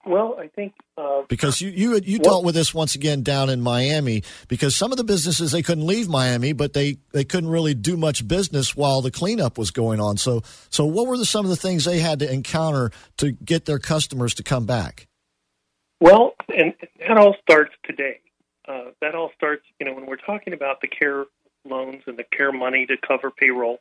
Well, 0.05 0.35
I 0.37 0.47
think 0.47 0.73
uh, 0.97 1.21
because 1.29 1.61
you 1.61 1.69
you 1.69 1.99
you 2.03 2.19
dealt 2.19 2.43
with 2.43 2.55
this 2.55 2.73
once 2.73 2.93
again 2.93 3.23
down 3.23 3.49
in 3.49 3.61
Miami 3.61 4.23
because 4.49 4.75
some 4.75 4.91
of 4.91 4.97
the 4.97 5.03
businesses 5.05 5.53
they 5.53 5.61
couldn't 5.61 5.87
leave 5.87 6.09
Miami, 6.09 6.51
but 6.51 6.73
they 6.73 6.97
they 7.13 7.23
couldn't 7.23 7.49
really 7.49 7.73
do 7.73 7.95
much 7.95 8.27
business 8.27 8.75
while 8.75 9.01
the 9.01 9.11
cleanup 9.11 9.57
was 9.57 9.71
going 9.71 10.01
on. 10.01 10.17
So 10.17 10.41
so 10.69 10.85
what 10.85 11.07
were 11.07 11.17
the, 11.17 11.25
some 11.25 11.45
of 11.45 11.49
the 11.49 11.55
things 11.55 11.85
they 11.85 11.99
had 11.99 12.19
to 12.19 12.31
encounter 12.31 12.91
to 13.17 13.31
get 13.31 13.63
their 13.63 13.79
customers 13.79 14.33
to 14.35 14.43
come 14.43 14.65
back? 14.65 15.07
Well, 16.01 16.33
and 16.49 16.73
that 16.99 17.17
all 17.17 17.37
starts 17.41 17.71
today. 17.85 18.19
Uh, 18.67 18.91
that 19.01 19.15
all 19.15 19.31
starts, 19.35 19.63
you 19.79 19.85
know, 19.85 19.93
when 19.93 20.05
we're 20.05 20.15
talking 20.17 20.53
about 20.53 20.81
the 20.81 20.87
care 20.87 21.25
loans 21.65 22.03
and 22.07 22.17
the 22.17 22.23
care 22.23 22.51
money 22.51 22.85
to 22.85 22.95
cover 23.05 23.31
payroll. 23.31 23.79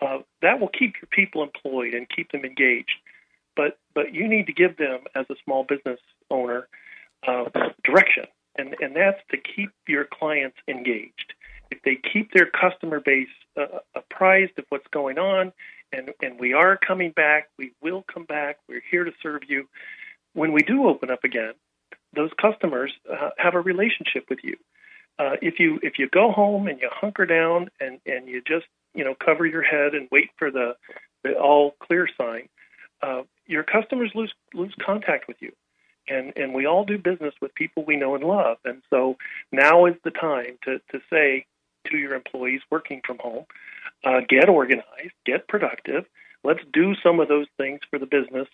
Uh, 0.00 0.18
that 0.40 0.58
will 0.60 0.68
keep 0.68 0.94
your 1.00 1.08
people 1.10 1.42
employed 1.42 1.94
and 1.94 2.08
keep 2.08 2.32
them 2.32 2.44
engaged 2.44 2.98
but 3.56 3.78
but 3.94 4.14
you 4.14 4.28
need 4.28 4.46
to 4.46 4.52
give 4.52 4.76
them 4.76 5.00
as 5.14 5.26
a 5.30 5.34
small 5.44 5.64
business 5.64 6.00
owner 6.30 6.68
uh, 7.26 7.44
direction, 7.84 8.24
and 8.56 8.74
and 8.80 8.96
that's 8.96 9.20
to 9.30 9.36
keep 9.36 9.70
your 9.86 10.04
clients 10.04 10.56
engaged. 10.68 11.34
If 11.70 11.82
they 11.82 11.96
keep 12.12 12.32
their 12.32 12.46
customer 12.46 13.00
base 13.00 13.28
uh, 13.56 13.78
apprised 13.94 14.58
of 14.58 14.64
what's 14.68 14.86
going 14.88 15.18
on, 15.18 15.52
and 15.92 16.10
and 16.22 16.38
we 16.38 16.52
are 16.54 16.76
coming 16.76 17.10
back, 17.10 17.48
we 17.58 17.72
will 17.82 18.04
come 18.12 18.24
back. 18.24 18.58
We're 18.68 18.82
here 18.90 19.04
to 19.04 19.12
serve 19.22 19.42
you. 19.48 19.68
When 20.34 20.52
we 20.52 20.62
do 20.62 20.88
open 20.88 21.10
up 21.10 21.24
again, 21.24 21.52
those 22.14 22.30
customers 22.40 22.92
uh, 23.10 23.30
have 23.36 23.54
a 23.54 23.60
relationship 23.60 24.26
with 24.30 24.38
you. 24.42 24.56
Uh, 25.18 25.36
if 25.42 25.58
you 25.58 25.78
if 25.82 25.98
you 25.98 26.08
go 26.08 26.32
home 26.32 26.66
and 26.66 26.80
you 26.80 26.88
hunker 26.90 27.26
down 27.26 27.68
and 27.80 28.00
and 28.06 28.28
you 28.28 28.42
just 28.46 28.66
you 28.94 29.04
know 29.04 29.14
cover 29.14 29.46
your 29.46 29.62
head 29.62 29.94
and 29.94 30.08
wait 30.10 30.30
for 30.36 30.50
the 30.50 30.74
the 31.22 31.34
all 31.34 31.74
clear 31.80 32.08
sign, 32.18 32.48
uh, 33.02 33.22
your 33.46 33.62
customers 33.62 34.10
lose 34.14 34.32
lose 34.54 34.74
contact 34.84 35.28
with 35.28 35.36
you. 35.40 35.52
And 36.08 36.32
and 36.36 36.54
we 36.54 36.66
all 36.66 36.84
do 36.84 36.98
business 36.98 37.34
with 37.40 37.54
people 37.54 37.84
we 37.84 37.96
know 37.96 38.14
and 38.14 38.24
love. 38.24 38.58
And 38.64 38.82
so 38.90 39.16
now 39.52 39.86
is 39.86 39.94
the 40.02 40.10
time 40.10 40.58
to, 40.64 40.78
to 40.90 41.00
say 41.10 41.46
to 41.90 41.96
your 41.96 42.14
employees 42.14 42.60
working 42.70 43.02
from 43.06 43.18
home, 43.18 43.44
uh, 44.04 44.20
get 44.28 44.48
organized, 44.48 45.12
get 45.24 45.46
productive. 45.48 46.04
Let's 46.44 46.60
do 46.72 46.94
some 47.02 47.20
of 47.20 47.28
those 47.28 47.46
things 47.56 47.80
for 47.88 47.98
the 47.98 48.06
business 48.06 48.48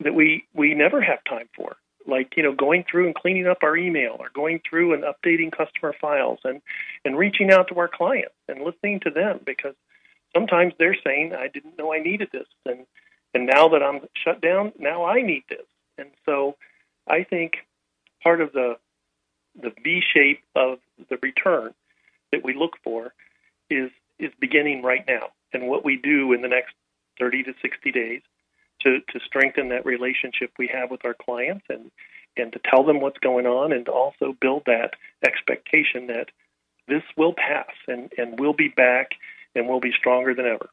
that 0.00 0.14
we 0.14 0.44
we 0.52 0.74
never 0.74 1.00
have 1.00 1.24
time 1.24 1.48
for 1.56 1.76
like 2.06 2.34
you 2.36 2.42
know 2.42 2.52
going 2.54 2.84
through 2.90 3.06
and 3.06 3.14
cleaning 3.14 3.46
up 3.46 3.58
our 3.62 3.76
email 3.76 4.16
or 4.18 4.30
going 4.34 4.60
through 4.68 4.94
and 4.94 5.04
updating 5.04 5.50
customer 5.50 5.94
files 6.00 6.38
and 6.44 6.60
and 7.04 7.18
reaching 7.18 7.50
out 7.50 7.68
to 7.68 7.78
our 7.78 7.88
clients 7.88 8.34
and 8.48 8.62
listening 8.62 9.00
to 9.00 9.10
them 9.10 9.40
because 9.44 9.74
sometimes 10.34 10.72
they're 10.78 10.96
saying 11.04 11.34
I 11.34 11.48
didn't 11.48 11.78
know 11.78 11.92
I 11.92 11.98
needed 11.98 12.28
this 12.32 12.46
and 12.64 12.86
and 13.36 13.46
now 13.46 13.68
that 13.68 13.82
I'm 13.82 14.00
shut 14.24 14.40
down, 14.40 14.72
now 14.78 15.04
I 15.04 15.20
need 15.20 15.44
this. 15.50 15.66
And 15.98 16.08
so 16.24 16.56
I 17.06 17.22
think 17.22 17.56
part 18.22 18.40
of 18.40 18.52
the 18.52 18.78
the 19.60 19.72
V 19.84 20.00
shape 20.14 20.42
of 20.54 20.78
the 21.10 21.18
return 21.22 21.74
that 22.32 22.42
we 22.42 22.54
look 22.54 22.78
for 22.82 23.12
is 23.68 23.90
is 24.18 24.32
beginning 24.40 24.82
right 24.82 25.04
now. 25.06 25.28
And 25.52 25.68
what 25.68 25.84
we 25.84 25.98
do 25.98 26.32
in 26.32 26.40
the 26.40 26.48
next 26.48 26.74
30 27.18 27.42
to 27.42 27.54
60 27.60 27.92
days 27.92 28.22
to, 28.86 29.00
to 29.12 29.24
strengthen 29.26 29.70
that 29.70 29.84
relationship 29.84 30.52
we 30.58 30.70
have 30.72 30.90
with 30.90 31.04
our 31.04 31.14
clients 31.14 31.64
and, 31.68 31.90
and 32.36 32.52
to 32.52 32.60
tell 32.70 32.84
them 32.84 33.00
what's 33.00 33.18
going 33.18 33.46
on 33.46 33.72
and 33.72 33.84
to 33.86 33.90
also 33.90 34.36
build 34.40 34.62
that 34.66 34.90
expectation 35.24 36.06
that 36.06 36.26
this 36.86 37.02
will 37.16 37.34
pass 37.34 37.74
and, 37.88 38.12
and 38.16 38.38
we'll 38.38 38.52
be 38.52 38.68
back 38.68 39.10
and 39.56 39.68
we'll 39.68 39.80
be 39.80 39.92
stronger 39.98 40.34
than 40.34 40.46
ever. 40.46 40.70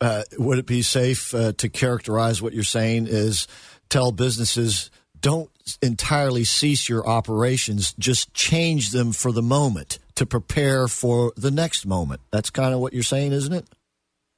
Uh, 0.00 0.22
would 0.38 0.58
it 0.58 0.66
be 0.66 0.82
safe 0.82 1.34
uh, 1.34 1.52
to 1.54 1.68
characterize 1.68 2.40
what 2.40 2.52
you're 2.52 2.62
saying 2.62 3.08
is 3.08 3.48
tell 3.88 4.12
businesses 4.12 4.90
don't 5.20 5.50
entirely 5.82 6.44
cease 6.44 6.88
your 6.88 7.06
operations, 7.08 7.92
just 7.98 8.32
change 8.34 8.90
them 8.90 9.10
for 9.10 9.32
the 9.32 9.42
moment 9.42 9.98
to 10.14 10.24
prepare 10.24 10.86
for 10.86 11.32
the 11.36 11.50
next 11.50 11.86
moment. 11.86 12.20
That's 12.30 12.50
kind 12.50 12.72
of 12.72 12.78
what 12.78 12.92
you're 12.92 13.02
saying, 13.02 13.32
isn't 13.32 13.52
it? 13.52 13.66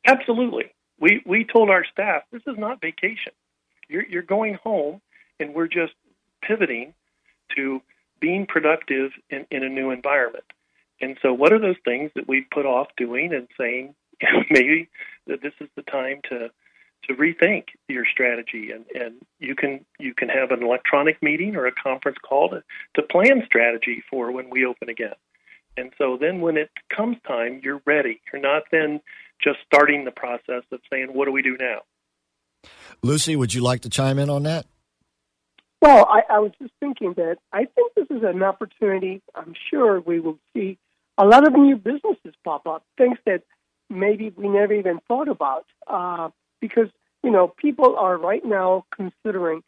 Absolutely. 0.06 0.72
We 1.00 1.22
we 1.26 1.44
told 1.44 1.70
our 1.70 1.84
staff 1.84 2.22
this 2.30 2.42
is 2.46 2.58
not 2.58 2.80
vacation. 2.80 3.32
You're 3.88 4.06
you're 4.06 4.22
going 4.22 4.54
home, 4.54 5.00
and 5.38 5.54
we're 5.54 5.68
just 5.68 5.94
pivoting 6.42 6.94
to 7.56 7.82
being 8.20 8.46
productive 8.46 9.12
in, 9.30 9.46
in 9.50 9.64
a 9.64 9.68
new 9.68 9.90
environment. 9.90 10.44
And 11.00 11.16
so, 11.22 11.32
what 11.32 11.52
are 11.52 11.58
those 11.58 11.76
things 11.84 12.10
that 12.14 12.28
we 12.28 12.46
put 12.52 12.66
off 12.66 12.88
doing 12.96 13.32
and 13.32 13.48
saying, 13.58 13.94
maybe 14.50 14.88
that 15.26 15.42
this 15.42 15.54
is 15.60 15.68
the 15.76 15.82
time 15.82 16.20
to 16.28 16.50
to 17.04 17.14
rethink 17.14 17.64
your 17.88 18.04
strategy 18.04 18.72
and, 18.72 18.84
and 18.94 19.14
you 19.38 19.54
can 19.54 19.86
you 19.98 20.12
can 20.12 20.28
have 20.28 20.50
an 20.50 20.62
electronic 20.62 21.22
meeting 21.22 21.56
or 21.56 21.66
a 21.66 21.72
conference 21.72 22.18
call 22.22 22.50
to, 22.50 22.62
to 22.94 23.02
plan 23.02 23.42
strategy 23.46 24.02
for 24.10 24.30
when 24.30 24.50
we 24.50 24.66
open 24.66 24.90
again. 24.90 25.14
And 25.78 25.92
so 25.96 26.18
then 26.20 26.42
when 26.42 26.58
it 26.58 26.70
comes 26.94 27.16
time, 27.26 27.60
you're 27.64 27.80
ready. 27.86 28.20
You're 28.30 28.42
not 28.42 28.64
then 28.70 29.00
just 29.42 29.58
starting 29.66 30.04
the 30.04 30.10
process 30.10 30.62
of 30.72 30.80
saying, 30.92 31.08
what 31.12 31.26
do 31.26 31.32
we 31.32 31.42
do 31.42 31.56
now? 31.58 31.80
Lucy, 33.02 33.36
would 33.36 33.54
you 33.54 33.62
like 33.62 33.80
to 33.82 33.88
chime 33.88 34.18
in 34.18 34.28
on 34.28 34.42
that? 34.44 34.66
Well, 35.80 36.06
I, 36.10 36.22
I 36.34 36.38
was 36.40 36.52
just 36.60 36.74
thinking 36.78 37.14
that 37.16 37.38
I 37.52 37.64
think 37.64 37.94
this 37.94 38.06
is 38.10 38.22
an 38.22 38.42
opportunity. 38.42 39.22
I'm 39.34 39.54
sure 39.70 40.00
we 40.00 40.20
will 40.20 40.38
see 40.52 40.78
a 41.16 41.24
lot 41.24 41.46
of 41.46 41.54
new 41.54 41.76
businesses 41.76 42.34
pop 42.44 42.66
up, 42.66 42.84
things 42.98 43.16
that 43.24 43.42
maybe 43.88 44.32
we 44.36 44.48
never 44.48 44.74
even 44.74 45.00
thought 45.08 45.28
about. 45.28 45.64
Uh, 45.86 46.28
because, 46.60 46.88
you 47.24 47.30
know, 47.30 47.48
people 47.48 47.96
are 47.96 48.18
right 48.18 48.44
now 48.44 48.84
considering 48.94 49.62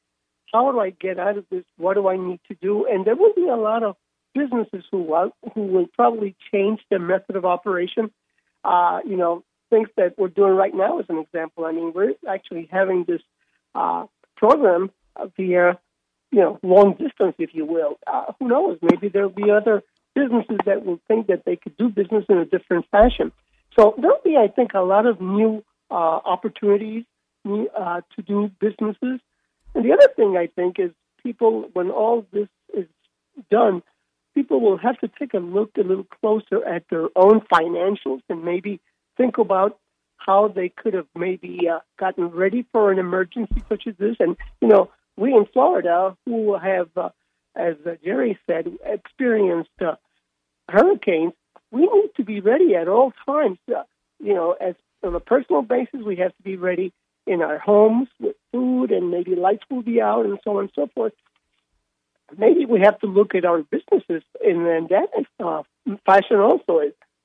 how 0.52 0.70
do 0.70 0.80
I 0.80 0.90
get 0.90 1.18
out 1.18 1.38
of 1.38 1.46
this? 1.50 1.64
What 1.78 1.94
do 1.94 2.08
I 2.08 2.18
need 2.18 2.40
to 2.48 2.56
do? 2.60 2.86
And 2.86 3.06
there 3.06 3.16
will 3.16 3.32
be 3.34 3.48
a 3.48 3.56
lot 3.56 3.82
of 3.82 3.96
businesses 4.34 4.84
who 4.90 5.02
will, 5.02 5.30
who 5.54 5.62
will 5.62 5.86
probably 5.94 6.36
change 6.52 6.80
their 6.90 6.98
method 6.98 7.36
of 7.36 7.46
operation. 7.46 8.10
Uh, 8.62 9.00
you 9.06 9.16
know, 9.16 9.44
things 9.72 9.88
that 9.96 10.18
we're 10.18 10.28
doing 10.28 10.54
right 10.62 10.74
now, 10.84 10.98
as 11.00 11.06
an 11.08 11.18
example. 11.18 11.64
I 11.64 11.72
mean, 11.72 11.92
we're 11.94 12.14
actually 12.28 12.68
having 12.70 13.04
this 13.08 13.22
uh, 13.74 14.04
program 14.36 14.90
via, 15.36 15.78
you 16.30 16.40
know, 16.40 16.58
long 16.62 16.88
distance, 16.92 17.34
if 17.38 17.50
you 17.58 17.64
will. 17.64 17.98
Uh, 18.06 18.26
who 18.38 18.48
knows? 18.48 18.78
Maybe 18.90 19.08
there'll 19.08 19.40
be 19.44 19.50
other 19.50 19.82
businesses 20.14 20.58
that 20.66 20.84
will 20.84 21.00
think 21.08 21.28
that 21.28 21.42
they 21.46 21.56
could 21.56 21.76
do 21.76 21.88
business 21.88 22.24
in 22.28 22.36
a 22.36 22.44
different 22.44 22.84
fashion. 22.90 23.32
So 23.78 23.94
there'll 24.00 24.26
be, 24.32 24.36
I 24.36 24.48
think, 24.48 24.70
a 24.74 24.80
lot 24.94 25.06
of 25.06 25.20
new 25.20 25.64
uh, 25.90 26.20
opportunities 26.34 27.04
uh, 27.46 28.00
to 28.14 28.22
do 28.32 28.50
businesses. 28.60 29.20
And 29.74 29.84
the 29.86 29.92
other 29.96 30.08
thing 30.14 30.36
I 30.36 30.48
think 30.54 30.78
is 30.78 30.90
people, 31.22 31.70
when 31.72 31.90
all 31.90 32.26
this 32.30 32.48
is 32.74 32.86
done, 33.50 33.82
people 34.34 34.60
will 34.60 34.78
have 34.78 34.98
to 35.00 35.08
take 35.18 35.32
a 35.34 35.38
look 35.38 35.70
a 35.78 35.86
little 35.90 36.08
closer 36.20 36.58
at 36.66 36.84
their 36.90 37.08
own 37.16 37.40
financials 37.52 38.20
and 38.28 38.44
maybe 38.44 38.80
think 39.16 39.38
about 39.38 39.78
how 40.16 40.48
they 40.48 40.68
could 40.68 40.94
have 40.94 41.06
maybe 41.14 41.68
uh, 41.68 41.80
gotten 41.98 42.26
ready 42.26 42.64
for 42.72 42.92
an 42.92 42.98
emergency 42.98 43.62
such 43.68 43.86
as 43.86 43.94
this. 43.98 44.16
And, 44.20 44.36
you 44.60 44.68
know, 44.68 44.90
we 45.16 45.34
in 45.34 45.46
Florida 45.52 46.16
who 46.26 46.56
have, 46.56 46.88
uh, 46.96 47.10
as 47.54 47.74
uh, 47.86 47.96
Jerry 48.04 48.38
said, 48.46 48.66
experienced 48.84 49.70
uh, 49.80 49.96
hurricanes, 50.68 51.32
we 51.70 51.82
need 51.82 52.10
to 52.16 52.24
be 52.24 52.40
ready 52.40 52.74
at 52.74 52.88
all 52.88 53.12
times. 53.26 53.58
Uh, 53.68 53.82
you 54.20 54.34
know, 54.34 54.52
as 54.52 54.74
on 55.02 55.14
a 55.14 55.20
personal 55.20 55.62
basis, 55.62 56.00
we 56.04 56.16
have 56.16 56.34
to 56.36 56.42
be 56.42 56.56
ready 56.56 56.92
in 57.26 57.42
our 57.42 57.58
homes 57.58 58.08
with 58.20 58.36
food 58.52 58.90
and 58.90 59.10
maybe 59.10 59.34
lights 59.34 59.64
will 59.70 59.82
be 59.82 60.00
out 60.00 60.26
and 60.26 60.38
so 60.44 60.58
on 60.58 60.64
and 60.64 60.72
so 60.74 60.88
forth. 60.94 61.12
Maybe 62.36 62.64
we 62.64 62.80
have 62.80 62.98
to 63.00 63.06
look 63.06 63.34
at 63.34 63.44
our 63.44 63.62
businesses 63.62 64.22
in 64.42 64.88
that 64.90 65.08
uh, 65.38 65.62
fashion 66.06 66.38
also. 66.38 66.80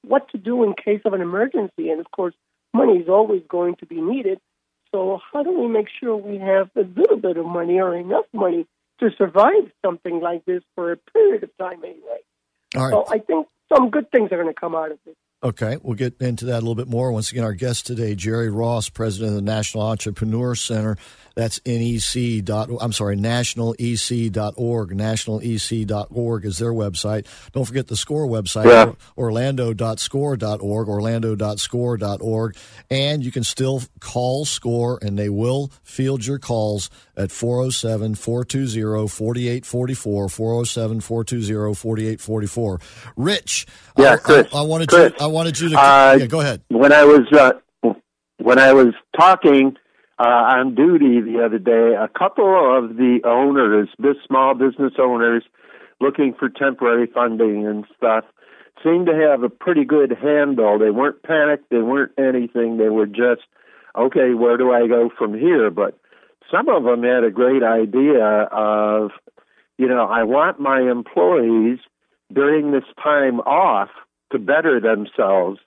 What 0.08 0.30
to 0.30 0.38
do 0.38 0.64
in 0.64 0.74
case 0.74 1.02
of 1.06 1.14
an 1.14 1.22
emergency. 1.22 1.90
And 1.90 2.00
of 2.00 2.10
course, 2.12 2.34
money 2.74 2.94
is 2.94 3.10
always 3.10 3.44
going 3.48 3.76
to 3.78 3.86
be 3.86 4.02
needed. 4.02 4.40
So, 4.92 5.20
how 5.32 5.44
do 5.44 5.52
we 5.52 5.68
make 5.68 5.88
sure 6.00 6.16
we 6.16 6.38
have 6.38 6.70
a 6.76 6.82
little 6.82 7.18
bit 7.18 7.38
of 7.38 7.46
money 7.46 7.80
or 7.80 7.96
enough 7.96 8.26
money 8.34 8.66
to 9.00 9.10
survive 9.18 9.72
something 9.86 10.22
like 10.22 10.46
this 10.46 10.64
for 10.76 10.92
a 10.94 10.98
period 10.98 11.44
of 11.44 11.50
time 11.58 11.84
anyway? 11.84 12.22
All 12.76 12.84
right. 12.84 12.92
So, 12.92 13.06
I 13.10 13.20
think 13.20 13.48
some 13.74 13.90
good 13.90 14.10
things 14.12 14.32
are 14.32 14.42
going 14.42 14.54
to 14.54 14.60
come 14.60 14.76
out 14.76 14.92
of 14.92 15.00
this. 15.06 15.16
Okay, 15.44 15.78
we'll 15.84 15.94
get 15.94 16.20
into 16.20 16.46
that 16.46 16.56
a 16.56 16.62
little 16.62 16.74
bit 16.74 16.88
more. 16.88 17.12
Once 17.12 17.32
again, 17.32 17.44
our 17.44 17.54
guest 17.54 17.86
today, 17.86 18.16
Jerry 18.16 18.50
Ross, 18.50 18.90
president 18.90 19.30
of 19.30 19.36
the 19.36 19.42
National 19.44 19.84
Entrepreneur 19.84 20.56
Center. 20.56 20.98
That's 21.38 21.62
NEC. 21.68 22.44
Dot, 22.44 22.72
I'm 22.82 22.92
sorry, 22.92 23.16
nationalec.org. 23.16 24.90
Nationalec.org 24.90 26.46
is 26.46 26.58
their 26.58 26.74
website. 26.74 27.28
Don't 27.52 27.66
forget 27.66 27.86
the 27.86 27.96
SCORE 27.96 28.26
website, 28.26 28.66
yeah. 28.66 28.94
orlando.score.org, 29.16 30.90
orlando.score.org. 30.90 32.58
And 32.90 33.24
you 33.24 33.32
can 33.32 33.44
still 33.44 33.84
call 34.00 34.46
SCORE, 34.46 34.98
and 35.04 35.20
they 35.20 35.30
will 35.30 35.72
field 35.84 36.26
your 36.26 36.40
calls 36.40 36.90
at 37.16 37.32
407 37.32 38.16
420 38.16 39.08
4844. 39.08 40.30
407 40.30 41.02
420 41.02 41.76
4844. 41.76 42.80
Rich, 43.16 43.68
yeah, 43.96 44.14
I, 44.14 44.18
Chris, 44.18 44.48
I, 44.52 44.58
I 44.58 44.62
wanted 44.62 44.90
Chris. 44.90 45.14
I 45.22 45.27
wanted 45.28 45.60
you 45.60 45.70
to. 45.70 45.78
uh, 45.78 46.18
yeah, 46.20 46.26
go 46.26 46.42
ahead. 46.42 46.62
When 46.70 46.92
I 46.92 47.04
was 47.04 47.28
uh, 47.32 47.54
when 48.38 48.60
I 48.60 48.74
was 48.74 48.94
talking 49.18 49.76
uh, 50.20 50.24
on 50.28 50.76
duty 50.76 51.22
the 51.22 51.44
other 51.46 51.60
day, 51.60 51.96
a 51.96 52.08
couple 52.08 52.46
of 52.46 52.98
the 52.98 53.20
owners, 53.24 53.90
this 54.00 54.16
small 54.26 54.56
business 54.56 54.94
owners, 55.00 55.44
looking 56.00 56.34
for 56.38 56.50
temporary 56.50 57.08
funding 57.14 57.68
and 57.68 57.86
stuff, 57.96 58.24
seemed 58.84 59.08
to 59.08 59.16
have 59.16 59.44
a 59.44 59.50
pretty 59.50 59.86
good 59.86 60.12
handle. 60.12 60.80
They 60.80 60.92
weren't 60.92 61.22
panicked. 61.24 61.70
They 61.70 61.82
weren't 61.82 62.14
anything. 62.18 62.78
They 62.78 62.90
were 62.90 63.08
just, 63.08 63.42
okay, 63.98 64.34
where 64.34 64.58
do 64.58 64.72
I 64.72 64.88
go 64.88 65.10
from 65.18 65.34
here? 65.34 65.70
But 65.72 65.98
some 66.52 66.70
of 66.70 66.84
them 66.84 67.04
had 67.04 67.24
a 67.24 67.32
great 67.32 67.64
idea 67.64 68.24
of, 68.52 69.12
you 69.78 69.88
know, 69.88 70.06
I 70.06 70.24
want 70.24 70.60
my 70.60 70.82
employees 70.82 71.80
during 72.32 72.72
this 72.72 72.84
time 73.04 73.40
off 73.42 73.90
to 74.32 74.40
better 74.40 74.80
themselves 74.80 75.60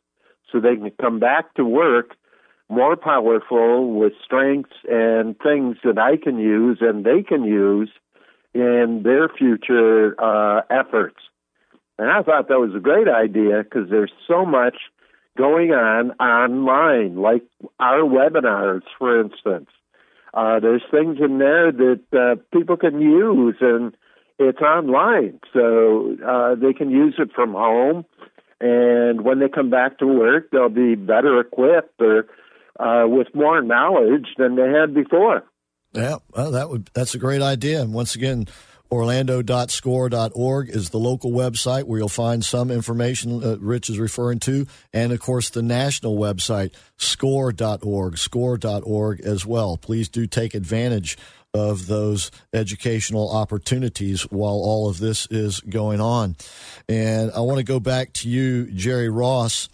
so 0.51 0.61
they 0.61 0.77
can 0.77 0.91
come 1.01 1.19
back 1.19 1.55
to 1.55 1.65
work 1.65 2.17
more 2.69 2.97
powerful 2.97 3.93
with 3.93 4.13
strengths 4.25 4.77
and 4.89 5.37
things 5.39 5.77
that 5.85 5.99
I 5.99 6.17
can 6.17 6.39
use 6.39 6.79
and 6.81 7.05
they 7.05 7.23
can 7.23 7.43
use 7.45 7.91
in 8.55 9.03
their 9.05 9.29
future 9.29 10.15
uh, 10.21 10.63
efforts. 10.71 11.17
And 11.99 12.11
I 12.11 12.23
thought 12.23 12.49
that 12.49 12.61
was 12.61 12.75
a 12.75 12.81
great 12.81 13.09
idea 13.09 13.63
because 13.63 13.91
there's 13.91 14.13
so 14.27 14.47
much 14.47 14.77
going 15.37 15.73
on 15.73 16.13
online, 16.13 17.17
like 17.17 17.43
our 17.79 18.01
webinars, 18.01 18.83
for 18.99 19.21
instance. 19.21 19.69
Uh, 20.33 20.61
there's 20.61 20.83
things 20.91 21.19
in 21.21 21.39
there 21.39 21.73
that 21.73 22.01
uh, 22.13 22.37
people 22.57 22.77
can 22.77 23.01
use, 23.01 23.57
and 23.61 23.95
it's 24.39 24.61
online, 24.61 25.41
so 25.53 26.17
uh, 26.27 26.55
they 26.55 26.73
can 26.73 26.91
use 26.91 27.15
it 27.19 27.31
from 27.35 27.53
home. 27.53 28.05
And 28.61 29.23
when 29.23 29.41
they 29.41 29.49
come 29.49 29.71
back 29.71 29.99
to 29.99 30.07
work, 30.07 30.51
they'll 30.51 30.69
be 30.69 30.95
better 30.95 31.41
equipped 31.41 32.01
or 32.01 32.27
uh, 32.79 33.07
with 33.09 33.29
more 33.35 33.63
knowledge 33.63 34.27
than 34.37 34.57
they 34.57 34.69
had 34.69 34.95
before. 34.95 35.45
Yeah, 35.93 36.17
well, 36.31 36.51
that 36.53 36.69
would 36.69 36.91
that's 36.95 37.15
a 37.15 37.19
great 37.19 37.43
idea. 37.43 37.81
And 37.81 37.93
once 37.93 38.15
again, 38.15 38.47
orlando.score.org 38.91 40.69
is 40.69 40.91
the 40.91 40.99
local 40.99 41.31
website 41.31 41.85
where 41.85 41.99
you'll 41.99 42.09
find 42.09 42.45
some 42.45 42.71
information 42.71 43.43
uh, 43.43 43.57
Rich 43.61 43.91
is 43.91 43.99
referring 43.99 44.41
to, 44.41 44.67
and 44.93 45.13
of 45.13 45.21
course 45.21 45.51
the 45.51 45.63
national 45.63 46.17
website 46.17 46.73
score.org, 46.97 48.19
score.org 48.19 49.21
as 49.21 49.47
well. 49.47 49.77
Please 49.77 50.09
do 50.09 50.27
take 50.27 50.55
advantage 50.55 51.17
of 51.53 51.87
those 51.87 52.31
educational 52.53 53.31
opportunities 53.31 54.23
while 54.31 54.53
all 54.53 54.89
of 54.89 54.99
this 54.99 55.27
is 55.31 55.61
going 55.61 56.01
on. 56.01 56.37
And 56.89 57.31
I 57.33 57.41
want 57.41 57.59
to 57.59 57.65
go 57.65 57.81
back 57.81 58.13
to 58.15 58.29
you, 58.29 58.71
Jerry 58.71 59.09
Ross 59.09 59.69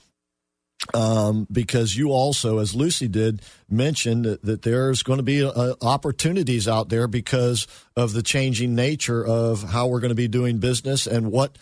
um, 0.94 1.46
because 1.50 1.96
you 1.96 2.10
also, 2.10 2.58
as 2.58 2.74
Lucy 2.74 3.08
did, 3.08 3.42
mentioned 3.68 4.24
that, 4.24 4.42
that 4.42 4.62
there's 4.62 5.02
going 5.02 5.18
to 5.18 5.22
be 5.22 5.44
uh, 5.44 5.74
opportunities 5.82 6.68
out 6.68 6.88
there 6.88 7.08
because 7.08 7.66
of 7.96 8.12
the 8.12 8.22
changing 8.22 8.74
nature 8.74 9.24
of 9.24 9.62
how 9.62 9.86
we're 9.86 10.00
going 10.00 10.10
to 10.10 10.14
be 10.14 10.28
doing 10.28 10.58
business 10.58 11.06
and 11.06 11.32
what 11.32 11.56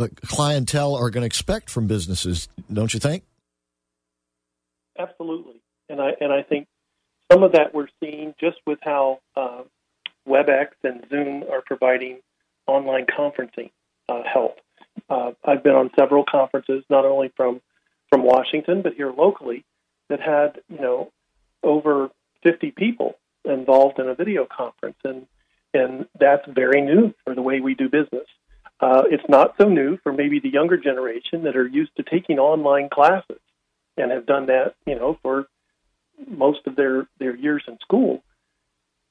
uh, 0.00 0.08
clientele 0.22 0.94
are 0.94 1.10
going 1.10 1.22
to 1.22 1.26
expect 1.26 1.68
from 1.68 1.86
businesses. 1.86 2.48
Don't 2.72 2.94
you 2.94 3.00
think? 3.00 3.24
Absolutely, 4.98 5.60
and 5.88 6.00
I 6.00 6.10
and 6.20 6.32
I 6.32 6.42
think 6.42 6.68
some 7.30 7.42
of 7.42 7.52
that 7.52 7.74
we're 7.74 7.88
seeing 8.00 8.34
just 8.40 8.58
with 8.66 8.78
how 8.82 9.20
uh, 9.36 9.62
WebEx 10.28 10.68
and 10.84 11.04
Zoom 11.08 11.44
are 11.50 11.62
providing 11.64 12.18
online 12.66 13.06
conferencing 13.06 13.70
uh, 14.08 14.22
help. 14.30 14.58
Uh, 15.08 15.32
I've 15.44 15.62
been 15.62 15.74
on 15.74 15.90
several 15.98 16.24
conferences, 16.24 16.84
not 16.90 17.04
only 17.04 17.32
from 17.36 17.60
from 18.10 18.24
Washington, 18.24 18.82
but 18.82 18.94
here 18.94 19.12
locally, 19.12 19.64
that 20.08 20.20
had 20.20 20.60
you 20.68 20.80
know 20.80 21.12
over 21.62 22.10
50 22.42 22.72
people 22.72 23.16
involved 23.44 23.98
in 23.98 24.08
a 24.08 24.14
video 24.14 24.46
conference, 24.46 24.98
and 25.04 25.26
and 25.72 26.06
that's 26.18 26.46
very 26.48 26.80
new 26.80 27.14
for 27.24 27.34
the 27.34 27.42
way 27.42 27.60
we 27.60 27.74
do 27.74 27.88
business. 27.88 28.26
Uh, 28.80 29.02
it's 29.10 29.28
not 29.28 29.54
so 29.60 29.68
new 29.68 29.98
for 29.98 30.12
maybe 30.12 30.40
the 30.40 30.48
younger 30.48 30.76
generation 30.76 31.44
that 31.44 31.56
are 31.56 31.66
used 31.66 31.94
to 31.96 32.02
taking 32.02 32.38
online 32.38 32.88
classes 32.88 33.38
and 33.96 34.10
have 34.10 34.26
done 34.26 34.46
that, 34.46 34.74
you 34.86 34.94
know, 34.94 35.18
for 35.22 35.46
most 36.28 36.66
of 36.66 36.76
their 36.76 37.06
their 37.18 37.36
years 37.36 37.62
in 37.68 37.78
school. 37.80 38.22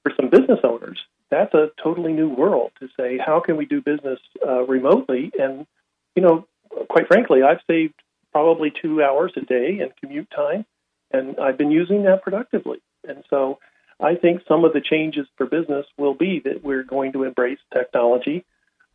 For 0.03 0.14
some 0.16 0.30
business 0.30 0.60
owners, 0.64 0.99
that's 1.30 1.53
a 1.53 1.72
totally 1.84 2.14
new 2.14 2.30
world 2.30 2.72
to 2.80 2.88
say 2.97 3.18
how 3.18 3.41
can 3.41 3.57
we 3.57 3.66
do 3.66 3.82
business 3.82 4.20
uh, 4.47 4.66
remotely 4.66 5.32
and 5.38 5.68
you 6.16 6.22
know 6.22 6.47
quite 6.89 7.07
frankly 7.07 7.43
i've 7.43 7.60
saved 7.68 7.93
probably 8.32 8.72
two 8.82 9.03
hours 9.03 9.32
a 9.36 9.41
day 9.41 9.80
in 9.80 9.89
commute 9.99 10.30
time, 10.36 10.66
and 11.12 11.39
I've 11.39 11.57
been 11.57 11.72
using 11.72 12.03
that 12.03 12.22
productively. 12.24 12.82
And 13.07 13.24
so 13.30 13.60
I 13.99 14.16
think 14.16 14.41
some 14.47 14.66
of 14.66 14.74
the 14.74 14.82
changes 14.82 15.28
for 15.38 15.45
business 15.45 15.86
will 15.97 16.14
be 16.14 16.41
that 16.45 16.64
we're 16.64 16.84
going 16.84 17.14
to 17.14 17.24
embrace 17.24 17.60
technology 17.74 18.45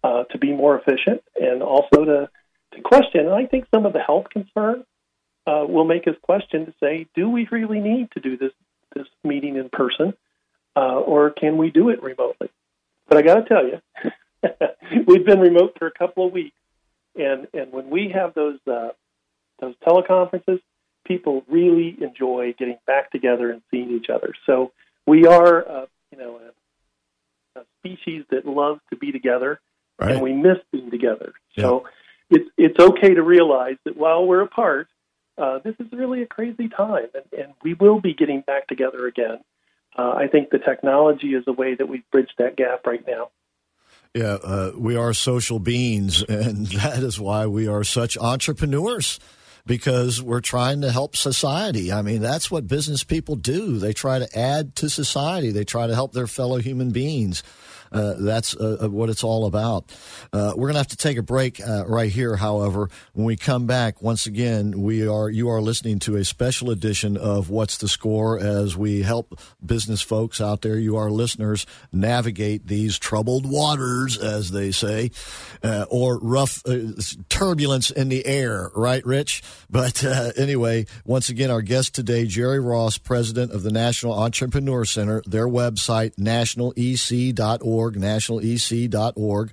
uh, 0.02 0.24
to 0.24 0.38
be 0.38 0.52
more 0.52 0.78
efficient 0.78 1.22
and 1.40 1.62
also 1.62 2.04
to, 2.04 2.28
to 2.74 2.80
question. 2.82 3.28
I 3.28 3.46
think 3.46 3.66
some 3.74 3.86
of 3.86 3.92
the 3.92 4.00
health 4.00 4.26
concerns 4.30 4.84
uh, 5.46 5.64
will 5.68 5.84
make 5.84 6.06
us 6.08 6.14
question 6.22 6.66
to 6.66 6.74
say, 6.80 7.06
do 7.14 7.28
we 7.28 7.46
really 7.50 7.80
need 7.80 8.10
to 8.12 8.20
do 8.20 8.36
this, 8.36 8.52
this 8.94 9.06
meeting 9.22 9.56
in 9.56 9.68
person, 9.68 10.14
uh, 10.76 11.00
or 11.00 11.30
can 11.30 11.56
we 11.56 11.70
do 11.70 11.90
it 11.90 12.02
remotely? 12.02 12.48
But 13.08 13.18
I 13.18 13.22
got 13.22 13.34
to 13.34 13.44
tell 13.44 13.66
you, 13.66 13.80
we've 15.06 15.24
been 15.24 15.40
remote 15.40 15.76
for 15.78 15.86
a 15.86 15.92
couple 15.92 16.26
of 16.26 16.32
weeks, 16.32 16.56
and 17.16 17.46
and 17.52 17.72
when 17.72 17.90
we 17.90 18.12
have 18.14 18.34
those 18.34 18.58
uh, 18.66 18.90
those 19.60 19.74
teleconferences, 19.86 20.60
people 21.06 21.44
really 21.48 21.96
enjoy 22.00 22.54
getting 22.58 22.78
back 22.86 23.10
together 23.10 23.50
and 23.50 23.62
seeing 23.70 23.90
each 23.90 24.08
other. 24.08 24.32
So 24.46 24.72
we 25.06 25.26
are, 25.26 25.68
uh, 25.68 25.86
you 26.10 26.18
know, 26.18 26.40
a, 27.56 27.60
a, 27.60 27.64
species 27.80 28.24
that 28.30 28.46
loves 28.46 28.80
to 28.90 28.96
be 28.96 29.12
together, 29.12 29.60
right. 29.98 30.12
and 30.12 30.22
we 30.22 30.32
miss 30.32 30.56
being 30.72 30.90
together. 30.90 31.34
So 31.58 31.86
it's 32.30 32.48
it's 32.56 32.78
okay 32.80 33.14
to 33.14 33.22
realize 33.22 33.76
that 33.84 33.96
while 33.96 34.26
we're 34.26 34.40
apart, 34.40 34.88
uh, 35.36 35.58
this 35.64 35.74
is 35.80 35.86
really 35.92 36.22
a 36.22 36.26
crazy 36.26 36.68
time, 36.68 37.08
and, 37.14 37.40
and 37.40 37.54
we 37.62 37.74
will 37.74 38.00
be 38.00 38.14
getting 38.14 38.42
back 38.42 38.68
together 38.68 39.06
again. 39.06 39.38
Uh, 39.96 40.12
I 40.12 40.26
think 40.28 40.50
the 40.50 40.58
technology 40.58 41.28
is 41.28 41.44
a 41.46 41.52
way 41.52 41.74
that 41.74 41.88
we've 41.88 42.08
bridged 42.10 42.34
that 42.38 42.56
gap 42.56 42.86
right 42.86 43.04
now. 43.06 43.30
Yeah, 44.14 44.38
uh, 44.42 44.72
we 44.76 44.96
are 44.96 45.12
social 45.12 45.58
beings, 45.58 46.22
and 46.28 46.66
that 46.68 47.02
is 47.02 47.18
why 47.18 47.46
we 47.46 47.66
are 47.66 47.84
such 47.84 48.16
entrepreneurs 48.16 49.18
because 49.66 50.20
we're 50.20 50.40
trying 50.40 50.82
to 50.82 50.92
help 50.92 51.16
society. 51.16 51.90
I 51.90 52.02
mean, 52.02 52.20
that's 52.20 52.50
what 52.50 52.66
business 52.66 53.02
people 53.02 53.34
do. 53.34 53.78
They 53.78 53.92
try 53.92 54.18
to 54.18 54.38
add 54.38 54.76
to 54.76 54.90
society, 54.90 55.50
they 55.50 55.64
try 55.64 55.86
to 55.86 55.94
help 55.94 56.12
their 56.12 56.26
fellow 56.26 56.58
human 56.58 56.90
beings. 56.90 57.42
Uh, 57.94 58.14
that's 58.18 58.56
uh, 58.56 58.78
uh, 58.82 58.88
what 58.88 59.08
it's 59.08 59.22
all 59.22 59.46
about. 59.46 59.84
Uh, 60.32 60.52
we're 60.56 60.66
going 60.66 60.72
to 60.72 60.78
have 60.78 60.88
to 60.88 60.96
take 60.96 61.16
a 61.16 61.22
break 61.22 61.60
uh, 61.60 61.84
right 61.86 62.10
here. 62.10 62.34
However, 62.34 62.90
when 63.12 63.24
we 63.24 63.36
come 63.36 63.66
back, 63.66 64.02
once 64.02 64.26
again, 64.26 64.82
we 64.82 65.06
are 65.06 65.30
you 65.30 65.48
are 65.48 65.62
listening 65.62 66.00
to 66.00 66.16
a 66.16 66.24
special 66.24 66.70
edition 66.70 67.16
of 67.16 67.50
What's 67.50 67.78
the 67.78 67.86
Score 67.86 68.40
as 68.40 68.76
we 68.76 69.02
help 69.02 69.38
business 69.64 70.02
folks 70.02 70.40
out 70.40 70.62
there, 70.62 70.76
you 70.76 70.96
are 70.96 71.08
listeners, 71.08 71.66
navigate 71.92 72.66
these 72.66 72.98
troubled 72.98 73.48
waters, 73.48 74.18
as 74.18 74.50
they 74.50 74.72
say, 74.72 75.12
or 75.88 76.18
rough 76.18 76.62
turbulence 77.28 77.90
in 77.92 78.08
the 78.08 78.26
air. 78.26 78.70
Right, 78.74 79.06
Rich? 79.06 79.42
But 79.70 80.02
anyway, 80.36 80.86
once 81.04 81.28
again, 81.28 81.50
our 81.50 81.62
guest 81.62 81.94
today, 81.94 82.26
Jerry 82.26 82.58
Ross, 82.58 82.98
president 82.98 83.52
of 83.52 83.62
the 83.62 83.70
National 83.70 84.14
Entrepreneur 84.14 84.84
Center. 84.84 85.22
Their 85.26 85.46
website, 85.46 86.16
nationalec.org 86.16 87.83
nationalec.org, 87.92 88.94
nationalec.org. 88.94 89.52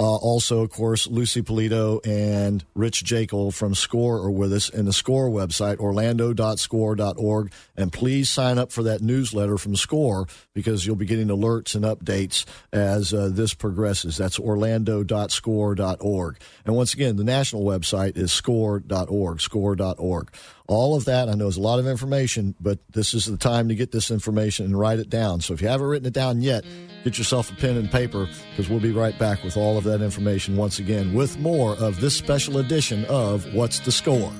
Uh, 0.00 0.14
also, 0.14 0.62
of 0.62 0.70
course, 0.70 1.08
Lucy 1.08 1.42
Polito 1.42 1.98
and 2.06 2.64
Rich 2.76 3.02
Jekyll 3.02 3.50
from 3.50 3.74
SCORE 3.74 4.18
are 4.18 4.30
with 4.30 4.52
us, 4.52 4.70
and 4.70 4.86
the 4.86 4.92
SCORE 4.92 5.28
website, 5.28 5.80
orlando.score.org. 5.80 7.52
And 7.76 7.92
please 7.92 8.30
sign 8.30 8.58
up 8.58 8.70
for 8.70 8.84
that 8.84 9.02
newsletter 9.02 9.58
from 9.58 9.74
SCORE 9.74 10.28
because 10.54 10.86
you'll 10.86 10.94
be 10.94 11.04
getting 11.04 11.26
alerts 11.26 11.74
and 11.74 11.84
updates 11.84 12.44
as 12.72 13.12
uh, 13.12 13.28
this 13.32 13.54
progresses. 13.54 14.16
That's 14.16 14.38
orlando.score.org. 14.38 16.36
And 16.64 16.76
once 16.76 16.94
again, 16.94 17.16
the 17.16 17.24
national 17.24 17.64
website 17.64 18.16
is 18.16 18.30
score.org, 18.30 19.40
score.org. 19.40 20.32
All 20.68 20.94
of 20.94 21.06
that, 21.06 21.30
I 21.30 21.34
know, 21.34 21.46
is 21.46 21.56
a 21.56 21.62
lot 21.62 21.78
of 21.78 21.86
information, 21.86 22.54
but 22.60 22.78
this 22.92 23.14
is 23.14 23.24
the 23.24 23.38
time 23.38 23.68
to 23.68 23.74
get 23.74 23.90
this 23.90 24.10
information 24.10 24.66
and 24.66 24.78
write 24.78 24.98
it 24.98 25.08
down. 25.08 25.40
So 25.40 25.54
if 25.54 25.62
you 25.62 25.68
haven't 25.68 25.86
written 25.86 26.06
it 26.06 26.12
down 26.12 26.42
yet, 26.42 26.62
get 27.04 27.16
yourself 27.16 27.50
a 27.50 27.54
pen 27.54 27.78
and 27.78 27.90
paper 27.90 28.28
because 28.50 28.68
we'll 28.68 28.78
be 28.78 28.92
right 28.92 29.18
back 29.18 29.42
with 29.42 29.56
all 29.56 29.78
of 29.78 29.84
that 29.84 30.02
information 30.02 30.58
once 30.58 30.78
again 30.78 31.14
with 31.14 31.38
more 31.38 31.72
of 31.76 32.02
this 32.02 32.14
special 32.14 32.58
edition 32.58 33.06
of 33.06 33.54
What's 33.54 33.80
the 33.80 33.90
Score? 33.90 34.30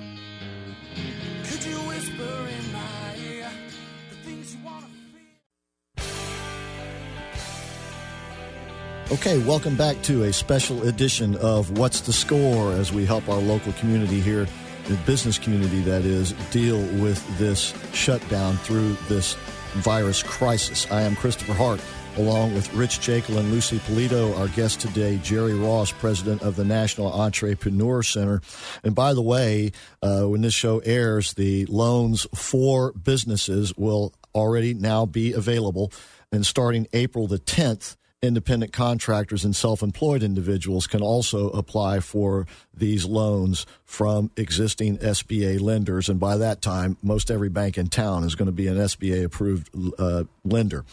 Okay, 9.10 9.42
welcome 9.44 9.76
back 9.76 10.02
to 10.02 10.24
a 10.24 10.32
special 10.34 10.86
edition 10.86 11.36
of 11.36 11.78
What's 11.78 12.02
the 12.02 12.12
Score 12.12 12.72
as 12.72 12.92
we 12.92 13.06
help 13.06 13.26
our 13.30 13.40
local 13.40 13.72
community 13.72 14.20
here 14.20 14.46
the 14.88 14.96
business 15.04 15.38
community, 15.38 15.82
that 15.82 16.06
is, 16.06 16.32
deal 16.50 16.78
with 17.02 17.22
this 17.38 17.74
shutdown 17.92 18.56
through 18.56 18.94
this 19.06 19.34
virus 19.74 20.22
crisis. 20.22 20.90
I 20.90 21.02
am 21.02 21.14
Christopher 21.14 21.52
Hart, 21.52 21.80
along 22.16 22.54
with 22.54 22.72
Rich 22.72 23.00
Jekyll 23.00 23.36
and 23.36 23.50
Lucy 23.50 23.78
Polito. 23.80 24.36
Our 24.38 24.48
guest 24.48 24.80
today, 24.80 25.18
Jerry 25.22 25.52
Ross, 25.52 25.92
president 25.92 26.40
of 26.40 26.56
the 26.56 26.64
National 26.64 27.12
Entrepreneur 27.12 28.02
Center. 28.02 28.40
And 28.82 28.94
by 28.94 29.12
the 29.12 29.20
way, 29.20 29.72
uh, 30.02 30.22
when 30.22 30.40
this 30.40 30.54
show 30.54 30.78
airs, 30.78 31.34
the 31.34 31.66
loans 31.66 32.26
for 32.34 32.92
businesses 32.92 33.76
will 33.76 34.14
already 34.34 34.72
now 34.72 35.04
be 35.04 35.34
available. 35.34 35.92
And 36.32 36.46
starting 36.46 36.86
April 36.94 37.26
the 37.26 37.38
10th, 37.38 37.96
independent 38.22 38.72
contractors 38.72 39.44
and 39.44 39.54
self 39.54 39.82
employed 39.82 40.22
individuals 40.22 40.86
can 40.86 41.02
also 41.02 41.50
apply 41.50 42.00
for 42.00 42.46
these 42.74 43.04
loans 43.04 43.66
from 43.84 44.30
existing 44.36 44.98
SBA 44.98 45.60
lenders. 45.60 46.08
And 46.08 46.18
by 46.18 46.36
that 46.38 46.60
time, 46.60 46.96
most 47.02 47.30
every 47.30 47.48
bank 47.48 47.78
in 47.78 47.88
town 47.88 48.24
is 48.24 48.34
going 48.34 48.46
to 48.46 48.52
be 48.52 48.66
an 48.66 48.76
SBA 48.76 49.24
approved 49.24 49.70
uh, 49.98 50.24
lender. 50.44 50.84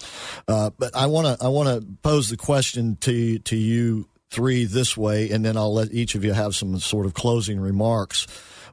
Uh, 0.48 0.70
but 0.78 0.96
I 0.96 1.08
want 1.08 1.40
to 1.40 1.46
I 1.46 1.50
want 1.50 1.70
to 1.70 1.88
pose 2.04 2.30
the 2.30 2.38
question 2.38 2.98
to 3.02 3.40
to 3.40 3.56
you 3.56 4.08
three 4.30 4.66
this 4.66 4.98
way, 4.98 5.30
and 5.32 5.44
then 5.44 5.58
I'll 5.58 5.74
let 5.74 5.92
each 5.92 6.16
of 6.16 6.24
you 6.24 6.34
have 6.34 6.56
some 6.56 6.80
sort 6.80 7.06
of 7.06 7.14
closing 7.14 7.60
remarks. 7.60 8.28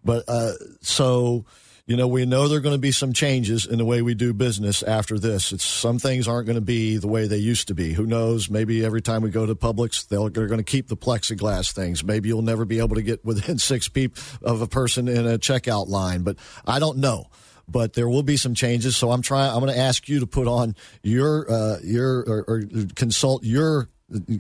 But 0.05 0.25
uh, 0.29 0.53
so 0.81 1.45
you 1.93 1.99
know, 1.99 2.09
we 2.09 2.25
know 2.25 2.49
there 2.49 2.57
are 2.57 2.63
going 2.63 2.75
to 2.75 2.81
be 2.81 2.91
some 2.91 3.13
changes 3.13 3.67
in 3.67 3.77
the 3.77 3.85
way 3.85 4.01
we 4.01 4.15
do 4.15 4.33
business 4.33 4.83
after 4.83 5.19
this. 5.19 5.53
It's 5.53 5.63
some 5.63 5.99
things 5.99 6.27
aren't 6.27 6.47
going 6.47 6.57
to 6.57 6.63
be 6.63 6.97
the 6.97 7.07
way 7.07 7.27
they 7.27 7.37
used 7.37 7.69
to 7.69 7.75
be. 7.75 7.93
Who 7.93 8.07
knows? 8.07 8.49
Maybe 8.49 8.83
every 8.83 9.03
time 9.03 9.21
we 9.21 9.29
go 9.29 9.45
to 9.45 9.55
Publix, 9.55 10.09
they're 10.09 10.47
going 10.47 10.57
to 10.57 10.65
keep 10.65 10.89
the 10.89 10.97
plexiglass 10.97 11.71
things. 11.71 12.03
Maybe 12.03 12.31
you'll 12.31 12.41
never 12.41 12.65
be 12.65 12.79
able 12.79 12.97
to 12.97 13.03
get 13.03 13.23
within 13.27 13.59
six 13.73 13.89
feet 13.89 14.13
of 14.41 14.63
a 14.63 14.67
person 14.67 15.07
in 15.07 15.27
a 15.27 15.39
checkout 15.39 15.89
line. 15.89 16.23
But 16.23 16.39
I 16.67 16.79
don't 16.79 16.97
know 16.97 17.27
but 17.69 17.93
there 17.93 18.09
will 18.09 18.25
be 18.25 18.37
some 18.37 18.55
changes. 18.55 18.97
So 18.97 19.13
I'm 19.13 19.23
trying. 19.23 19.51
I'm 19.51 19.61
going 19.61 19.73
to 19.73 19.79
ask 19.79 20.09
you 20.09 20.21
to 20.21 20.27
put 20.27 20.49
on 20.49 20.75
your 21.03 21.51
uh, 21.51 21.79
your 21.83 22.21
or, 22.21 22.45
or, 22.49 22.63
consult 22.97 23.45
your 23.45 23.89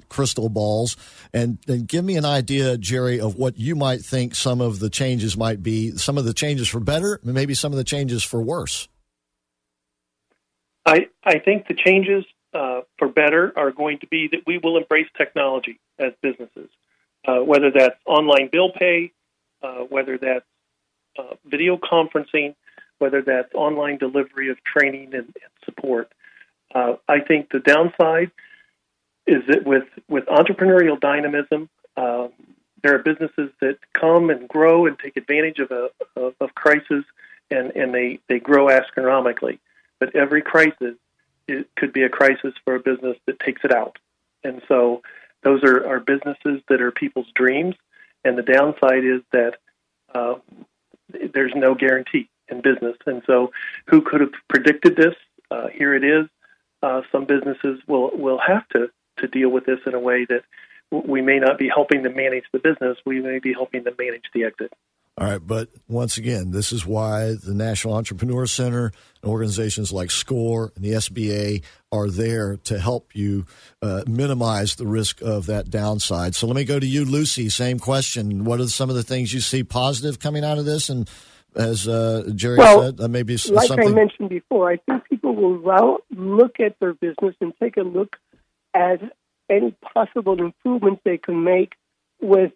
crystal 0.08 0.48
balls 0.48 0.96
and, 1.32 1.58
give 1.86 2.04
me 2.04 2.16
an 2.16 2.24
idea, 2.24 2.76
Jerry, 2.76 3.20
of 3.20 3.36
what 3.36 3.58
you 3.58 3.74
might 3.74 4.00
think 4.00 4.34
some 4.34 4.60
of 4.60 4.78
the 4.78 4.90
changes 4.90 5.36
might 5.36 5.62
be. 5.62 5.92
Some 5.92 6.18
of 6.18 6.24
the 6.24 6.34
changes 6.34 6.68
for 6.68 6.80
better, 6.80 7.20
maybe 7.22 7.54
some 7.54 7.72
of 7.72 7.78
the 7.78 7.84
changes 7.84 8.22
for 8.22 8.40
worse. 8.40 8.88
I 10.84 11.06
I 11.24 11.38
think 11.38 11.68
the 11.68 11.74
changes 11.74 12.24
uh, 12.54 12.80
for 12.98 13.08
better 13.08 13.52
are 13.56 13.70
going 13.70 13.98
to 14.00 14.06
be 14.06 14.28
that 14.32 14.40
we 14.46 14.58
will 14.58 14.76
embrace 14.76 15.06
technology 15.16 15.80
as 15.98 16.12
businesses, 16.22 16.68
uh, 17.26 17.38
whether 17.38 17.70
that's 17.70 17.96
online 18.06 18.48
bill 18.50 18.72
pay, 18.72 19.12
uh, 19.62 19.84
whether 19.88 20.18
that's 20.18 20.44
uh, 21.18 21.34
video 21.44 21.76
conferencing, 21.76 22.54
whether 22.98 23.22
that's 23.22 23.54
online 23.54 23.98
delivery 23.98 24.50
of 24.50 24.58
training 24.64 25.14
and, 25.14 25.26
and 25.26 25.52
support. 25.64 26.12
Uh, 26.74 26.94
I 27.08 27.20
think 27.20 27.50
the 27.50 27.60
downside 27.60 28.30
is 29.26 29.42
that 29.48 29.64
with 29.64 29.84
with 30.08 30.24
entrepreneurial 30.26 30.98
dynamism, 30.98 31.68
um, 31.96 32.30
there 32.82 32.94
are 32.94 32.98
businesses 32.98 33.50
that 33.60 33.78
come 33.92 34.30
and 34.30 34.48
grow 34.48 34.86
and 34.86 34.98
take 34.98 35.16
advantage 35.16 35.58
of 35.58 35.70
a 35.70 35.88
of, 36.16 36.34
of 36.40 36.54
crisis, 36.54 37.04
and 37.50 37.70
and 37.76 37.94
they 37.94 38.18
they 38.28 38.38
grow 38.38 38.68
astronomically. 38.70 39.60
But 40.00 40.14
every 40.16 40.42
crisis 40.42 40.96
it 41.48 41.68
could 41.76 41.92
be 41.92 42.02
a 42.02 42.08
crisis 42.08 42.54
for 42.64 42.74
a 42.74 42.80
business 42.80 43.16
that 43.26 43.38
takes 43.40 43.62
it 43.64 43.72
out, 43.72 43.98
and 44.44 44.62
so 44.68 45.02
those 45.42 45.62
are, 45.64 45.86
are 45.86 46.00
businesses 46.00 46.62
that 46.68 46.80
are 46.80 46.90
people's 46.90 47.30
dreams. 47.34 47.74
And 48.24 48.38
the 48.38 48.42
downside 48.42 49.04
is 49.04 49.20
that 49.32 49.54
uh, 50.14 50.34
there's 51.34 51.52
no 51.54 51.74
guarantee 51.74 52.28
in 52.48 52.60
business. 52.60 52.96
And 53.06 53.22
so, 53.26 53.52
who 53.86 54.02
could 54.02 54.20
have 54.20 54.32
predicted 54.48 54.96
this? 54.96 55.14
Uh, 55.50 55.68
here 55.68 55.94
it 55.94 56.04
is. 56.04 56.28
Uh, 56.82 57.02
some 57.10 57.24
businesses 57.24 57.80
will 57.86 58.10
will 58.16 58.38
have 58.38 58.68
to 58.70 58.90
to 59.18 59.28
deal 59.28 59.50
with 59.50 59.66
this 59.66 59.78
in 59.86 59.94
a 59.94 60.00
way 60.00 60.26
that 60.28 60.42
we 60.90 61.22
may 61.22 61.38
not 61.38 61.58
be 61.58 61.68
helping 61.74 62.02
them 62.02 62.16
manage 62.16 62.44
the 62.52 62.58
business, 62.58 62.98
we 63.06 63.20
may 63.20 63.38
be 63.38 63.52
helping 63.52 63.84
them 63.84 63.94
manage 63.98 64.24
the 64.34 64.44
exit. 64.44 64.72
All 65.18 65.26
right, 65.26 65.46
but 65.46 65.68
once 65.88 66.16
again, 66.16 66.52
this 66.52 66.72
is 66.72 66.86
why 66.86 67.34
the 67.34 67.52
National 67.52 67.94
Entrepreneur 67.94 68.46
Center 68.46 68.92
and 69.22 69.30
organizations 69.30 69.92
like 69.92 70.10
SCORE 70.10 70.72
and 70.74 70.82
the 70.82 70.92
SBA 70.92 71.62
are 71.92 72.08
there 72.08 72.56
to 72.64 72.78
help 72.80 73.14
you 73.14 73.44
uh, 73.82 74.04
minimize 74.06 74.76
the 74.76 74.86
risk 74.86 75.20
of 75.20 75.46
that 75.46 75.68
downside. 75.68 76.34
So 76.34 76.46
let 76.46 76.56
me 76.56 76.64
go 76.64 76.80
to 76.80 76.86
you, 76.86 77.04
Lucy. 77.04 77.50
Same 77.50 77.78
question. 77.78 78.44
What 78.44 78.58
are 78.60 78.68
some 78.68 78.88
of 78.88 78.96
the 78.96 79.02
things 79.02 79.34
you 79.34 79.40
see 79.40 79.62
positive 79.62 80.18
coming 80.18 80.44
out 80.44 80.56
of 80.56 80.64
this? 80.64 80.88
And 80.88 81.08
as 81.54 81.86
uh, 81.86 82.30
Jerry 82.34 82.56
well, 82.56 82.80
said, 82.80 82.98
uh, 82.98 83.08
maybe 83.08 83.34
like 83.34 83.68
something. 83.68 83.88
I 83.88 83.92
mentioned 83.92 84.30
before, 84.30 84.72
I 84.72 84.78
think 84.78 85.04
people 85.10 85.34
will 85.34 85.98
look 86.10 86.58
at 86.58 86.80
their 86.80 86.94
business 86.94 87.34
and 87.40 87.52
take 87.60 87.76
a 87.76 87.82
look 87.82 88.16
as 88.74 88.98
any 89.50 89.74
possible 89.94 90.40
improvements 90.40 91.02
they 91.04 91.18
can 91.18 91.44
make 91.44 91.72
with 92.20 92.52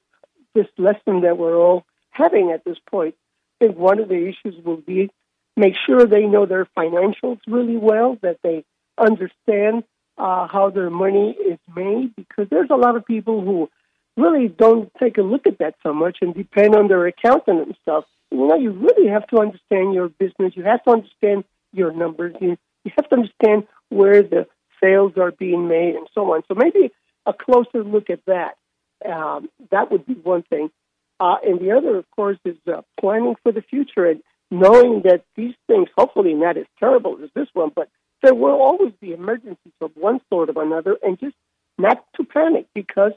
this 0.54 0.66
lesson 0.78 1.20
that 1.22 1.36
we're 1.36 1.56
all 1.56 1.84
having 2.10 2.50
at 2.50 2.64
this 2.64 2.78
point. 2.90 3.14
I 3.60 3.66
think 3.66 3.76
one 3.76 3.98
of 3.98 4.08
the 4.08 4.26
issues 4.28 4.62
will 4.64 4.78
be 4.78 5.10
make 5.56 5.74
sure 5.86 6.06
they 6.06 6.26
know 6.26 6.46
their 6.46 6.66
financials 6.76 7.40
really 7.46 7.76
well, 7.76 8.18
that 8.22 8.38
they 8.42 8.64
understand 8.98 9.84
uh, 10.18 10.46
how 10.46 10.70
their 10.70 10.90
money 10.90 11.30
is 11.32 11.58
made 11.74 12.14
because 12.16 12.46
there's 12.50 12.70
a 12.70 12.76
lot 12.76 12.96
of 12.96 13.04
people 13.04 13.42
who 13.42 13.68
really 14.16 14.48
don't 14.48 14.90
take 15.00 15.18
a 15.18 15.22
look 15.22 15.46
at 15.46 15.58
that 15.58 15.74
so 15.82 15.92
much 15.92 16.18
and 16.22 16.34
depend 16.34 16.74
on 16.74 16.88
their 16.88 17.06
accountant 17.06 17.66
and 17.66 17.76
stuff. 17.82 18.04
You 18.30 18.46
know, 18.48 18.56
you 18.56 18.70
really 18.70 19.08
have 19.08 19.26
to 19.28 19.38
understand 19.38 19.94
your 19.94 20.08
business. 20.08 20.54
You 20.56 20.64
have 20.64 20.82
to 20.84 20.90
understand 20.90 21.44
your 21.72 21.92
numbers. 21.92 22.34
You, 22.40 22.56
you 22.84 22.92
have 22.96 23.08
to 23.10 23.16
understand 23.16 23.66
where 23.90 24.22
the 24.22 24.46
sales 24.82 25.12
are 25.16 25.32
being 25.32 25.68
made 25.68 25.94
and 25.94 26.06
so 26.14 26.32
on. 26.32 26.42
So 26.48 26.54
maybe 26.54 26.92
a 27.24 27.32
closer 27.32 27.84
look 27.84 28.10
at 28.10 28.20
that. 28.26 28.56
Um, 29.04 29.48
that 29.70 29.90
would 29.90 30.06
be 30.06 30.14
one 30.14 30.42
thing. 30.42 30.70
Uh, 31.18 31.36
and 31.44 31.60
the 31.60 31.72
other, 31.72 31.96
of 31.96 32.10
course, 32.10 32.38
is 32.44 32.56
uh, 32.66 32.82
planning 33.00 33.36
for 33.42 33.52
the 33.52 33.62
future 33.62 34.06
and 34.06 34.22
knowing 34.50 35.02
that 35.04 35.24
these 35.34 35.54
things, 35.66 35.88
hopefully 35.96 36.34
not 36.34 36.56
as 36.56 36.66
terrible 36.78 37.18
as 37.22 37.30
this 37.34 37.48
one, 37.52 37.70
but 37.74 37.88
there 38.22 38.34
will 38.34 38.60
always 38.60 38.92
be 39.00 39.12
emergencies 39.12 39.72
of 39.80 39.90
one 39.94 40.20
sort 40.28 40.50
or 40.54 40.62
another, 40.62 40.96
and 41.02 41.18
just 41.18 41.36
not 41.78 42.04
to 42.16 42.24
panic 42.24 42.66
because 42.74 43.12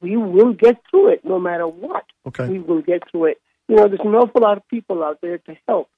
we 0.00 0.16
will 0.16 0.52
get 0.52 0.76
through 0.90 1.12
it 1.12 1.24
no 1.24 1.38
matter 1.38 1.66
what. 1.66 2.04
Okay. 2.26 2.48
We 2.48 2.58
will 2.58 2.82
get 2.82 3.08
through 3.10 3.26
it. 3.26 3.40
You 3.68 3.76
know, 3.76 3.88
there's 3.88 4.00
an 4.00 4.14
awful 4.14 4.42
lot 4.42 4.58
of 4.58 4.68
people 4.68 5.02
out 5.02 5.20
there 5.22 5.38
to 5.38 5.56
help, 5.66 5.88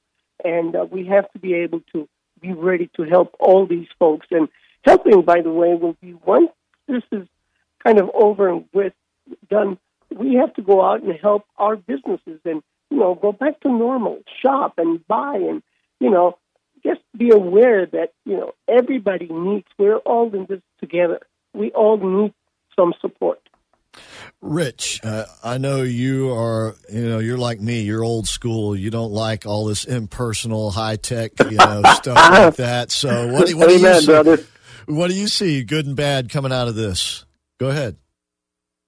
and 0.44 0.76
uh, 0.76 0.86
we 0.90 1.07
have 1.07 1.30
to 1.32 1.38
be 1.38 1.54
able 1.54 1.80
to 1.92 2.09
be 2.40 2.52
ready 2.52 2.88
to 2.96 3.02
help 3.04 3.34
all 3.40 3.66
these 3.66 3.88
folks. 3.98 4.26
And 4.30 4.48
helping, 4.87 5.22
by 5.22 5.43
the 5.43 5.51
way, 5.51 5.74
will 5.74 5.97
be 6.01 6.14
once 6.24 6.51
this 6.87 7.03
is 7.12 7.26
kind 7.84 7.99
of 8.01 8.11
over 8.14 8.49
and 8.49 8.64
with 8.72 8.93
done. 9.51 9.78
We 10.11 10.34
have 10.37 10.55
to 10.55 10.62
go 10.62 10.84
out 10.84 11.03
and 11.03 11.18
help 11.20 11.45
our 11.59 11.76
businesses 11.76 12.41
and 12.45 12.62
you 12.91 12.97
know 12.97 13.14
go 13.14 13.32
back 13.32 13.61
to 13.61 13.68
normal, 13.68 14.22
shop 14.43 14.74
and 14.78 15.07
buy, 15.07 15.34
and 15.34 15.62
you 16.01 16.11
know 16.11 16.39
just 16.84 17.01
be 17.16 17.30
aware 17.30 17.87
that 17.87 18.12
you 18.24 18.37
know 18.37 18.55
everybody 18.68 19.28
needs. 19.28 19.66
We're 19.78 19.99
all 19.99 20.32
in 20.34 20.47
this 20.49 20.62
together. 20.80 21.20
We 21.53 21.70
all 21.72 21.97
need 21.99 22.32
some 22.76 22.95
support. 23.01 23.41
Rich, 24.43 25.01
uh, 25.03 25.24
I 25.43 25.57
know 25.57 25.82
you 25.82 26.30
are, 26.34 26.76
you 26.93 27.09
know, 27.09 27.18
you're 27.18 27.39
like 27.39 27.61
me. 27.61 27.80
You're 27.80 28.05
old 28.05 28.28
school. 28.28 28.76
You 28.76 28.91
don't 28.91 29.12
like 29.12 29.47
all 29.47 29.64
this 29.64 29.87
impersonal, 29.87 30.70
high 30.70 30.97
tech, 30.97 31.32
you 31.51 31.57
know, 31.57 31.82
stuff 31.95 32.16
like 32.16 32.57
that. 32.57 32.91
So, 32.91 33.32
what, 33.32 33.47
do, 33.47 33.57
what 33.57 33.68
do 33.68 33.78
you 33.78 34.01
see? 34.01 34.07
brother. 34.07 34.39
What 34.87 35.09
do 35.11 35.16
you 35.16 35.28
see, 35.28 35.64
good 35.64 35.87
and 35.87 35.97
bad, 35.97 36.30
coming 36.30 36.53
out 36.53 36.68
of 36.68 36.74
this? 36.74 37.24
Go 37.59 37.68
ahead. 37.68 37.97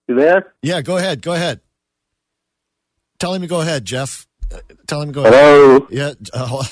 You 0.07 0.15
there? 0.15 0.55
Yeah, 0.63 0.81
go 0.81 0.97
ahead. 0.97 1.23
Go 1.23 1.33
ahead. 1.33 1.61
Tell 3.19 3.35
him 3.35 3.43
to 3.43 3.49
go 3.49 3.61
ahead, 3.61 3.85
Jeff. 3.85 4.27
Uh, 4.53 4.61
Tell 4.87 5.03
him 5.03 5.09
to 5.09 5.13
go 5.13 5.21
ahead. 5.23 5.35
Hello. 5.35 5.87
Yeah, 5.91 6.13
uh, 6.33 6.65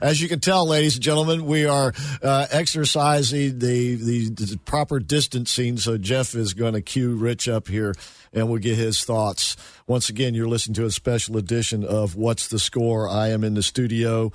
as 0.00 0.20
you 0.20 0.28
can 0.28 0.40
tell, 0.40 0.66
ladies 0.66 0.96
and 0.96 1.04
gentlemen, 1.04 1.46
we 1.46 1.66
are 1.66 1.92
uh, 2.22 2.46
exercising 2.50 3.58
the, 3.58 3.94
the 3.94 4.30
the 4.30 4.58
proper 4.64 4.98
distancing. 4.98 5.76
So 5.76 5.98
Jeff 5.98 6.34
is 6.34 6.54
going 6.54 6.72
to 6.72 6.80
cue 6.80 7.14
Rich 7.14 7.48
up 7.48 7.68
here, 7.68 7.94
and 8.32 8.48
we'll 8.48 8.58
get 8.58 8.76
his 8.76 9.04
thoughts. 9.04 9.56
Once 9.86 10.08
again, 10.08 10.34
you're 10.34 10.48
listening 10.48 10.74
to 10.74 10.86
a 10.86 10.90
special 10.90 11.36
edition 11.36 11.84
of 11.84 12.16
What's 12.16 12.48
the 12.48 12.58
Score. 12.58 13.08
I 13.08 13.28
am 13.28 13.44
in 13.44 13.54
the 13.54 13.62
studio. 13.62 14.32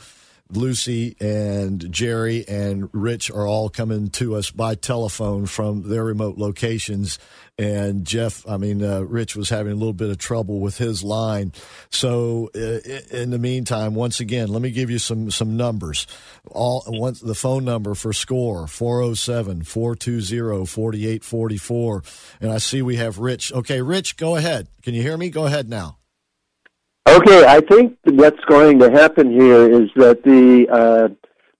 Lucy 0.55 1.15
and 1.19 1.91
Jerry 1.91 2.47
and 2.47 2.89
Rich 2.93 3.31
are 3.31 3.47
all 3.47 3.69
coming 3.69 4.09
to 4.11 4.35
us 4.35 4.51
by 4.51 4.75
telephone 4.75 5.45
from 5.45 5.89
their 5.89 6.03
remote 6.03 6.37
locations. 6.37 7.19
And 7.57 8.05
Jeff, 8.05 8.47
I 8.47 8.57
mean, 8.57 8.83
uh, 8.83 9.01
Rich 9.01 9.35
was 9.35 9.49
having 9.49 9.73
a 9.73 9.75
little 9.75 9.93
bit 9.93 10.09
of 10.09 10.17
trouble 10.17 10.59
with 10.59 10.77
his 10.77 11.03
line. 11.03 11.53
So, 11.89 12.49
uh, 12.55 12.79
in 13.15 13.29
the 13.29 13.39
meantime, 13.39 13.93
once 13.93 14.19
again, 14.19 14.49
let 14.49 14.61
me 14.61 14.71
give 14.71 14.89
you 14.89 14.99
some, 14.99 15.31
some 15.31 15.57
numbers. 15.57 16.07
All 16.49 16.83
once 16.87 17.19
the 17.19 17.35
phone 17.35 17.63
number 17.63 17.93
for 17.93 18.13
SCORE 18.13 18.67
407 18.67 19.63
420 19.63 20.65
4844. 20.65 22.03
And 22.41 22.51
I 22.51 22.57
see 22.57 22.81
we 22.81 22.95
have 22.95 23.19
Rich. 23.19 23.53
Okay, 23.53 23.81
Rich, 23.81 24.17
go 24.17 24.35
ahead. 24.35 24.67
Can 24.81 24.93
you 24.93 25.01
hear 25.01 25.17
me? 25.17 25.29
Go 25.29 25.45
ahead 25.45 25.69
now. 25.69 25.97
Okay, 27.11 27.43
I 27.45 27.59
think 27.59 27.97
what's 28.05 28.39
going 28.45 28.79
to 28.79 28.89
happen 28.89 29.31
here 29.31 29.69
is 29.69 29.89
that 29.97 30.23
the 30.23 30.65
uh, 30.71 31.09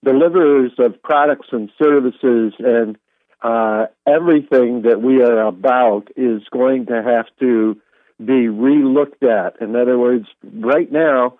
deliverers 0.02 0.72
of 0.78 1.02
products 1.02 1.48
and 1.52 1.70
services 1.78 2.54
and 2.58 2.96
uh, 3.42 3.84
everything 4.06 4.80
that 4.88 5.02
we 5.02 5.20
are 5.20 5.46
about 5.46 6.08
is 6.16 6.40
going 6.50 6.86
to 6.86 7.02
have 7.02 7.26
to 7.40 7.78
be 8.18 8.48
relooked 8.48 9.22
at. 9.22 9.60
In 9.60 9.76
other 9.76 9.98
words, 9.98 10.26
right 10.42 10.90
now, 10.90 11.36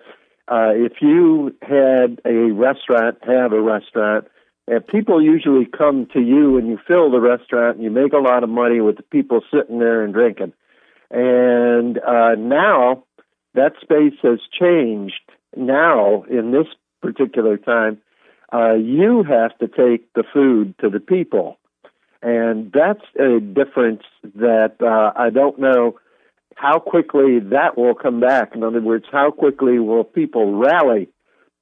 uh, 0.47 0.73
if 0.75 1.01
you 1.01 1.57
had 1.63 2.21
a 2.27 2.53
restaurant, 2.53 3.17
have 3.23 3.55
a 3.55 3.63
restaurant, 3.63 4.27
and 4.67 4.87
people 4.87 5.23
usually 5.23 5.65
come 5.65 6.07
to 6.13 6.21
you 6.21 6.59
and 6.59 6.69
you 6.69 6.79
fill 6.87 7.11
the 7.11 7.21
restaurant 7.21 7.77
and 7.77 7.85
you 7.85 7.91
make 7.91 8.13
a 8.13 8.19
lot 8.19 8.45
of 8.45 8.51
money 8.51 8.83
with 8.83 8.99
the 8.99 9.05
people 9.05 9.41
sitting 9.51 9.79
there 9.79 10.05
and 10.05 10.13
drinking. 10.13 10.53
And 11.11 11.99
uh, 11.99 12.35
now 12.37 13.05
that 13.55 13.73
space 13.81 14.19
has 14.23 14.41
changed. 14.59 15.21
Now, 15.57 16.23
in 16.25 16.53
this 16.53 16.67
particular 17.01 17.57
time, 17.57 17.99
uh, 18.53 18.75
you 18.75 19.23
have 19.23 19.57
to 19.59 19.69
take 19.69 20.13
the 20.15 20.25
food 20.33 20.75
to 20.81 20.89
the 20.89 21.01
people. 21.01 21.59
And 22.23 22.73
that's 22.73 23.05
a 23.19 23.41
difference 23.41 24.03
that 24.37 24.77
uh, 24.81 25.19
I 25.19 25.31
don't 25.31 25.59
know 25.59 25.99
how 26.55 26.79
quickly 26.79 27.41
that 27.41 27.77
will 27.77 27.95
come 27.95 28.21
back. 28.21 28.55
In 28.55 28.63
other 28.63 28.81
words, 28.81 29.07
how 29.11 29.31
quickly 29.31 29.79
will 29.79 30.05
people 30.05 30.55
rally 30.57 31.09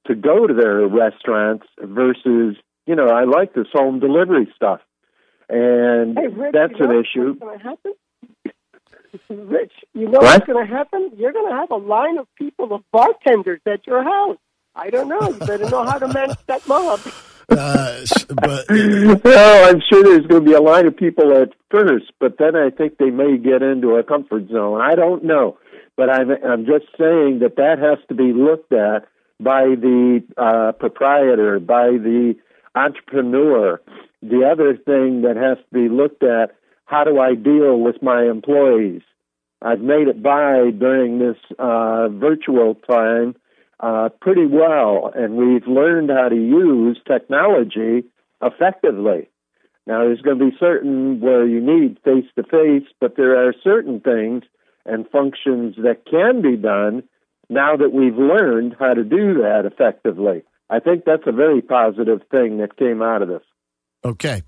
to 0.07 0.15
go 0.15 0.47
to 0.47 0.53
their 0.53 0.87
restaurants 0.87 1.65
versus, 1.81 2.57
you 2.85 2.95
know, 2.95 3.07
I 3.07 3.23
like 3.23 3.53
this 3.53 3.67
home 3.73 3.99
delivery 3.99 4.51
stuff. 4.55 4.81
And 5.49 6.17
Hey, 6.17 6.27
Rich, 6.27 6.53
that's 6.53 6.73
you 6.73 6.87
know 6.87 6.91
an 6.91 7.03
issue. 7.03 7.27
What's 7.29 7.39
going 7.39 7.59
to 7.59 7.63
happen? 7.63 7.93
Rich, 9.29 9.73
you 9.93 10.05
know 10.05 10.19
What? 10.19 10.23
what's 10.23 10.45
going 10.45 10.67
to 10.67 10.73
happen? 10.73 11.11
You're 11.17 11.33
going 11.33 11.49
to 11.49 11.55
have 11.55 11.71
a 11.71 11.75
line 11.75 12.17
of 12.17 12.27
people 12.37 12.73
of 12.73 12.83
bartenders 12.91 13.61
at 13.65 13.85
your 13.87 14.03
house. 14.03 14.37
I 14.75 14.89
don't 14.89 15.09
know. 15.09 15.19
You 15.21 15.39
better 15.39 15.69
know 15.69 15.83
how 15.83 15.99
to 15.99 16.07
manage 16.07 16.37
that 16.47 16.67
mob. 16.67 16.99
Uh, 17.49 18.05
but 18.29 18.65
well, 19.25 19.69
I'm 19.69 19.81
sure 19.91 20.03
there's 20.03 20.25
going 20.27 20.45
to 20.45 20.49
be 20.49 20.53
a 20.53 20.61
line 20.61 20.87
of 20.87 20.95
people 20.95 21.35
at 21.35 21.49
first, 21.69 22.05
but 22.17 22.37
then 22.39 22.55
I 22.55 22.69
think 22.69 22.97
they 22.97 23.09
may 23.09 23.37
get 23.37 23.61
into 23.61 23.95
a 23.95 24.03
comfort 24.03 24.47
zone. 24.49 24.79
I 24.79 24.95
don't 24.95 25.25
know, 25.25 25.57
but 25.97 26.09
I'm 26.09 26.29
I'm 26.31 26.65
just 26.65 26.85
saying 26.97 27.39
that 27.39 27.57
that 27.57 27.77
has 27.79 27.97
to 28.07 28.15
be 28.15 28.31
looked 28.31 28.71
at 28.71 29.05
by 29.41 29.63
the 29.75 30.23
uh, 30.37 30.71
proprietor, 30.79 31.59
by 31.59 31.87
the 31.87 32.35
entrepreneur. 32.73 33.81
The 34.21 34.47
other 34.49 34.77
thing 34.77 35.23
that 35.23 35.35
has 35.35 35.57
to 35.57 35.73
be 35.73 35.89
looked 35.93 36.23
at: 36.23 36.55
how 36.91 37.05
do 37.05 37.19
I 37.19 37.35
deal 37.35 37.79
with 37.79 38.03
my 38.03 38.25
employees? 38.25 39.01
I've 39.61 39.79
made 39.79 40.09
it 40.09 40.21
by 40.21 40.71
during 40.77 41.19
this 41.19 41.37
uh, 41.57 42.09
virtual 42.09 42.75
time 42.75 43.35
uh, 43.79 44.09
pretty 44.19 44.45
well, 44.45 45.09
and 45.15 45.37
we've 45.37 45.65
learned 45.65 46.09
how 46.09 46.27
to 46.27 46.35
use 46.35 46.99
technology 47.07 48.03
effectively. 48.41 49.29
Now, 49.87 49.99
there's 49.99 50.21
going 50.21 50.37
to 50.37 50.45
be 50.51 50.57
certain 50.59 51.21
where 51.21 51.47
you 51.47 51.61
need 51.61 51.97
face 52.03 52.29
to 52.35 52.43
face, 52.43 52.87
but 52.99 53.15
there 53.15 53.47
are 53.47 53.53
certain 53.63 54.01
things 54.01 54.43
and 54.85 55.09
functions 55.09 55.75
that 55.77 56.05
can 56.09 56.41
be 56.41 56.57
done 56.57 57.03
now 57.49 57.77
that 57.77 57.93
we've 57.93 58.17
learned 58.17 58.75
how 58.77 58.93
to 58.93 59.03
do 59.05 59.35
that 59.35 59.63
effectively. 59.65 60.43
I 60.69 60.79
think 60.79 61.05
that's 61.05 61.23
a 61.25 61.31
very 61.31 61.61
positive 61.61 62.21
thing 62.29 62.57
that 62.57 62.75
came 62.75 63.01
out 63.01 63.21
of 63.21 63.29
this. 63.29 63.43
Okay. 64.03 64.41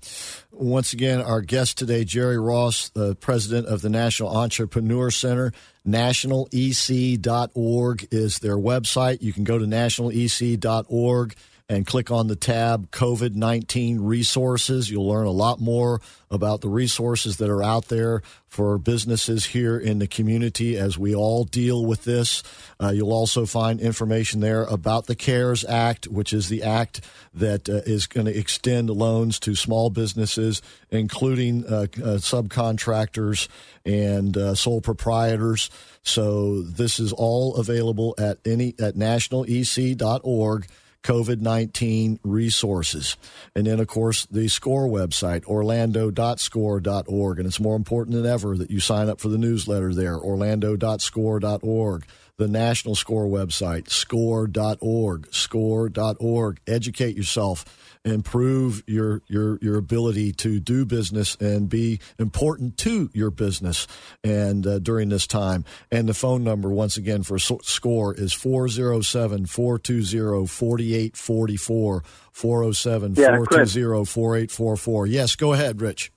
Once 0.56 0.92
again, 0.92 1.20
our 1.20 1.40
guest 1.40 1.78
today, 1.78 2.04
Jerry 2.04 2.38
Ross, 2.38 2.90
the 2.90 3.16
president 3.16 3.66
of 3.66 3.82
the 3.82 3.88
National 3.88 4.36
Entrepreneur 4.36 5.10
Center. 5.10 5.52
NationalEC.org 5.86 8.08
is 8.10 8.38
their 8.38 8.56
website. 8.56 9.20
You 9.20 9.32
can 9.32 9.44
go 9.44 9.58
to 9.58 9.66
nationalec.org 9.66 11.34
and 11.68 11.86
click 11.86 12.10
on 12.10 12.26
the 12.26 12.36
tab 12.36 12.90
COVID 12.90 13.34
19 13.34 14.00
resources. 14.00 14.90
You'll 14.90 15.08
learn 15.08 15.26
a 15.26 15.30
lot 15.30 15.60
more 15.60 16.00
about 16.30 16.60
the 16.60 16.68
resources 16.68 17.38
that 17.38 17.48
are 17.48 17.62
out 17.62 17.88
there 17.88 18.20
for 18.48 18.76
businesses 18.76 19.46
here 19.46 19.78
in 19.78 19.98
the 19.98 20.06
community 20.06 20.76
as 20.76 20.98
we 20.98 21.14
all 21.14 21.44
deal 21.44 21.86
with 21.86 22.04
this. 22.04 22.42
Uh, 22.80 22.90
you'll 22.90 23.12
also 23.12 23.46
find 23.46 23.80
information 23.80 24.40
there 24.40 24.64
about 24.64 25.06
the 25.06 25.14
CARES 25.14 25.64
Act, 25.64 26.06
which 26.06 26.32
is 26.32 26.48
the 26.48 26.62
act 26.62 27.00
that 27.32 27.68
uh, 27.68 27.80
is 27.86 28.06
going 28.06 28.26
to 28.26 28.38
extend 28.38 28.90
loans 28.90 29.38
to 29.40 29.54
small 29.54 29.88
businesses, 29.88 30.60
including 30.90 31.64
uh, 31.64 31.86
uh, 31.96 32.18
subcontractors 32.18 33.48
and 33.86 34.36
uh, 34.36 34.54
sole 34.54 34.82
proprietors. 34.82 35.70
So 36.02 36.60
this 36.60 37.00
is 37.00 37.12
all 37.12 37.56
available 37.56 38.14
at 38.18 38.38
any 38.44 38.74
at 38.78 38.96
nationalec.org. 38.96 40.66
COVID 41.04 41.40
19 41.40 42.18
resources. 42.24 43.16
And 43.54 43.66
then, 43.66 43.78
of 43.78 43.86
course, 43.86 44.26
the 44.26 44.48
SCORE 44.48 44.88
website, 44.88 45.44
orlando.score.org. 45.46 47.38
And 47.38 47.46
it's 47.46 47.60
more 47.60 47.76
important 47.76 48.16
than 48.16 48.26
ever 48.26 48.56
that 48.56 48.70
you 48.70 48.80
sign 48.80 49.08
up 49.08 49.20
for 49.20 49.28
the 49.28 49.38
newsletter 49.38 49.94
there, 49.94 50.18
orlando.score.org. 50.18 52.04
the 52.36 52.48
National 52.48 52.94
Score 52.94 53.26
website, 53.26 53.88
score.org, 53.88 55.32
score.org. 55.32 56.60
Educate 56.66 57.16
yourself, 57.16 57.64
improve 58.04 58.82
your, 58.86 59.22
your, 59.28 59.58
your 59.62 59.76
ability 59.76 60.32
to 60.32 60.58
do 60.58 60.84
business 60.84 61.36
and 61.36 61.68
be 61.68 62.00
important 62.18 62.76
to 62.78 63.08
your 63.12 63.30
business 63.30 63.86
and 64.24 64.66
uh, 64.66 64.78
during 64.80 65.10
this 65.10 65.26
time. 65.26 65.64
And 65.92 66.08
the 66.08 66.14
phone 66.14 66.42
number, 66.42 66.70
once 66.70 66.96
again, 66.96 67.22
for 67.22 67.38
SCORE 67.38 68.14
is 68.14 68.32
407 68.32 69.46
420 69.46 70.46
4844. 70.46 72.02
407 72.32 73.14
420 73.14 74.04
4844. 74.04 75.06
Yes, 75.06 75.36
go 75.36 75.52
ahead, 75.52 75.80
Rich. 75.80 76.10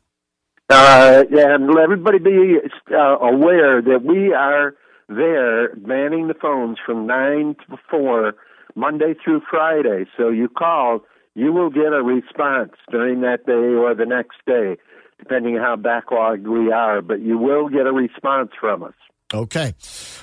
Uh, 0.69 1.23
and 1.31 1.67
let 1.67 1.83
everybody 1.83 2.17
be 2.17 2.57
uh, 2.91 3.17
aware 3.19 3.81
that 3.81 4.03
we 4.03 4.33
are 4.33 4.73
there 5.09 5.75
manning 5.75 6.27
the 6.27 6.33
phones 6.33 6.77
from 6.85 7.07
9 7.07 7.55
to 7.69 7.77
4, 7.89 8.33
Monday 8.75 9.13
through 9.23 9.41
Friday. 9.49 10.05
So 10.17 10.29
you 10.29 10.49
call, 10.49 11.01
you 11.35 11.53
will 11.53 11.69
get 11.69 11.93
a 11.93 12.03
response 12.03 12.73
during 12.91 13.21
that 13.21 13.45
day 13.45 13.53
or 13.53 13.95
the 13.95 14.05
next 14.05 14.37
day, 14.45 14.77
depending 15.19 15.57
on 15.57 15.61
how 15.61 15.75
backlogged 15.75 16.47
we 16.47 16.71
are, 16.71 17.01
but 17.01 17.21
you 17.21 17.37
will 17.37 17.69
get 17.69 17.87
a 17.87 17.93
response 17.93 18.51
from 18.59 18.83
us. 18.83 18.93
Okay. 19.33 19.73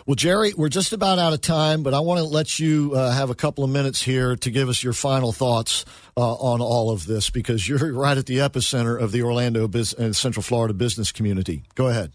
Well, 0.07 0.15
Jerry, 0.15 0.55
we're 0.57 0.71
just 0.71 0.95
about 0.95 1.19
out 1.19 1.35
of 1.35 1.43
time, 1.43 1.83
but 1.83 1.93
I 1.93 2.01
want 2.01 2.21
to 2.21 2.25
let 2.25 2.59
you 2.59 2.93
uh, 2.95 3.13
have 3.13 3.29
a 3.29 3.35
couple 3.35 3.63
of 3.63 3.69
minutes 3.69 4.01
here 4.01 4.35
to 4.37 4.51
give 4.51 4.71
us 4.71 4.83
your 4.83 4.95
final 4.95 5.31
thoughts 5.31 5.85
uh, 6.17 6.21
on 6.21 6.63
all 6.63 6.91
of 6.91 7.07
this 7.07 7.29
because 7.29 7.69
you're 7.69 7.93
right 7.93 8.17
at 8.17 8.25
the 8.25 8.39
epicenter 8.39 8.99
of 8.99 9.13
the 9.13 9.23
Orlando 9.23 9.65
and 9.65 9.77
uh, 9.77 10.13
Central 10.15 10.43
Florida 10.43 10.73
business 10.73 11.13
community. 11.13 11.65
Go 11.75 11.89
ahead. 11.89 12.13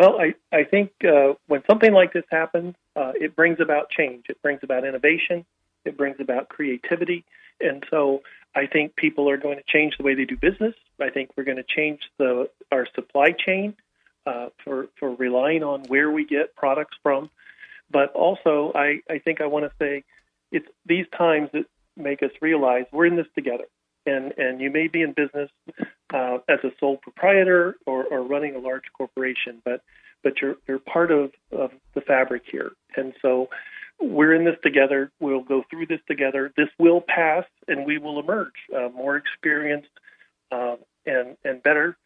Well, 0.00 0.18
I, 0.18 0.32
I 0.50 0.64
think 0.64 0.92
uh, 1.04 1.34
when 1.46 1.62
something 1.68 1.92
like 1.92 2.14
this 2.14 2.24
happens, 2.30 2.74
uh, 2.96 3.12
it 3.16 3.36
brings 3.36 3.60
about 3.60 3.90
change. 3.90 4.24
It 4.30 4.40
brings 4.40 4.60
about 4.62 4.86
innovation. 4.86 5.44
It 5.84 5.98
brings 5.98 6.16
about 6.20 6.48
creativity. 6.48 7.22
And 7.60 7.84
so 7.90 8.22
I 8.54 8.64
think 8.66 8.96
people 8.96 9.28
are 9.28 9.36
going 9.36 9.58
to 9.58 9.62
change 9.68 9.98
the 9.98 10.02
way 10.02 10.14
they 10.14 10.24
do 10.24 10.38
business. 10.38 10.72
I 11.02 11.10
think 11.10 11.32
we're 11.36 11.44
going 11.44 11.58
to 11.58 11.64
change 11.76 12.00
the 12.16 12.48
our 12.72 12.86
supply 12.94 13.32
chain 13.32 13.74
uh, 14.24 14.46
for 14.64 14.88
for 14.98 15.14
relying 15.14 15.62
on 15.62 15.82
where 15.88 16.10
we 16.10 16.24
get 16.24 16.56
products 16.56 16.96
from. 17.02 17.28
But 17.90 18.10
also, 18.14 18.72
I, 18.74 19.00
I 19.10 19.18
think 19.18 19.42
I 19.42 19.48
want 19.48 19.66
to 19.66 19.72
say 19.78 20.04
it's 20.50 20.66
these 20.86 21.04
times 21.14 21.50
that 21.52 21.66
make 21.98 22.22
us 22.22 22.30
realize 22.40 22.86
we're 22.90 23.04
in 23.04 23.16
this 23.16 23.26
together. 23.34 23.66
And 24.12 24.24
and 24.44 24.54
you 24.60 24.70
may 24.78 24.86
be 24.96 25.00
in 25.06 25.12
business 25.22 25.50
uh, 26.18 26.36
as 26.54 26.60
a 26.64 26.72
sole 26.80 26.98
proprietor 27.06 27.76
or, 27.86 28.04
or 28.12 28.20
running 28.22 28.54
a 28.56 28.58
large 28.58 28.86
corporation, 28.98 29.54
but 29.64 29.78
but 30.24 30.32
you're 30.40 30.56
you're 30.66 30.84
part 30.96 31.10
of, 31.10 31.32
of 31.52 31.70
the 31.94 32.00
fabric 32.00 32.42
here. 32.50 32.70
And 32.96 33.08
so 33.22 33.48
we're 34.00 34.34
in 34.38 34.44
this 34.44 34.56
together. 34.62 35.00
We'll 35.20 35.42
go 35.54 35.62
through 35.70 35.86
this 35.86 36.00
together. 36.08 36.42
This 36.56 36.68
will 36.78 37.02
pass, 37.06 37.44
and 37.68 37.78
we 37.84 37.98
will 37.98 38.18
emerge 38.18 38.58
uh, 38.76 38.88
more 39.02 39.16
experienced 39.16 39.94
uh, 40.50 40.76
and 41.06 41.36
and 41.44 41.62
better 41.62 41.96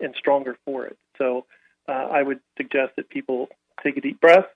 and 0.00 0.14
stronger 0.18 0.56
for 0.64 0.86
it. 0.86 0.96
So 1.18 1.46
uh, 1.88 1.92
I 2.18 2.22
would 2.22 2.40
suggest 2.56 2.90
that 2.96 3.08
people 3.08 3.48
take 3.82 3.96
a 3.96 4.00
deep 4.00 4.20
breath, 4.20 4.46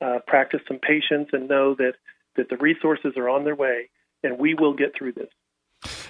uh, 0.00 0.18
practice 0.26 0.60
some 0.68 0.78
patience, 0.78 1.28
and 1.32 1.48
know 1.48 1.74
that 1.74 1.94
that 2.36 2.48
the 2.48 2.56
resources 2.56 3.12
are 3.16 3.28
on 3.28 3.44
their 3.44 3.56
way, 3.56 3.90
and 4.22 4.38
we 4.38 4.54
will 4.54 4.74
get 4.74 4.94
through 4.96 5.12
this. 5.12 5.32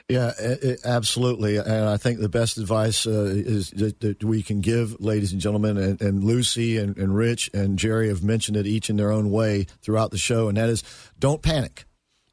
Yeah, 0.09 0.32
it, 0.38 0.80
absolutely. 0.84 1.57
And 1.57 1.88
I 1.88 1.96
think 1.96 2.20
the 2.20 2.28
best 2.28 2.59
advice 2.59 3.07
uh, 3.07 3.24
is 3.34 3.70
that, 3.70 4.00
that, 4.00 4.22
we 4.22 4.42
can 4.42 4.61
give, 4.61 5.00
ladies 5.00 5.32
and 5.32 5.40
gentlemen, 5.40 5.78
and, 5.78 6.00
and 6.02 6.22
Lucy 6.22 6.76
and, 6.76 6.96
and, 6.98 7.16
Rich 7.16 7.50
and 7.55 7.78
Jerry 7.78 8.09
have 8.09 8.22
mentioned 8.22 8.59
it 8.59 8.66
each 8.66 8.90
in 8.90 8.96
their 8.96 9.11
own 9.11 9.30
way 9.30 9.66
throughout 9.80 10.11
the 10.11 10.18
show, 10.18 10.48
and 10.48 10.59
that 10.59 10.68
is 10.68 10.82
don't 11.18 11.40
panic. 11.40 11.86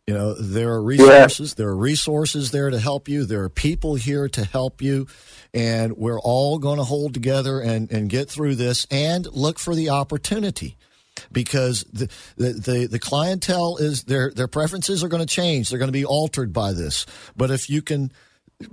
You 0.05 0.15
know, 0.15 0.34
there 0.34 0.72
are 0.72 0.84
resources. 0.84 1.53
There 1.53 1.69
are 1.69 1.76
resources 1.76 2.51
there 2.51 2.69
to 2.69 2.80
help 2.80 3.07
you. 3.07 3.24
There 3.24 3.43
are 3.43 3.49
people 3.49 3.95
here 3.95 4.28
to 4.28 4.43
help 4.43 4.82
you, 4.82 5.07
and 5.53 5.95
we're 5.95 6.19
all 6.19 6.59
going 6.59 6.78
to 6.78 6.84
hold 6.84 7.13
together 7.13 7.61
and, 7.61 7.89
and 7.89 8.09
get 8.09 8.30
through 8.30 8.55
this 8.55 8.86
and 8.91 9.26
look 9.28 9.59
for 9.59 9.76
the 9.76 9.89
opportunity 9.89 10.76
because 11.32 11.84
the, 11.92 12.10
the, 12.38 12.54
the, 12.54 12.88
the, 12.92 13.00
clientele 13.00 13.78
is 13.78 14.04
their 14.04 14.32
their 14.32 14.48
preferences 14.48 15.04
are 15.04 15.08
going 15.08 15.26
to 15.26 15.34
change. 15.34 15.70
They're 15.70 15.80
going 15.80 15.88
to 15.88 15.94
be 15.94 16.06
altered 16.06 16.54
by 16.54 16.74
this. 16.74 17.06
But 17.36 17.52
if 17.52 17.70
you 17.70 17.82
can 17.82 18.12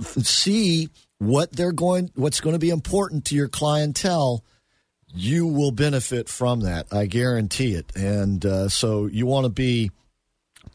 see 0.00 0.88
what 1.18 1.52
they're 1.52 1.72
going, 1.72 2.10
what's 2.14 2.40
going 2.40 2.54
to 2.54 2.58
be 2.58 2.70
important 2.70 3.24
to 3.26 3.34
your 3.34 3.48
clientele, 3.48 4.44
you 5.14 5.46
will 5.46 5.72
benefit 5.72 6.28
from 6.28 6.60
that. 6.60 6.86
I 6.92 7.06
guarantee 7.06 7.74
it. 7.74 7.92
And 7.96 8.44
uh, 8.44 8.68
so 8.68 9.06
you 9.06 9.26
want 9.26 9.44
to 9.44 9.50
be 9.50 9.90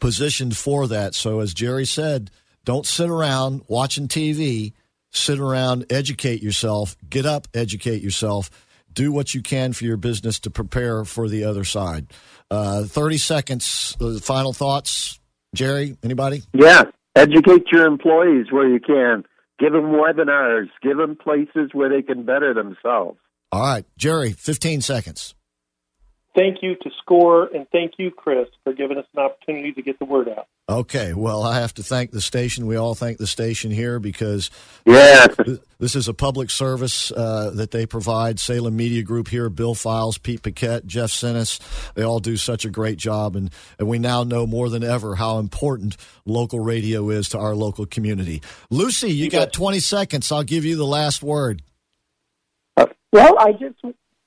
positioned 0.00 0.56
for 0.56 0.86
that. 0.88 1.14
So, 1.14 1.40
as 1.40 1.54
Jerry 1.54 1.86
said, 1.86 2.30
don't 2.64 2.86
sit 2.86 3.08
around 3.08 3.62
watching 3.68 4.08
TV. 4.08 4.72
Sit 5.10 5.38
around, 5.38 5.86
educate 5.90 6.42
yourself, 6.42 6.96
get 7.08 7.24
up, 7.24 7.46
educate 7.54 8.02
yourself, 8.02 8.50
do 8.94 9.12
what 9.12 9.34
you 9.34 9.42
can 9.42 9.72
for 9.72 9.84
your 9.84 9.96
business 9.96 10.40
to 10.40 10.50
prepare 10.50 11.04
for 11.04 11.28
the 11.28 11.44
other 11.44 11.64
side. 11.64 12.06
Uh, 12.50 12.84
30 12.84 13.18
seconds, 13.18 13.96
uh, 14.00 14.18
final 14.20 14.52
thoughts. 14.52 15.20
Jerry, 15.54 15.96
anybody? 16.02 16.42
Yeah, 16.52 16.84
educate 17.14 17.64
your 17.70 17.86
employees 17.86 18.46
where 18.50 18.68
you 18.68 18.80
can. 18.80 19.24
Give 19.58 19.72
them 19.72 19.92
webinars, 19.92 20.68
give 20.82 20.96
them 20.96 21.16
places 21.16 21.70
where 21.72 21.88
they 21.88 22.02
can 22.02 22.24
better 22.24 22.54
themselves. 22.54 23.18
All 23.52 23.62
right, 23.62 23.84
Jerry, 23.96 24.32
15 24.32 24.80
seconds 24.80 25.34
thank 26.34 26.62
you 26.62 26.74
to 26.76 26.90
SCORE 27.02 27.48
and 27.54 27.66
thank 27.70 27.92
you, 27.98 28.10
Chris, 28.10 28.48
for 28.62 28.72
giving 28.72 28.98
us 28.98 29.06
an 29.14 29.22
opportunity 29.22 29.72
to 29.72 29.82
get 29.82 29.98
the 29.98 30.04
word 30.04 30.28
out. 30.28 30.46
Okay, 30.68 31.12
well, 31.12 31.42
I 31.42 31.60
have 31.60 31.74
to 31.74 31.82
thank 31.82 32.10
the 32.10 32.20
station. 32.20 32.66
We 32.66 32.76
all 32.76 32.94
thank 32.94 33.18
the 33.18 33.26
station 33.26 33.70
here 33.70 34.00
because 34.00 34.50
yeah. 34.86 35.26
this 35.78 35.94
is 35.94 36.08
a 36.08 36.14
public 36.14 36.50
service 36.50 37.12
uh, 37.12 37.50
that 37.54 37.70
they 37.70 37.84
provide. 37.84 38.40
Salem 38.40 38.76
Media 38.76 39.02
Group 39.02 39.28
here, 39.28 39.50
Bill 39.50 39.74
Files, 39.74 40.16
Pete 40.16 40.42
Paquette, 40.42 40.86
Jeff 40.86 41.10
Sinis, 41.10 41.60
they 41.94 42.02
all 42.02 42.18
do 42.18 42.36
such 42.36 42.64
a 42.64 42.70
great 42.70 42.96
job. 42.98 43.36
And, 43.36 43.50
and 43.78 43.88
we 43.88 43.98
now 43.98 44.24
know 44.24 44.46
more 44.46 44.70
than 44.70 44.82
ever 44.82 45.16
how 45.16 45.38
important 45.38 45.96
local 46.24 46.60
radio 46.60 47.10
is 47.10 47.28
to 47.30 47.38
our 47.38 47.54
local 47.54 47.84
community. 47.84 48.42
Lucy, 48.70 49.10
you, 49.10 49.24
you 49.24 49.30
got 49.30 49.52
20 49.52 49.80
seconds. 49.80 50.32
I'll 50.32 50.42
give 50.42 50.64
you 50.64 50.76
the 50.76 50.86
last 50.86 51.22
word. 51.22 51.62
Well, 52.76 53.38
I 53.38 53.52
just, 53.52 53.76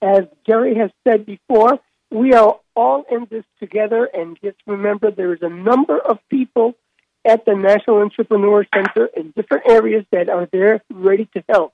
as 0.01 0.21
Jerry 0.45 0.75
has 0.75 0.91
said 1.05 1.25
before, 1.25 1.79
we 2.11 2.33
are 2.33 2.59
all 2.75 3.05
in 3.11 3.27
this 3.29 3.43
together, 3.59 4.09
and 4.13 4.37
just 4.43 4.57
remember 4.65 5.11
there 5.11 5.33
is 5.33 5.41
a 5.41 5.49
number 5.49 5.99
of 5.99 6.19
people 6.29 6.75
at 7.25 7.45
the 7.45 7.55
National 7.55 7.97
Entrepreneur 7.97 8.65
Center 8.73 9.07
in 9.15 9.31
different 9.35 9.69
areas 9.69 10.05
that 10.11 10.29
are 10.29 10.47
there 10.51 10.81
ready 10.91 11.27
to 11.35 11.43
help. 11.49 11.73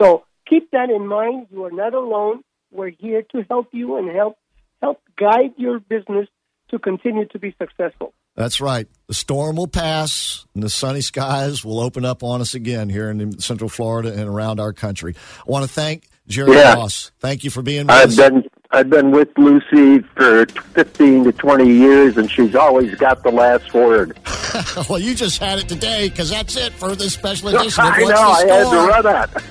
So 0.00 0.24
keep 0.48 0.70
that 0.72 0.90
in 0.90 1.06
mind. 1.06 1.46
You 1.50 1.64
are 1.64 1.70
not 1.70 1.94
alone. 1.94 2.42
We're 2.70 2.90
here 2.90 3.22
to 3.32 3.44
help 3.48 3.68
you 3.72 3.96
and 3.96 4.10
help 4.10 4.36
help 4.82 5.00
guide 5.16 5.52
your 5.56 5.78
business 5.78 6.28
to 6.70 6.78
continue 6.78 7.26
to 7.26 7.38
be 7.38 7.54
successful. 7.60 8.14
That's 8.36 8.60
right. 8.60 8.86
The 9.08 9.14
storm 9.14 9.56
will 9.56 9.66
pass 9.66 10.46
and 10.54 10.62
the 10.62 10.70
sunny 10.70 11.00
skies 11.00 11.64
will 11.64 11.80
open 11.80 12.04
up 12.04 12.22
on 12.22 12.40
us 12.40 12.54
again 12.54 12.88
here 12.88 13.10
in 13.10 13.40
Central 13.40 13.68
Florida 13.68 14.12
and 14.12 14.28
around 14.28 14.60
our 14.60 14.72
country. 14.72 15.14
I 15.40 15.50
want 15.50 15.64
to 15.64 15.68
thank 15.68 16.08
Jerry 16.26 16.52
yeah. 16.52 16.74
Ross. 16.74 17.10
Thank 17.18 17.44
you 17.44 17.50
for 17.50 17.62
being 17.62 17.86
with 17.86 17.90
I've 17.90 18.08
us. 18.08 18.16
Been, 18.16 18.44
I've 18.72 18.88
been 18.88 19.10
with 19.10 19.28
Lucy 19.36 19.98
for 20.14 20.46
15 20.46 21.24
to 21.24 21.32
20 21.32 21.66
years, 21.68 22.16
and 22.16 22.30
she's 22.30 22.54
always 22.54 22.94
got 22.94 23.22
the 23.24 23.30
last 23.30 23.74
word. 23.74 24.16
well, 24.88 25.00
you 25.00 25.16
just 25.16 25.40
had 25.40 25.58
it 25.58 25.68
today 25.68 26.08
because 26.08 26.30
that's 26.30 26.56
it 26.56 26.72
for 26.74 26.94
this 26.94 27.14
special 27.14 27.48
edition. 27.48 27.84
I 27.86 28.04
know. 28.04 28.14
I 28.14 28.44
had 28.46 28.70
to 28.70 28.76
run 28.88 29.02
that. 29.04 29.44